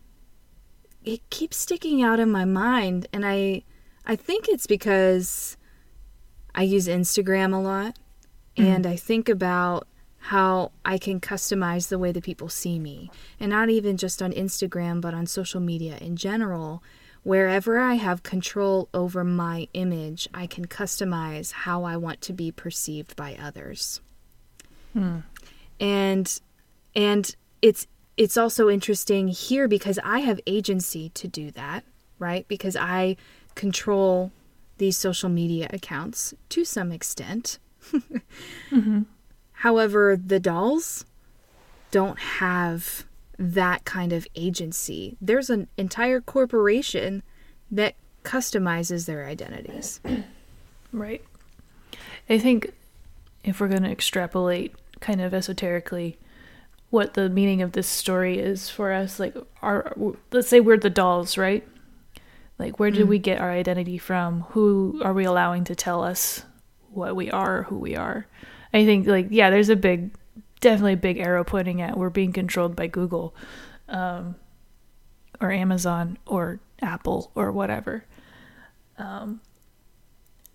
it 1.09 1.30
keeps 1.30 1.56
sticking 1.56 2.02
out 2.02 2.20
in 2.20 2.30
my 2.30 2.44
mind 2.44 3.06
and 3.12 3.24
I 3.24 3.62
I 4.04 4.14
think 4.16 4.48
it's 4.48 4.66
because 4.66 5.56
I 6.54 6.62
use 6.62 6.86
Instagram 6.86 7.54
a 7.54 7.59
lot 7.59 7.98
hmm. 8.56 8.64
and 8.64 8.86
I 8.86 8.96
think 8.96 9.28
about 9.28 9.88
how 10.18 10.72
I 10.84 10.98
can 10.98 11.20
customize 11.20 11.88
the 11.88 11.98
way 11.98 12.12
that 12.12 12.24
people 12.24 12.48
see 12.50 12.78
me. 12.78 13.11
And 13.40 13.50
not 13.50 13.70
even 13.70 13.96
just 13.96 14.20
on 14.20 14.32
Instagram, 14.32 15.00
but 15.00 15.14
on 15.14 15.26
social 15.26 15.61
media 15.61 15.96
in 15.98 16.16
general. 16.16 16.82
Wherever 17.22 17.78
I 17.78 17.94
have 17.94 18.22
control 18.22 18.88
over 18.92 19.24
my 19.24 19.68
image, 19.72 20.28
I 20.34 20.46
can 20.46 20.66
customize 20.66 21.52
how 21.52 21.84
I 21.84 21.96
want 21.96 22.20
to 22.22 22.32
be 22.32 22.52
perceived 22.52 23.16
by 23.16 23.38
others. 23.40 24.00
Hmm. 24.92 25.20
And 25.80 26.40
and 26.94 27.34
it's 27.62 27.86
it's 28.18 28.36
also 28.36 28.68
interesting 28.68 29.28
here 29.28 29.68
because 29.68 29.98
I 30.04 30.18
have 30.18 30.40
agency 30.44 31.08
to 31.10 31.28
do 31.28 31.52
that, 31.52 31.84
right? 32.18 32.46
Because 32.48 32.76
I 32.76 33.16
control 33.54 34.32
these 34.78 34.96
social 34.96 35.28
media 35.28 35.68
accounts 35.70 36.34
to 36.50 36.64
some 36.66 36.92
extent. 36.92 37.58
Mm-hmm. 38.70 39.02
However, 39.52 40.14
the 40.14 40.38
dolls 40.38 41.06
don't 41.90 42.18
have 42.18 43.06
that 43.38 43.84
kind 43.86 44.12
of 44.12 44.26
agency. 44.34 45.16
There's 45.22 45.48
an 45.48 45.68
entire 45.78 46.20
corporation 46.20 47.22
that 47.70 47.94
customizes 48.24 49.06
their 49.06 49.24
identities. 49.24 50.00
Right. 50.90 51.22
I 52.30 52.38
think 52.38 52.72
if 53.44 53.60
we're 53.60 53.68
going 53.68 53.82
to 53.82 53.90
extrapolate 53.90 54.74
kind 55.00 55.20
of 55.20 55.34
esoterically 55.34 56.16
what 56.91 57.14
the 57.14 57.28
meaning 57.28 57.62
of 57.62 57.72
this 57.72 57.86
story 57.86 58.39
is 58.39 58.70
for 58.70 58.93
us, 58.93 59.20
like 59.20 59.36
our 59.62 59.95
let's 60.32 60.49
say 60.49 60.61
we're 60.61 60.78
the 60.78 60.91
dolls, 60.91 61.36
right? 61.36 61.66
Like 62.59 62.78
where 62.78 62.91
did 62.91 63.09
we 63.09 63.18
get 63.18 63.41
our 63.41 63.51
identity 63.51 63.99
from? 63.99 64.43
Who 64.51 65.01
are 65.05 65.12
we 65.12 65.24
allowing 65.24 65.64
to 65.64 65.74
tell 65.74 66.03
us 66.03 66.45
what 66.91 67.14
we 67.14 67.30
are, 67.30 67.64
who 67.64 67.78
we 67.78 67.95
are? 67.95 68.26
I 68.72 68.84
think 68.84 69.07
like 69.07 69.28
yeah, 69.30 69.51
there's 69.51 69.68
a 69.68 69.76
big 69.76 70.14
definitely 70.61 70.95
a 70.95 70.97
big 70.97 71.18
arrow 71.18 71.45
pointing 71.45 71.80
at 71.80 71.97
we're 71.97 72.11
being 72.11 72.32
controlled 72.32 72.74
by 72.74 72.86
Google 72.86 73.34
um, 73.89 74.34
or 75.41 75.53
Amazon 75.53 76.18
or 76.26 76.61
Apple 76.82 77.30
or 77.34 77.53
whatever. 77.53 78.05
Um, 78.97 79.41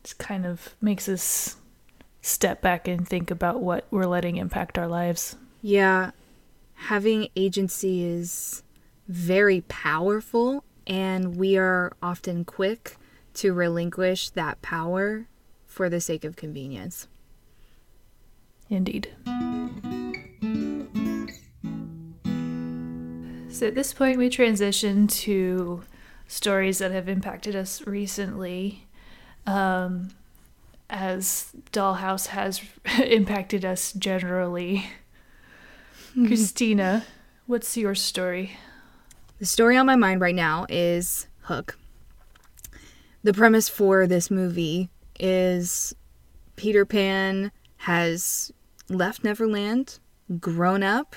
it 0.03 0.15
kind 0.17 0.45
of 0.45 0.75
makes 0.81 1.07
us 1.07 1.55
step 2.21 2.61
back 2.61 2.87
and 2.87 3.07
think 3.07 3.31
about 3.31 3.61
what 3.61 3.85
we're 3.91 4.05
letting 4.05 4.37
impact 4.37 4.77
our 4.77 4.87
lives. 4.87 5.35
Yeah, 5.61 6.11
having 6.83 7.29
agency 7.35 8.03
is 8.03 8.63
very 9.07 9.61
powerful, 9.61 10.63
and 10.85 11.35
we 11.37 11.57
are 11.57 11.93
often 12.01 12.43
quick 12.43 12.97
to 13.35 13.53
relinquish 13.53 14.29
that 14.31 14.61
power 14.61 15.27
for 15.65 15.89
the 15.89 16.01
sake 16.01 16.23
of 16.23 16.35
convenience. 16.35 17.07
Indeed. 18.69 19.09
So 23.49 23.67
at 23.67 23.75
this 23.75 23.93
point, 23.93 24.17
we 24.17 24.29
transition 24.29 25.07
to 25.07 25.83
stories 26.27 26.79
that 26.79 26.91
have 26.91 27.07
impacted 27.07 27.55
us 27.55 27.85
recently. 27.87 28.87
Um, 29.45 30.09
as 30.89 31.51
Dollhouse 31.71 32.27
has 32.27 32.61
impacted 32.99 33.63
us 33.63 33.93
generally. 33.93 34.85
Mm-hmm. 36.13 36.27
Christina, 36.27 37.05
what's 37.47 37.75
your 37.75 37.95
story? 37.95 38.55
The 39.39 39.47
story 39.47 39.77
on 39.77 39.87
my 39.87 39.95
mind 39.95 40.21
right 40.21 40.35
now 40.35 40.67
is 40.69 41.25
Hook. 41.41 41.75
The 43.23 43.33
premise 43.33 43.67
for 43.67 44.05
this 44.05 44.29
movie 44.29 44.89
is 45.19 45.95
Peter 46.55 46.85
Pan 46.85 47.51
has 47.77 48.51
left 48.89 49.23
Neverland, 49.23 49.97
grown 50.39 50.83
up, 50.83 51.15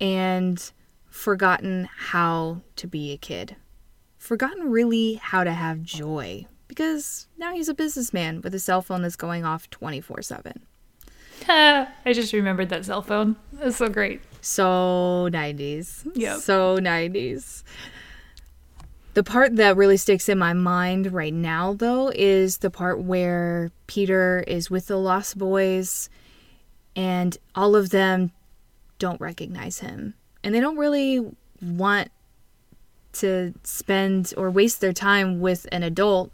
and 0.00 0.72
forgotten 1.10 1.90
how 1.94 2.62
to 2.76 2.86
be 2.86 3.12
a 3.12 3.18
kid. 3.18 3.56
Forgotten 4.16 4.70
really 4.70 5.14
how 5.14 5.44
to 5.44 5.52
have 5.52 5.82
joy 5.82 6.46
because 6.66 7.26
now 7.36 7.52
he's 7.52 7.68
a 7.68 7.74
businessman 7.74 8.40
with 8.40 8.54
a 8.54 8.58
cell 8.58 8.80
phone 8.80 9.02
that's 9.02 9.16
going 9.16 9.44
off 9.44 9.68
24 9.68 10.22
7. 10.22 10.62
I 11.48 11.88
just 12.06 12.32
remembered 12.32 12.70
that 12.70 12.86
cell 12.86 13.02
phone. 13.02 13.36
That's 13.52 13.76
so 13.76 13.90
great. 13.90 14.22
So 14.40 15.28
90s. 15.32 16.10
Yep. 16.14 16.40
So 16.40 16.78
90s. 16.78 17.62
The 19.14 19.24
part 19.24 19.56
that 19.56 19.76
really 19.76 19.96
sticks 19.96 20.28
in 20.28 20.38
my 20.38 20.52
mind 20.52 21.12
right 21.12 21.34
now, 21.34 21.74
though, 21.74 22.12
is 22.14 22.58
the 22.58 22.70
part 22.70 23.00
where 23.00 23.72
Peter 23.86 24.44
is 24.46 24.70
with 24.70 24.86
the 24.86 24.96
Lost 24.96 25.36
Boys 25.36 26.08
and 26.94 27.36
all 27.54 27.74
of 27.74 27.90
them 27.90 28.30
don't 28.98 29.20
recognize 29.20 29.80
him. 29.80 30.14
And 30.44 30.54
they 30.54 30.60
don't 30.60 30.76
really 30.76 31.26
want 31.60 32.10
to 33.14 33.52
spend 33.64 34.32
or 34.36 34.50
waste 34.50 34.80
their 34.80 34.92
time 34.92 35.40
with 35.40 35.66
an 35.72 35.82
adult. 35.82 36.30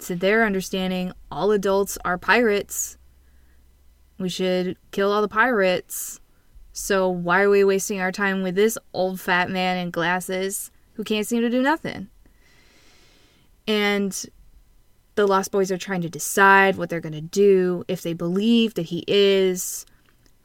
To 0.00 0.14
their 0.14 0.44
understanding, 0.44 1.12
all 1.30 1.50
adults 1.50 1.96
are 2.04 2.18
pirates. 2.18 2.98
We 4.18 4.28
should 4.28 4.76
kill 4.90 5.12
all 5.12 5.22
the 5.22 5.28
pirates. 5.28 6.20
So 6.76 7.08
why 7.08 7.42
are 7.42 7.50
we 7.50 7.62
wasting 7.62 8.00
our 8.00 8.10
time 8.10 8.42
with 8.42 8.56
this 8.56 8.76
old 8.92 9.20
fat 9.20 9.48
man 9.48 9.78
in 9.78 9.92
glasses 9.92 10.72
who 10.94 11.04
can't 11.04 11.26
seem 11.26 11.40
to 11.40 11.48
do 11.48 11.62
nothing? 11.62 12.08
And 13.68 14.26
the 15.14 15.26
Lost 15.26 15.52
Boys 15.52 15.70
are 15.70 15.78
trying 15.78 16.02
to 16.02 16.10
decide 16.10 16.74
what 16.76 16.90
they're 16.90 16.98
going 17.00 17.12
to 17.12 17.20
do 17.20 17.84
if 17.86 18.02
they 18.02 18.12
believe 18.12 18.74
that 18.74 18.86
he 18.86 19.04
is 19.06 19.86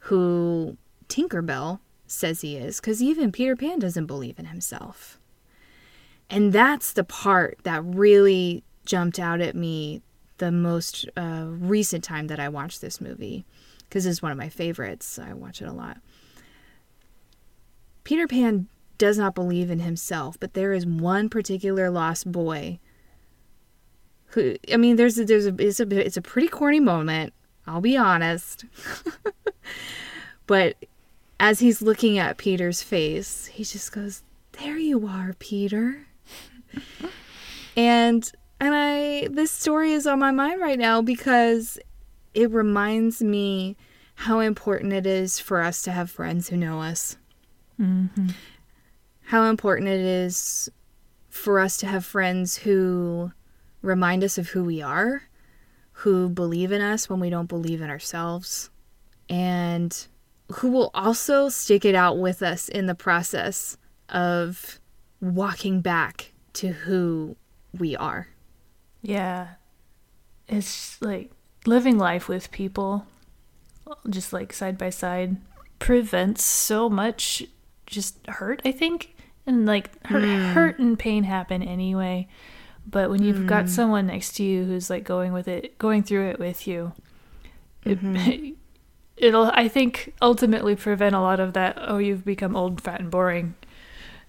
who 0.04 0.76
Tinkerbell 1.08 1.80
says 2.06 2.42
he 2.42 2.56
is, 2.56 2.80
because 2.80 3.02
even 3.02 3.32
Peter 3.32 3.56
Pan 3.56 3.80
doesn't 3.80 4.06
believe 4.06 4.38
in 4.38 4.46
himself. 4.46 5.18
And 6.30 6.52
that's 6.52 6.92
the 6.92 7.02
part 7.02 7.58
that 7.64 7.82
really 7.84 8.62
jumped 8.86 9.18
out 9.18 9.40
at 9.40 9.56
me 9.56 10.00
the 10.38 10.52
most 10.52 11.08
uh, 11.16 11.46
recent 11.48 12.04
time 12.04 12.28
that 12.28 12.38
I 12.38 12.48
watched 12.48 12.80
this 12.80 13.00
movie, 13.00 13.44
because 13.80 14.06
it's 14.06 14.22
one 14.22 14.30
of 14.30 14.38
my 14.38 14.48
favorites. 14.48 15.18
I 15.18 15.32
watch 15.32 15.60
it 15.60 15.66
a 15.66 15.72
lot. 15.72 15.98
Peter 18.10 18.26
Pan 18.26 18.66
does 18.98 19.18
not 19.18 19.36
believe 19.36 19.70
in 19.70 19.78
himself, 19.78 20.36
but 20.40 20.54
there 20.54 20.72
is 20.72 20.84
one 20.84 21.28
particular 21.28 21.88
lost 21.90 22.32
boy 22.32 22.80
who 24.30 24.56
I 24.72 24.78
mean 24.78 24.96
there's 24.96 25.16
a, 25.16 25.24
there's 25.24 25.46
a 25.46 25.54
it's 25.60 25.78
a 25.78 26.06
it's 26.06 26.16
a 26.16 26.20
pretty 26.20 26.48
corny 26.48 26.80
moment, 26.80 27.32
I'll 27.68 27.80
be 27.80 27.96
honest. 27.96 28.64
but 30.48 30.74
as 31.38 31.60
he's 31.60 31.82
looking 31.82 32.18
at 32.18 32.36
Peter's 32.36 32.82
face, 32.82 33.46
he 33.46 33.62
just 33.62 33.92
goes, 33.92 34.24
"There 34.58 34.76
you 34.76 35.06
are, 35.06 35.36
Peter." 35.38 36.08
and 37.76 38.28
and 38.58 38.74
I 38.74 39.28
this 39.30 39.52
story 39.52 39.92
is 39.92 40.08
on 40.08 40.18
my 40.18 40.32
mind 40.32 40.60
right 40.60 40.80
now 40.80 41.00
because 41.00 41.78
it 42.34 42.50
reminds 42.50 43.22
me 43.22 43.76
how 44.16 44.40
important 44.40 44.92
it 44.92 45.06
is 45.06 45.38
for 45.38 45.62
us 45.62 45.82
to 45.82 45.92
have 45.92 46.10
friends 46.10 46.48
who 46.48 46.56
know 46.56 46.82
us. 46.82 47.16
Mm-hmm. 47.80 48.28
How 49.22 49.44
important 49.44 49.88
it 49.88 50.00
is 50.00 50.68
for 51.28 51.60
us 51.60 51.76
to 51.78 51.86
have 51.86 52.04
friends 52.04 52.58
who 52.58 53.32
remind 53.82 54.22
us 54.22 54.36
of 54.36 54.48
who 54.48 54.64
we 54.64 54.82
are, 54.82 55.22
who 55.92 56.28
believe 56.28 56.72
in 56.72 56.80
us 56.82 57.08
when 57.08 57.20
we 57.20 57.30
don't 57.30 57.48
believe 57.48 57.80
in 57.80 57.88
ourselves, 57.88 58.70
and 59.28 60.06
who 60.54 60.68
will 60.70 60.90
also 60.92 61.48
stick 61.48 61.84
it 61.84 61.94
out 61.94 62.18
with 62.18 62.42
us 62.42 62.68
in 62.68 62.86
the 62.86 62.94
process 62.94 63.76
of 64.08 64.80
walking 65.20 65.80
back 65.80 66.32
to 66.54 66.68
who 66.68 67.36
we 67.78 67.96
are. 67.96 68.28
Yeah. 69.00 69.48
It's 70.48 71.00
like 71.00 71.30
living 71.66 71.96
life 71.98 72.28
with 72.28 72.50
people, 72.50 73.06
just 74.08 74.32
like 74.32 74.52
side 74.52 74.76
by 74.76 74.90
side, 74.90 75.36
prevents 75.78 76.42
so 76.42 76.90
much 76.90 77.44
just 77.90 78.26
hurt, 78.26 78.62
I 78.64 78.72
think. 78.72 79.14
And 79.46 79.66
like 79.66 79.90
hurt, 80.06 80.24
hmm. 80.24 80.52
hurt 80.52 80.78
and 80.78 80.98
pain 80.98 81.24
happen 81.24 81.62
anyway. 81.62 82.28
But 82.86 83.10
when 83.10 83.22
you've 83.22 83.46
got 83.46 83.62
hmm. 83.62 83.68
someone 83.68 84.06
next 84.06 84.36
to 84.36 84.42
you 84.42 84.64
who's 84.64 84.88
like 84.88 85.04
going 85.04 85.32
with 85.32 85.48
it, 85.48 85.78
going 85.78 86.02
through 86.02 86.30
it 86.30 86.38
with 86.38 86.66
you, 86.66 86.92
it, 87.84 88.02
mm-hmm. 88.02 88.52
it'll, 89.16 89.50
I 89.54 89.68
think, 89.68 90.14
ultimately 90.22 90.76
prevent 90.76 91.14
a 91.14 91.20
lot 91.20 91.40
of 91.40 91.52
that. 91.54 91.76
Oh, 91.80 91.98
you've 91.98 92.24
become 92.24 92.56
old, 92.56 92.80
fat, 92.80 93.00
and 93.00 93.10
boring. 93.10 93.54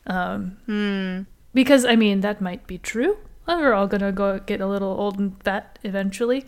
Um, 0.07 0.57
hmm. 0.66 1.22
Because 1.53 1.86
I 1.86 1.95
mean, 1.95 2.22
that 2.22 2.41
might 2.41 2.66
be 2.68 2.78
true. 2.78 3.18
We're 3.47 3.74
all 3.74 3.88
gonna 3.88 4.12
go 4.12 4.39
get 4.39 4.62
a 4.62 4.68
little 4.68 4.89
old 4.91 5.20
and 5.20 5.41
fat 5.43 5.80
eventually. 5.84 6.45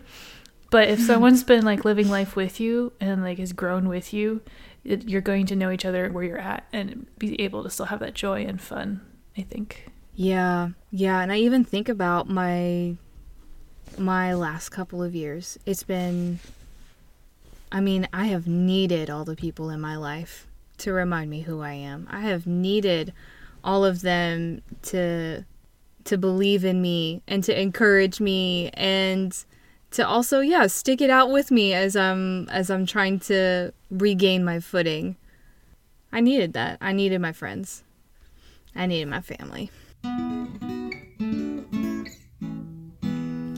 But 0.70 0.88
if 0.88 1.00
someone's 1.06 1.44
been 1.44 1.64
like 1.64 1.84
living 1.84 2.08
life 2.08 2.36
with 2.36 2.60
you 2.60 2.92
and 3.00 3.22
like 3.22 3.38
has 3.38 3.52
grown 3.52 3.88
with 3.88 4.14
you, 4.14 4.40
you're 4.84 5.20
going 5.20 5.46
to 5.46 5.56
know 5.56 5.70
each 5.70 5.84
other 5.84 6.10
where 6.10 6.24
you're 6.24 6.38
at 6.38 6.64
and 6.72 7.06
be 7.18 7.40
able 7.40 7.62
to 7.62 7.70
still 7.70 7.86
have 7.86 8.00
that 8.00 8.14
joy 8.14 8.44
and 8.44 8.60
fun. 8.60 9.00
I 9.36 9.42
think. 9.42 9.90
Yeah, 10.14 10.70
yeah, 10.90 11.20
and 11.20 11.32
I 11.32 11.38
even 11.38 11.64
think 11.64 11.88
about 11.88 12.28
my 12.28 12.96
my 13.98 14.34
last 14.34 14.68
couple 14.68 15.02
of 15.02 15.14
years. 15.14 15.58
It's 15.66 15.82
been 15.82 16.38
I 17.74 17.80
mean, 17.80 18.06
I 18.12 18.26
have 18.26 18.46
needed 18.46 19.10
all 19.10 19.24
the 19.24 19.34
people 19.34 19.68
in 19.68 19.80
my 19.80 19.96
life 19.96 20.46
to 20.78 20.92
remind 20.92 21.28
me 21.28 21.40
who 21.40 21.60
I 21.60 21.72
am. 21.72 22.06
I 22.08 22.20
have 22.20 22.46
needed 22.46 23.12
all 23.64 23.84
of 23.84 24.02
them 24.02 24.62
to 24.82 25.44
to 26.04 26.18
believe 26.18 26.64
in 26.64 26.80
me 26.80 27.22
and 27.26 27.42
to 27.42 27.60
encourage 27.60 28.20
me 28.20 28.70
and 28.74 29.44
to 29.94 30.06
also 30.06 30.40
yeah, 30.40 30.66
stick 30.66 31.00
it 31.00 31.10
out 31.10 31.30
with 31.30 31.50
me 31.50 31.72
as 31.72 31.96
I'm 31.96 32.48
as 32.48 32.70
I'm 32.70 32.84
trying 32.86 33.20
to 33.20 33.72
regain 33.90 34.44
my 34.44 34.60
footing. 34.60 35.16
I 36.12 36.20
needed 36.20 36.52
that. 36.52 36.78
I 36.80 36.92
needed 36.92 37.20
my 37.20 37.32
friends. 37.32 37.82
I 38.74 38.86
needed 38.86 39.08
my 39.08 39.20
family. 39.20 39.70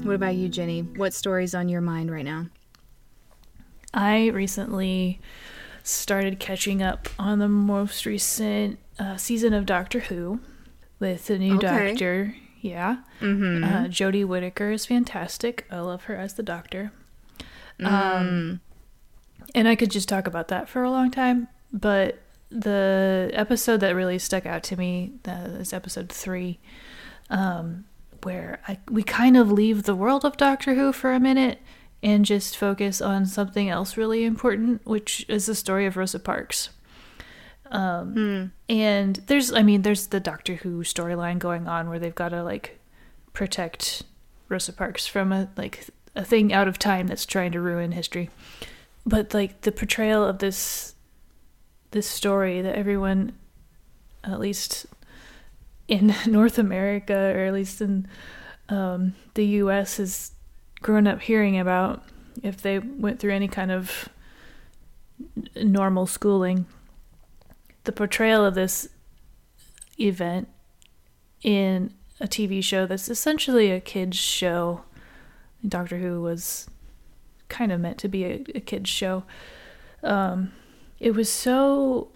What 0.05 0.15
about 0.15 0.35
you, 0.37 0.49
Jenny? 0.49 0.83
What 0.83 1.13
story's 1.15 1.55
on 1.55 1.69
your 1.69 1.81
mind 1.81 2.11
right 2.11 2.25
now? 2.25 2.47
I 3.93 4.29
recently 4.29 5.21
started 5.83 6.39
catching 6.39 6.83
up 6.83 7.09
on 7.19 7.39
the 7.39 7.49
most 7.49 8.07
recent 8.07 8.79
uh, 8.99 9.17
season 9.17 9.53
of 9.55 9.67
Doctor 9.67 10.01
Who 10.01 10.41
with 11.01 11.27
the 11.27 11.39
new 11.39 11.57
Okay. 11.57 11.89
Doctor. 11.89 12.35
Yeah. 12.69 12.99
Mm-hmm. 13.21 13.65
Uh, 13.65 13.85
Jodie 13.89 14.25
Whittaker 14.25 14.71
is 14.71 14.87
fantastic. 14.87 15.67
I 15.71 15.81
love 15.81 16.05
her 16.05 16.17
as 16.17 16.35
the 16.35 16.43
Doctor. 16.43 16.93
Mm. 17.81 17.87
Um, 17.87 18.61
and 19.55 19.69
I 19.69 19.77
could 19.77 19.91
just 19.91 20.09
talk 20.09 20.27
about 20.27 20.49
that 20.49 20.69
for 20.69 20.83
a 20.83 20.91
long 20.91 21.11
time, 21.11 21.49
but 21.73 22.19
the 22.51 23.31
episode 23.33 23.81
that 23.81 23.95
really 23.95 24.19
stuck 24.19 24.47
out 24.47 24.63
to 24.65 24.77
me 24.77 25.13
uh, 25.27 25.59
is 25.59 25.73
episode 25.73 26.11
three, 26.11 26.59
um, 27.29 27.85
where 28.23 28.61
I, 28.67 28.79
we 28.91 29.03
kind 29.03 29.37
of 29.37 29.53
leave 29.53 29.83
the 29.83 29.95
world 29.95 30.25
of 30.25 30.37
Doctor 30.37 30.75
Who 30.75 30.93
for 30.93 31.13
a 31.13 31.21
minute 31.21 31.61
and 32.03 32.25
just 32.25 32.57
focus 32.57 33.01
on 33.01 33.27
something 33.27 33.69
else 33.69 33.97
really 33.97 34.25
important, 34.25 34.85
which 34.87 35.25
is 35.29 35.47
the 35.47 35.55
story 35.55 35.87
of 35.87 35.97
Rosa 35.97 36.19
Parks. 36.19 36.71
Um, 37.71 38.13
Hmm. 38.15 38.45
and 38.69 39.17
there's, 39.27 39.53
I 39.53 39.63
mean, 39.63 39.83
there's 39.83 40.09
the 40.09 40.21
Doctor 40.21 40.57
Who 40.57 40.83
storyline 40.83 41.39
going 41.39 41.67
on 41.67 41.89
where 41.89 41.99
they've 41.99 42.15
got 42.15 42.29
to 42.31 42.43
like 42.43 42.79
protect 43.33 44.03
Rosa 44.49 44.73
Parks 44.73 45.07
from 45.07 45.33
a 45.33 45.49
like 45.57 45.87
a 46.15 46.25
thing 46.25 46.53
out 46.53 46.69
of 46.69 46.79
time 46.79 47.07
that's 47.09 47.27
trying 47.27 47.53
to 47.53 47.61
ruin 47.61 47.93
history. 47.93 48.31
But 49.05 49.35
like 49.35 49.61
the 49.63 49.73
portrayal 49.73 50.25
of 50.25 50.39
this 50.39 50.95
this 51.91 52.07
story 52.07 52.63
that 52.63 52.75
everyone 52.77 53.33
at 54.25 54.41
least 54.41 54.87
in 55.89 56.15
North 56.27 56.59
America 56.59 57.15
or 57.35 57.45
at 57.47 57.53
least 57.53 57.81
in 57.81 58.07
um, 58.69 59.15
the 59.35 59.45
US 59.63 59.99
has 59.99 60.33
grown 60.83 61.07
up 61.07 61.21
hearing 61.21 61.59
about 61.59 62.03
if 62.43 62.61
they 62.63 62.79
went 62.79 63.19
through 63.21 63.33
any 63.33 63.49
kind 63.49 63.71
of 63.71 64.09
normal 65.57 66.07
schooling 66.07 66.67
the 67.87 67.93
portrayal 67.93 68.45
of 68.45 68.55
this 68.55 68.89
event 69.99 70.49
in 71.43 71.95
a 72.21 72.27
TV 72.27 72.63
show 72.63 72.85
that's 72.85 73.09
essentially 73.09 73.71
a 73.71 73.81
kids 73.81 74.19
show. 74.19 74.83
Doctor 75.67 75.99
Who 75.99 76.21
was 76.21 76.69
kind 77.49 77.73
of 77.73 77.81
meant 77.81 77.99
to 77.99 78.09
be 78.09 78.25
a, 78.25 78.45
a 78.55 78.61
kids 78.61 78.91
show. 78.91 79.25
Um, 80.03 80.53
it 80.99 81.13
was 81.13 81.31
so 81.31 82.11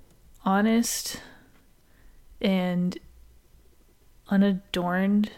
honest 0.45 1.21
and 2.41 2.99
unadorned. 4.29 5.31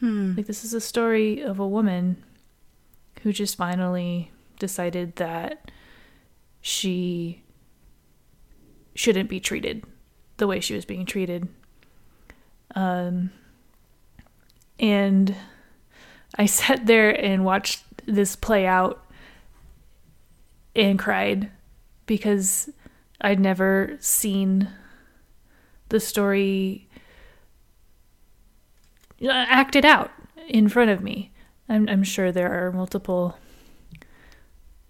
Hmm. 0.00 0.34
Like 0.36 0.46
this 0.46 0.64
is 0.64 0.74
a 0.74 0.80
story 0.80 1.40
of 1.40 1.58
a 1.58 1.66
woman 1.66 2.22
who 3.22 3.32
just 3.32 3.56
finally 3.56 4.30
decided 4.58 5.16
that 5.16 5.70
she 6.60 7.41
shouldn't 8.94 9.28
be 9.28 9.40
treated 9.40 9.84
the 10.36 10.46
way 10.46 10.60
she 10.60 10.74
was 10.74 10.84
being 10.84 11.06
treated. 11.06 11.48
Um, 12.74 13.30
and 14.78 15.34
I 16.36 16.46
sat 16.46 16.86
there 16.86 17.10
and 17.10 17.44
watched 17.44 17.84
this 18.06 18.36
play 18.36 18.66
out 18.66 19.04
and 20.74 20.98
cried 20.98 21.50
because 22.06 22.70
I'd 23.20 23.40
never 23.40 23.96
seen 24.00 24.68
the 25.90 26.00
story 26.00 26.88
acted 29.28 29.84
out 29.84 30.10
in 30.48 30.68
front 30.68 30.90
of 30.90 31.02
me. 31.02 31.30
I'm, 31.68 31.88
I'm 31.88 32.02
sure 32.02 32.32
there 32.32 32.66
are 32.66 32.72
multiple 32.72 33.38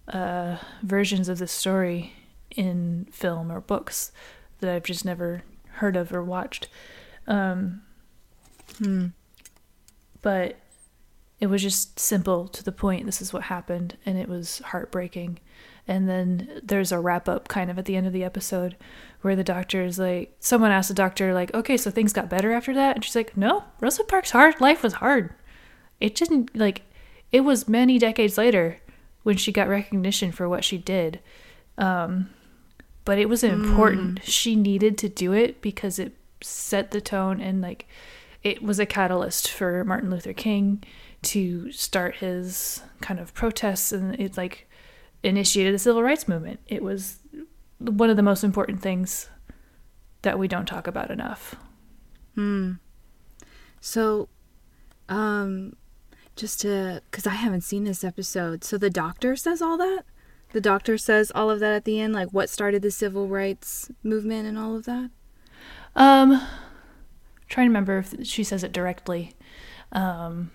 uh, 0.08 0.56
versions 0.82 1.28
of 1.28 1.38
the 1.38 1.48
story 1.48 2.14
in 2.56 3.06
film 3.10 3.50
or 3.50 3.60
books 3.60 4.12
that 4.60 4.70
I've 4.72 4.84
just 4.84 5.04
never 5.04 5.42
heard 5.74 5.96
of 5.96 6.12
or 6.12 6.22
watched. 6.22 6.68
Um, 7.26 7.82
Hmm. 8.78 9.08
but 10.22 10.56
it 11.40 11.46
was 11.48 11.60
just 11.62 11.98
simple 11.98 12.46
to 12.48 12.62
the 12.62 12.72
point. 12.72 13.04
This 13.04 13.20
is 13.20 13.32
what 13.32 13.42
happened, 13.44 13.96
and 14.06 14.16
it 14.16 14.28
was 14.28 14.60
heartbreaking. 14.66 15.40
And 15.88 16.08
then 16.08 16.60
there's 16.62 16.92
a 16.92 17.00
wrap 17.00 17.28
up 17.28 17.48
kind 17.48 17.70
of 17.70 17.78
at 17.78 17.86
the 17.86 17.96
end 17.96 18.06
of 18.06 18.12
the 18.12 18.22
episode 18.22 18.76
where 19.22 19.34
the 19.34 19.42
doctor 19.42 19.82
is 19.82 19.98
like, 19.98 20.36
someone 20.38 20.70
asked 20.70 20.88
the 20.88 20.94
doctor, 20.94 21.34
like, 21.34 21.52
okay, 21.54 21.76
so 21.76 21.90
things 21.90 22.12
got 22.12 22.30
better 22.30 22.52
after 22.52 22.72
that? 22.74 22.94
And 22.96 23.04
she's 23.04 23.16
like, 23.16 23.36
no, 23.36 23.64
Rosa 23.80 24.04
Parks' 24.04 24.30
hard 24.30 24.60
life 24.60 24.82
was 24.84 24.94
hard. 24.94 25.34
It 26.00 26.14
didn't, 26.14 26.56
like, 26.56 26.82
it 27.32 27.40
was 27.40 27.68
many 27.68 27.98
decades 27.98 28.38
later 28.38 28.78
when 29.24 29.36
she 29.36 29.50
got 29.52 29.68
recognition 29.68 30.30
for 30.30 30.48
what 30.48 30.64
she 30.64 30.78
did. 30.78 31.18
Um, 31.76 32.30
but 33.04 33.18
it 33.18 33.28
was 33.28 33.42
important. 33.42 34.24
She 34.24 34.56
needed 34.56 34.96
to 34.98 35.08
do 35.08 35.32
it 35.32 35.60
because 35.60 35.98
it 35.98 36.16
set 36.40 36.90
the 36.90 37.00
tone 37.00 37.40
and, 37.40 37.60
like, 37.60 37.86
it 38.42 38.62
was 38.62 38.78
a 38.78 38.86
catalyst 38.86 39.50
for 39.50 39.84
Martin 39.84 40.10
Luther 40.10 40.32
King 40.32 40.82
to 41.22 41.70
start 41.70 42.16
his 42.16 42.82
kind 43.00 43.20
of 43.20 43.32
protests 43.34 43.92
and 43.92 44.18
it 44.18 44.36
like 44.36 44.68
initiated 45.22 45.74
the 45.74 45.78
civil 45.78 46.02
rights 46.02 46.26
movement. 46.26 46.60
It 46.66 46.82
was 46.82 47.20
one 47.78 48.10
of 48.10 48.16
the 48.16 48.22
most 48.22 48.42
important 48.42 48.82
things 48.82 49.28
that 50.22 50.38
we 50.38 50.48
don't 50.48 50.66
talk 50.66 50.86
about 50.86 51.10
enough. 51.10 51.54
Hmm. 52.34 52.72
So, 53.80 54.28
um, 55.08 55.76
just 56.34 56.60
to, 56.62 57.02
because 57.10 57.26
I 57.26 57.34
haven't 57.34 57.62
seen 57.62 57.84
this 57.84 58.04
episode, 58.04 58.64
so 58.64 58.78
the 58.78 58.90
doctor 58.90 59.36
says 59.36 59.60
all 59.60 59.76
that? 59.78 60.04
The 60.52 60.60
doctor 60.60 60.98
says 60.98 61.32
all 61.34 61.50
of 61.50 61.60
that 61.60 61.72
at 61.72 61.84
the 61.84 61.98
end, 61.98 62.12
like 62.12 62.28
what 62.30 62.50
started 62.50 62.82
the 62.82 62.90
civil 62.90 63.26
rights 63.26 63.90
movement 64.02 64.46
and 64.46 64.58
all 64.58 64.76
of 64.76 64.84
that? 64.84 65.10
Um 65.96 66.40
trying 67.48 67.66
to 67.66 67.70
remember 67.70 67.98
if 67.98 68.26
she 68.26 68.44
says 68.44 68.62
it 68.62 68.72
directly. 68.72 69.34
Um 69.92 70.50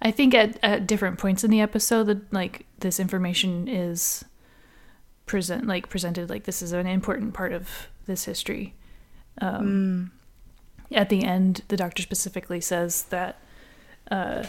I 0.00 0.10
think 0.10 0.34
at, 0.34 0.58
at 0.64 0.86
different 0.86 1.18
points 1.18 1.44
in 1.44 1.50
the 1.50 1.60
episode 1.60 2.04
that 2.04 2.32
like 2.32 2.66
this 2.80 2.98
information 2.98 3.68
is 3.68 4.24
present 5.26 5.66
like 5.66 5.88
presented 5.88 6.28
like 6.28 6.44
this 6.44 6.60
is 6.60 6.72
an 6.72 6.86
important 6.88 7.34
part 7.34 7.52
of 7.52 7.88
this 8.06 8.24
history. 8.24 8.74
Um 9.40 10.10
at 10.90 11.08
the 11.08 11.22
end 11.22 11.62
the 11.68 11.76
doctor 11.76 12.02
specifically 12.02 12.60
says 12.60 13.04
that 13.04 13.38
uh 14.10 14.44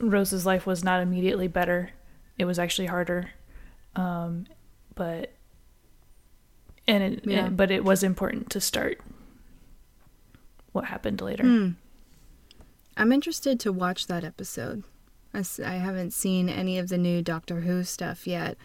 Rose's 0.00 0.46
life 0.46 0.66
was 0.66 0.84
not 0.84 1.00
immediately 1.02 1.48
better. 1.48 1.90
It 2.38 2.44
was 2.44 2.58
actually 2.58 2.86
harder. 2.86 3.30
Um 3.96 4.46
but 4.94 5.32
and 6.86 7.02
it 7.02 7.20
Yeah. 7.26 7.46
and- 7.46 7.56
but 7.56 7.70
it 7.70 7.84
was 7.84 8.02
important 8.02 8.50
to 8.50 8.60
start 8.60 9.00
what 10.72 10.86
happened 10.86 11.20
later. 11.20 11.44
Hmm. 11.44 11.70
I'm 12.96 13.12
interested 13.12 13.60
to 13.60 13.72
watch 13.72 14.06
that 14.08 14.24
episode. 14.24 14.82
I 15.34 15.74
haven't 15.74 16.12
seen 16.12 16.48
any 16.48 16.78
of 16.78 16.88
the 16.88 16.98
new 16.98 17.22
Doctor 17.22 17.60
Who 17.60 17.84
stuff 17.84 18.26
yet. 18.26 18.56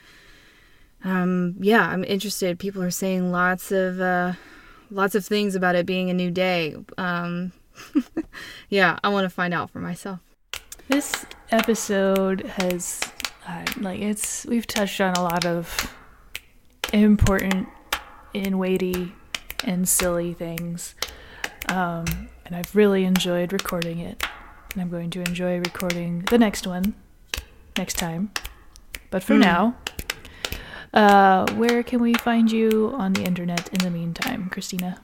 Um, 1.03 1.55
yeah, 1.59 1.87
I'm 1.87 2.03
interested. 2.03 2.57
People 2.57 2.81
are 2.81 2.89
saying 2.89 3.31
lots 3.31 3.71
of 3.71 3.99
uh, 4.01 4.33
lots 4.89 5.13
of 5.13 5.23
things 5.25 5.53
about 5.53 5.75
it 5.75 5.85
being 5.85 6.09
a 6.09 6.13
new 6.15 6.31
day. 6.31 6.75
Um, 6.97 7.51
yeah, 8.69 8.97
I 9.03 9.09
want 9.09 9.25
to 9.25 9.29
find 9.29 9.53
out 9.53 9.69
for 9.69 9.79
myself. 9.79 10.19
This 10.87 11.25
episode 11.49 12.41
has 12.41 13.01
uh, 13.47 13.65
like 13.79 13.99
it's 13.99 14.45
we've 14.45 14.67
touched 14.67 15.01
on 15.01 15.13
a 15.15 15.21
lot 15.23 15.45
of 15.45 15.93
important 16.91 17.67
and 18.35 18.59
weighty 18.59 19.13
and 19.63 19.87
silly 19.87 20.33
things. 20.33 20.95
Um, 21.69 22.05
and 22.45 22.55
I've 22.55 22.75
really 22.75 23.05
enjoyed 23.05 23.53
recording 23.53 23.99
it. 23.99 24.23
And 24.73 24.81
I'm 24.81 24.89
going 24.89 25.09
to 25.11 25.19
enjoy 25.21 25.59
recording 25.59 26.21
the 26.29 26.37
next 26.37 26.67
one 26.67 26.95
next 27.77 27.95
time. 27.97 28.31
But 29.09 29.23
for 29.23 29.35
Hmm. 29.35 29.41
now, 29.41 29.75
uh, 30.93 31.51
where 31.53 31.83
can 31.83 32.01
we 32.01 32.13
find 32.15 32.51
you 32.51 32.93
on 32.97 33.13
the 33.13 33.23
internet 33.23 33.69
in 33.69 33.79
the 33.79 33.89
meantime, 33.89 34.49
Christina? 34.49 34.99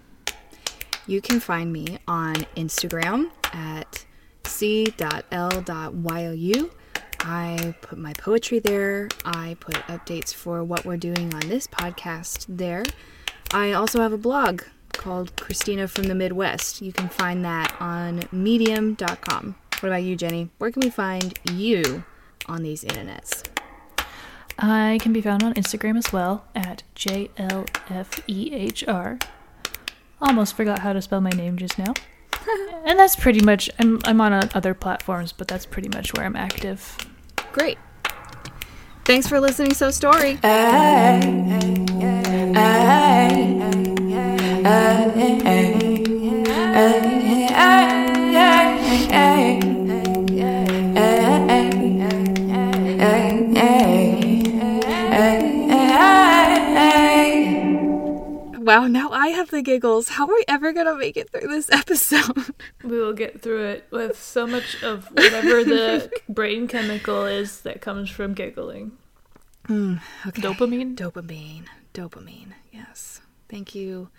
you 1.08 1.22
can 1.22 1.40
find 1.40 1.74
me 1.74 1.98
on 2.08 2.36
Instagram 2.56 3.32
at 3.52 4.06
c.l.you. 4.50 4.92
I 7.22 7.76
put 7.82 7.98
my 7.98 8.14
poetry 8.14 8.60
there. 8.60 9.10
I 9.26 9.58
put 9.60 9.76
updates 9.76 10.34
for 10.34 10.64
what 10.64 10.86
we're 10.86 10.98
doing 10.98 11.34
on 11.34 11.42
this 11.42 11.68
podcast 11.68 12.46
there. 12.48 12.84
I 13.52 13.74
also 13.74 14.02
have 14.02 14.14
a 14.14 14.18
blog 14.18 14.62
called 14.94 15.36
Christina 15.36 15.88
from 15.88 16.06
the 16.06 16.16
Midwest. 16.16 16.82
You 16.82 16.92
can 16.94 17.10
find 17.10 17.44
that 17.46 17.76
on 17.80 18.24
medium.com. 18.32 19.56
What 19.80 19.90
about 19.90 20.04
you, 20.04 20.16
Jenny? 20.16 20.50
Where 20.58 20.72
can 20.72 20.82
we 20.82 20.90
find 20.90 21.38
you 21.52 22.04
on 22.48 22.64
these 22.64 22.84
internets? 22.84 23.48
I 24.58 24.98
can 25.02 25.14
be 25.14 25.22
found 25.22 25.44
on 25.44 25.54
Instagram 25.54 25.98
as 25.98 26.12
well 26.12 26.46
at 26.54 26.84
JLFEHR. 26.96 27.64
Almost 30.22 30.58
forgot 30.58 30.80
how 30.80 30.92
to 30.92 31.02
spell 31.02 31.22
my 31.22 31.30
name 31.30 31.58
just 31.58 31.80
now. 31.80 31.94
And 32.86 33.00
that's 33.00 33.16
pretty 33.16 33.44
much, 33.44 33.70
I'm, 33.80 34.00
I'm 34.06 34.22
on 34.22 34.34
other 34.54 34.74
platforms, 34.74 35.32
but 35.32 35.48
that's 35.48 35.66
pretty 35.66 35.90
much 35.90 36.14
where 36.14 36.26
I'm 36.26 36.36
active. 36.36 36.98
Great. 37.52 37.78
Thanks 39.06 39.28
for 39.28 39.40
listening, 39.40 39.74
So 39.74 39.92
Story. 39.92 40.40
Wow, 58.70 58.86
now 58.86 59.10
I 59.10 59.30
have 59.30 59.50
the 59.50 59.64
giggles. 59.64 60.10
How 60.10 60.28
are 60.28 60.36
we 60.36 60.46
ever 60.48 60.72
going 60.72 60.86
to 60.86 60.96
make 60.96 61.18
it 61.18 61.32
through 61.32 61.48
this 61.48 61.72
episode? 61.72 62.54
We 62.84 63.00
will 63.00 63.14
get 63.14 63.42
through 63.42 63.66
it 63.66 63.88
with 63.90 64.22
so 64.22 64.46
much 64.46 64.84
of 64.84 65.06
whatever 65.06 65.64
the 65.64 66.12
brain 66.30 66.68
chemical 66.68 67.26
is 67.26 67.62
that 67.62 67.82
comes 67.82 68.12
from 68.12 68.36
giggling. 68.36 68.92
Mm, 69.68 70.02
okay. 70.28 70.44
Dopamine? 70.44 70.96
Dopamine. 70.96 71.66
Dopamine. 71.96 72.54
Yes. 72.72 73.22
Thank 73.50 73.74
you 73.74 74.10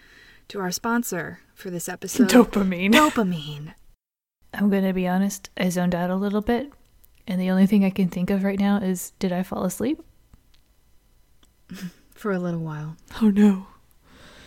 to 0.48 0.58
our 0.58 0.72
sponsor 0.72 1.38
for 1.54 1.70
this 1.70 1.88
episode. 1.88 2.28
Dopamine. 2.28 2.90
Dopamine. 2.90 3.74
I'm 4.52 4.68
going 4.68 4.82
to 4.82 4.92
be 4.92 5.06
honest, 5.06 5.48
I 5.56 5.68
zoned 5.68 5.94
out 5.94 6.10
a 6.10 6.16
little 6.16 6.40
bit. 6.42 6.72
And 7.28 7.40
the 7.40 7.50
only 7.52 7.66
thing 7.66 7.84
I 7.84 7.90
can 7.90 8.08
think 8.08 8.30
of 8.30 8.42
right 8.42 8.58
now 8.58 8.78
is 8.78 9.12
did 9.20 9.30
I 9.30 9.44
fall 9.44 9.62
asleep? 9.62 10.02
For 12.16 12.32
a 12.32 12.40
little 12.40 12.58
while. 12.58 12.96
Oh 13.22 13.30
no. 13.30 13.68